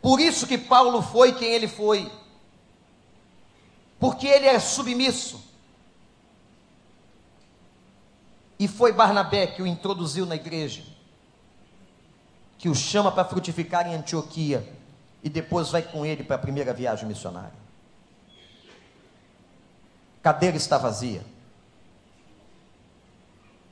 Por 0.01 0.19
isso 0.19 0.45
que 0.45 0.57
Paulo 0.57 1.01
foi 1.01 1.31
quem 1.31 1.47
ele 1.47 1.69
foi. 1.69 2.11
Porque 3.97 4.27
ele 4.27 4.45
é 4.45 4.59
submisso. 4.59 5.41
E 8.59 8.67
foi 8.67 8.91
Barnabé 8.91 9.47
que 9.47 9.61
o 9.61 9.67
introduziu 9.67 10.25
na 10.25 10.35
igreja 10.35 10.96
que 12.57 12.69
o 12.69 12.75
chama 12.75 13.11
para 13.11 13.25
frutificar 13.25 13.87
em 13.87 13.95
Antioquia 13.95 14.67
e 15.23 15.29
depois 15.29 15.69
vai 15.69 15.81
com 15.81 16.05
ele 16.05 16.23
para 16.23 16.35
a 16.35 16.39
primeira 16.39 16.73
viagem 16.73 17.07
missionária. 17.07 17.67
Cadeira 20.21 20.57
está 20.57 20.77
vazia. 20.77 21.23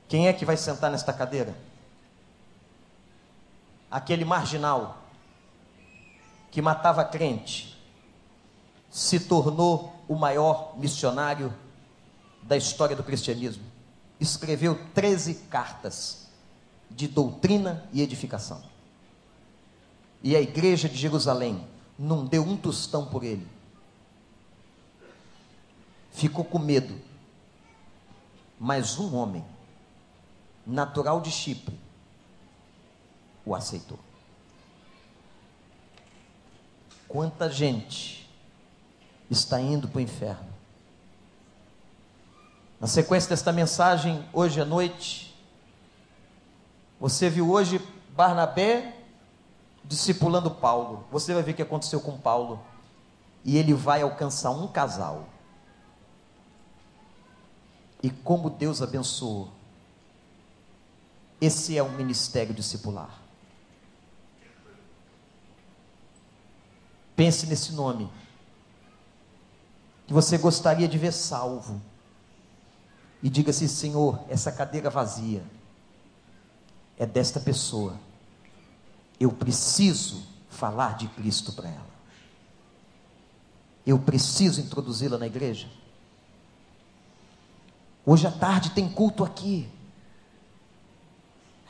Quem 0.08 0.28
é 0.28 0.32
que 0.32 0.44
vai 0.44 0.56
sentar 0.56 0.90
nesta 0.90 1.12
cadeira? 1.12 1.54
Aquele 3.90 4.24
marginal 4.24 4.98
que 6.50 6.62
matava 6.62 7.04
crente 7.04 7.76
se 8.90 9.20
tornou 9.20 9.94
o 10.08 10.14
maior 10.14 10.78
missionário 10.78 11.52
da 12.42 12.56
história 12.56 12.94
do 12.94 13.02
cristianismo. 13.02 13.64
Escreveu 14.20 14.78
13 14.94 15.34
cartas 15.50 16.28
de 16.90 17.08
doutrina 17.08 17.84
e 17.92 18.00
edificação. 18.00 18.75
E 20.26 20.34
a 20.34 20.40
igreja 20.40 20.88
de 20.88 20.96
Jerusalém 20.96 21.64
não 21.96 22.26
deu 22.26 22.42
um 22.42 22.56
tostão 22.56 23.06
por 23.06 23.22
ele. 23.22 23.46
Ficou 26.10 26.44
com 26.44 26.58
medo. 26.58 27.00
Mas 28.58 28.98
um 28.98 29.14
homem, 29.14 29.44
natural 30.66 31.20
de 31.20 31.30
Chipre, 31.30 31.78
o 33.44 33.54
aceitou. 33.54 34.00
Quanta 37.06 37.48
gente 37.48 38.28
está 39.30 39.60
indo 39.60 39.86
para 39.86 39.98
o 39.98 40.02
inferno. 40.02 40.52
Na 42.80 42.88
sequência 42.88 43.30
desta 43.30 43.52
mensagem, 43.52 44.28
hoje 44.32 44.60
à 44.60 44.64
noite, 44.64 45.32
você 46.98 47.30
viu 47.30 47.48
hoje 47.48 47.80
Barnabé 48.10 48.95
discipulando 49.88 50.50
Paulo. 50.50 51.04
Você 51.10 51.32
vai 51.32 51.42
ver 51.42 51.52
o 51.52 51.54
que 51.54 51.62
aconteceu 51.62 52.00
com 52.00 52.18
Paulo. 52.18 52.60
E 53.44 53.56
ele 53.56 53.72
vai 53.72 54.02
alcançar 54.02 54.50
um 54.50 54.66
casal. 54.66 55.28
E 58.02 58.10
como 58.10 58.50
Deus 58.50 58.82
abençoou. 58.82 59.48
Esse 61.40 61.76
é 61.76 61.82
um 61.82 61.92
ministério 61.92 62.54
discipular. 62.54 63.22
Pense 67.14 67.46
nesse 67.46 67.72
nome. 67.72 68.10
Que 70.06 70.12
você 70.12 70.36
gostaria 70.38 70.88
de 70.88 70.98
ver 70.98 71.12
salvo. 71.12 71.80
E 73.22 73.30
diga 73.30 73.50
assim: 73.50 73.68
Senhor, 73.68 74.20
essa 74.28 74.50
cadeira 74.50 74.90
vazia 74.90 75.42
é 76.98 77.06
desta 77.06 77.38
pessoa 77.38 77.98
eu 79.18 79.32
preciso 79.32 80.22
falar 80.48 80.96
de 80.96 81.08
Cristo 81.08 81.52
para 81.52 81.68
ela. 81.68 81.96
Eu 83.86 83.98
preciso 83.98 84.60
introduzi-la 84.60 85.16
na 85.16 85.26
igreja. 85.26 85.68
Hoje 88.04 88.26
à 88.26 88.30
tarde 88.30 88.70
tem 88.70 88.88
culto 88.88 89.24
aqui. 89.24 89.68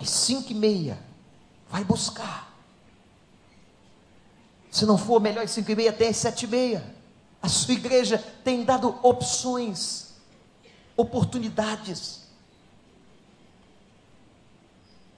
Às 0.01 0.11
cinco 0.11 0.53
e 0.53 0.55
meia. 0.55 0.99
Vai 1.71 1.85
buscar. 1.85 2.55
Se 4.71 4.85
não 4.85 4.99
for 4.99 5.21
melhor 5.21 5.45
às 5.45 5.51
cinco 5.51 5.71
e 5.71 5.77
meia, 5.77 5.91
até 5.91 6.09
às 6.09 6.17
sete 6.17 6.45
e 6.45 6.49
meia. 6.49 6.95
A 7.41 7.49
sua 7.49 7.75
igreja 7.75 8.19
tem 8.43 8.65
dado 8.65 8.99
opções, 9.03 10.15
oportunidades 10.97 12.26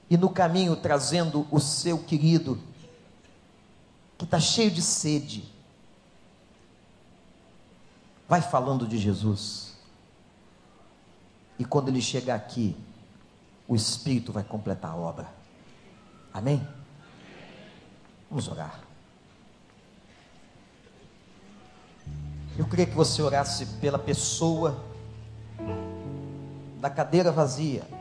e 0.09 0.17
no 0.17 0.29
caminho 0.29 0.75
trazendo 0.75 1.45
o 1.51 1.59
seu 1.59 1.99
querido, 1.99 2.59
que 4.17 4.25
está 4.25 4.39
cheio 4.39 4.71
de 4.71 4.81
sede. 4.81 5.43
Vai 8.27 8.41
falando 8.41 8.87
de 8.87 8.97
Jesus. 8.97 9.77
E 11.57 11.65
quando 11.65 11.89
ele 11.89 12.01
chegar 12.01 12.35
aqui, 12.35 12.75
o 13.67 13.75
Espírito 13.75 14.33
vai 14.33 14.43
completar 14.43 14.91
a 14.91 14.95
obra. 14.95 15.29
Amém? 16.33 16.67
Vamos 18.29 18.47
orar. 18.47 18.79
Eu 22.57 22.67
queria 22.67 22.85
que 22.85 22.95
você 22.95 23.21
orasse 23.21 23.65
pela 23.79 23.99
pessoa 23.99 24.83
da 26.81 26.89
cadeira 26.89 27.31
vazia 27.31 27.98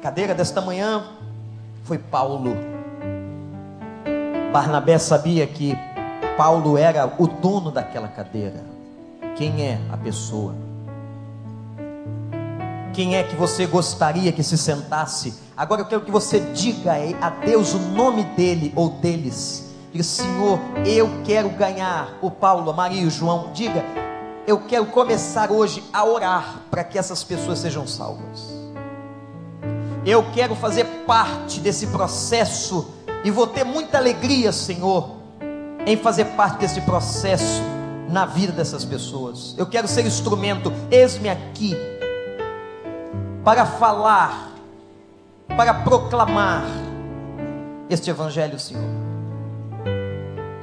cadeira 0.00 0.34
desta 0.34 0.60
manhã 0.60 1.04
foi 1.84 1.98
Paulo. 1.98 2.56
Barnabé 4.52 4.98
sabia 4.98 5.46
que 5.46 5.76
Paulo 6.36 6.76
era 6.76 7.12
o 7.18 7.26
dono 7.26 7.70
daquela 7.70 8.08
cadeira. 8.08 8.64
Quem 9.36 9.62
é 9.62 9.78
a 9.92 9.96
pessoa? 9.96 10.54
Quem 12.92 13.16
é 13.16 13.22
que 13.22 13.36
você 13.36 13.66
gostaria 13.66 14.32
que 14.32 14.42
se 14.42 14.58
sentasse? 14.58 15.34
Agora 15.56 15.82
eu 15.82 15.86
quero 15.86 16.00
que 16.02 16.10
você 16.10 16.40
diga 16.40 16.94
a 17.20 17.30
Deus 17.30 17.74
o 17.74 17.78
nome 17.78 18.24
dele 18.24 18.72
ou 18.74 18.90
deles. 18.90 19.70
Diga, 19.92 20.04
Senhor, 20.04 20.58
eu 20.84 21.08
quero 21.24 21.48
ganhar 21.50 22.18
o 22.20 22.30
Paulo, 22.30 22.70
a 22.70 22.72
Maria 22.74 23.02
e 23.02 23.06
o 23.06 23.10
João. 23.10 23.52
Diga, 23.52 23.84
eu 24.46 24.60
quero 24.60 24.86
começar 24.86 25.50
hoje 25.52 25.82
a 25.92 26.04
orar 26.04 26.62
para 26.70 26.82
que 26.82 26.98
essas 26.98 27.22
pessoas 27.22 27.58
sejam 27.58 27.86
salvas. 27.86 28.59
Eu 30.04 30.24
quero 30.32 30.54
fazer 30.54 30.84
parte 31.06 31.60
desse 31.60 31.88
processo 31.88 32.88
e 33.22 33.30
vou 33.30 33.46
ter 33.46 33.64
muita 33.64 33.98
alegria, 33.98 34.50
Senhor, 34.50 35.16
em 35.86 35.96
fazer 35.96 36.24
parte 36.36 36.60
desse 36.60 36.80
processo 36.82 37.62
na 38.08 38.24
vida 38.24 38.52
dessas 38.52 38.84
pessoas. 38.84 39.54
Eu 39.58 39.66
quero 39.66 39.86
ser 39.86 40.06
instrumento, 40.06 40.72
eis-me 40.90 41.28
aqui, 41.28 41.76
para 43.44 43.66
falar, 43.66 44.52
para 45.48 45.74
proclamar 45.74 46.64
este 47.90 48.10
Evangelho, 48.10 48.58
Senhor. 48.58 48.82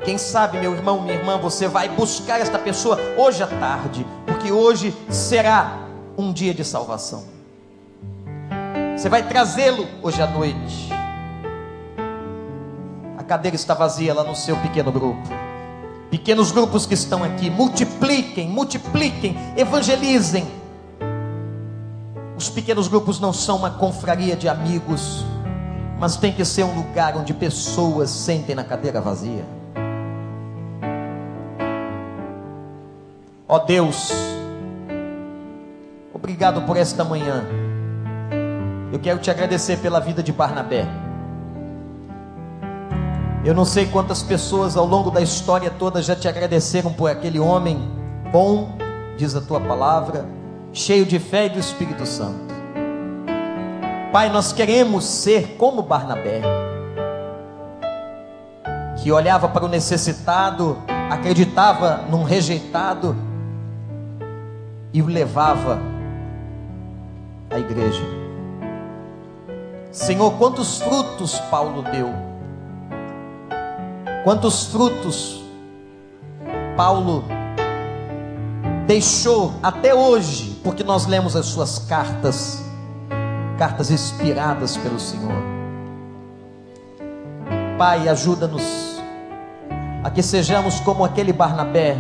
Quem 0.04 0.18
sabe, 0.18 0.58
meu 0.60 0.74
irmão, 0.74 1.02
minha 1.02 1.16
irmã, 1.16 1.38
você 1.38 1.68
vai 1.68 1.90
buscar 1.90 2.40
esta 2.40 2.58
pessoa 2.58 2.98
hoje 3.18 3.44
à 3.44 3.48
tarde, 3.48 4.06
porque 4.26 4.52
hoje 4.52 4.96
será 5.10 5.78
um 6.18 6.32
dia 6.32 6.54
de 6.54 6.64
salvação. 6.64 7.37
Você 8.98 9.10
vai 9.10 9.22
trazê-lo 9.22 9.88
hoje 10.02 10.20
à 10.24 10.26
noite. 10.26 10.90
A 13.16 13.22
cadeira 13.22 13.56
está 13.56 13.76
vazia 13.76 14.12
lá 14.12 14.24
no 14.24 14.36
seu 14.36 14.58
pequeno 14.58 14.92
grupo. 14.92 15.22
Pequenos 16.10 16.52
grupos 16.52 16.88
que 16.88 16.96
estão 16.96 17.24
aqui, 17.24 17.48
multipliquem, 17.48 18.50
multipliquem, 18.50 19.38
evangelizem. 19.56 20.48
Os 22.36 22.50
pequenos 22.50 22.88
grupos 22.88 23.20
não 23.20 23.32
são 23.32 23.58
uma 23.58 23.70
confraria 23.70 24.36
de 24.36 24.50
amigos, 24.50 25.24
mas 26.00 26.18
tem 26.18 26.34
que 26.34 26.44
ser 26.44 26.64
um 26.64 26.76
lugar 26.76 27.16
onde 27.16 27.36
pessoas 27.36 28.10
sentem 28.10 28.56
na 28.56 28.64
cadeira 28.64 29.00
vazia. 29.00 29.46
Ó 33.48 33.58
oh 33.58 33.60
Deus, 33.60 34.12
obrigado 36.16 36.64
por 36.64 36.76
esta 36.76 37.04
manhã. 37.04 37.67
Eu 38.92 39.00
quero 39.00 39.20
te 39.20 39.30
agradecer 39.30 39.78
pela 39.78 40.00
vida 40.00 40.24
de 40.24 40.32
Barnabé. 40.32 40.88
Eu 43.44 43.54
não 43.54 43.66
sei 43.66 43.86
quantas 43.86 44.24
pessoas 44.24 44.78
ao 44.78 44.86
longo 44.86 45.12
da 45.12 45.22
história 45.22 45.70
toda 45.70 46.02
já 46.02 46.16
te 46.16 46.28
agradeceram 46.28 46.94
por 46.94 47.10
aquele 47.10 47.40
homem 47.40 47.80
bom, 48.32 48.78
diz 49.18 49.36
a 49.36 49.42
tua 49.42 49.60
palavra, 49.60 50.26
cheio 50.72 51.06
de 51.06 51.20
fé 51.20 51.46
e 51.46 51.50
do 51.50 51.60
Espírito 51.60 52.06
Santo. 52.06 52.48
Pai, 54.12 54.30
nós 54.30 54.54
queremos 54.54 55.06
ser 55.06 55.56
como 55.58 55.82
Barnabé, 55.82 56.42
que 59.02 59.12
olhava 59.12 59.48
para 59.50 59.66
o 59.66 59.68
necessitado, 59.68 60.78
acreditava 61.10 62.02
num 62.10 62.24
rejeitado 62.24 63.16
e 64.94 65.02
o 65.02 65.06
levava 65.06 65.80
à 67.50 67.60
igreja. 67.60 68.27
Senhor, 69.98 70.32
quantos 70.34 70.80
frutos 70.80 71.40
Paulo 71.50 71.82
deu, 71.82 72.14
quantos 74.24 74.68
frutos 74.68 75.44
Paulo 76.78 77.24
deixou 78.86 79.56
até 79.62 79.96
hoje, 79.96 80.62
porque 80.64 80.84
nós 80.84 81.08
lemos 81.08 81.36
as 81.36 81.48
suas 81.48 81.80
cartas, 81.80 82.64
cartas 83.58 83.90
inspiradas 83.90 84.78
pelo 84.78 85.00
Senhor. 85.00 85.42
Pai, 87.80 88.08
ajuda-nos 88.08 89.02
a 90.04 90.12
que 90.12 90.22
sejamos 90.22 90.80
como 90.80 91.04
aquele 91.04 91.34
Barnabé, 91.34 91.98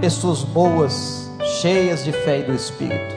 pessoas 0.00 0.42
boas, 0.42 1.30
cheias 1.60 2.02
de 2.02 2.12
fé 2.12 2.40
e 2.40 2.42
do 2.44 2.54
Espírito. 2.54 3.15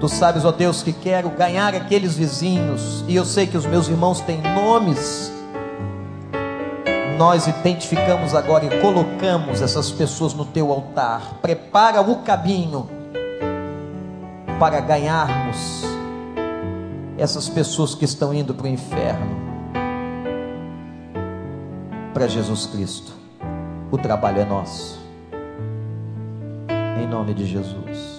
Tu 0.00 0.08
sabes, 0.08 0.44
ó 0.44 0.52
Deus, 0.52 0.82
que 0.82 0.92
quero 0.92 1.30
ganhar 1.30 1.74
aqueles 1.74 2.16
vizinhos, 2.16 3.04
e 3.08 3.16
eu 3.16 3.24
sei 3.24 3.46
que 3.46 3.56
os 3.56 3.64
meus 3.64 3.88
irmãos 3.88 4.20
têm 4.20 4.42
nomes 4.42 5.32
nós 7.16 7.46
identificamos 7.46 8.34
agora 8.34 8.64
e 8.64 8.80
colocamos 8.80 9.62
essas 9.62 9.90
pessoas 9.90 10.34
no 10.34 10.44
teu 10.44 10.72
altar. 10.72 11.38
Prepara 11.40 12.00
o 12.00 12.16
caminho 12.22 12.88
para 14.58 14.80
ganharmos 14.80 15.84
essas 17.16 17.48
pessoas 17.48 17.94
que 17.94 18.04
estão 18.04 18.34
indo 18.34 18.54
para 18.54 18.66
o 18.66 18.68
inferno 18.68 19.44
para 22.12 22.28
Jesus 22.28 22.66
Cristo. 22.66 23.12
O 23.90 23.98
trabalho 23.98 24.40
é 24.40 24.44
nosso. 24.44 24.98
Em 27.00 27.06
nome 27.06 27.34
de 27.34 27.46
Jesus. 27.46 28.13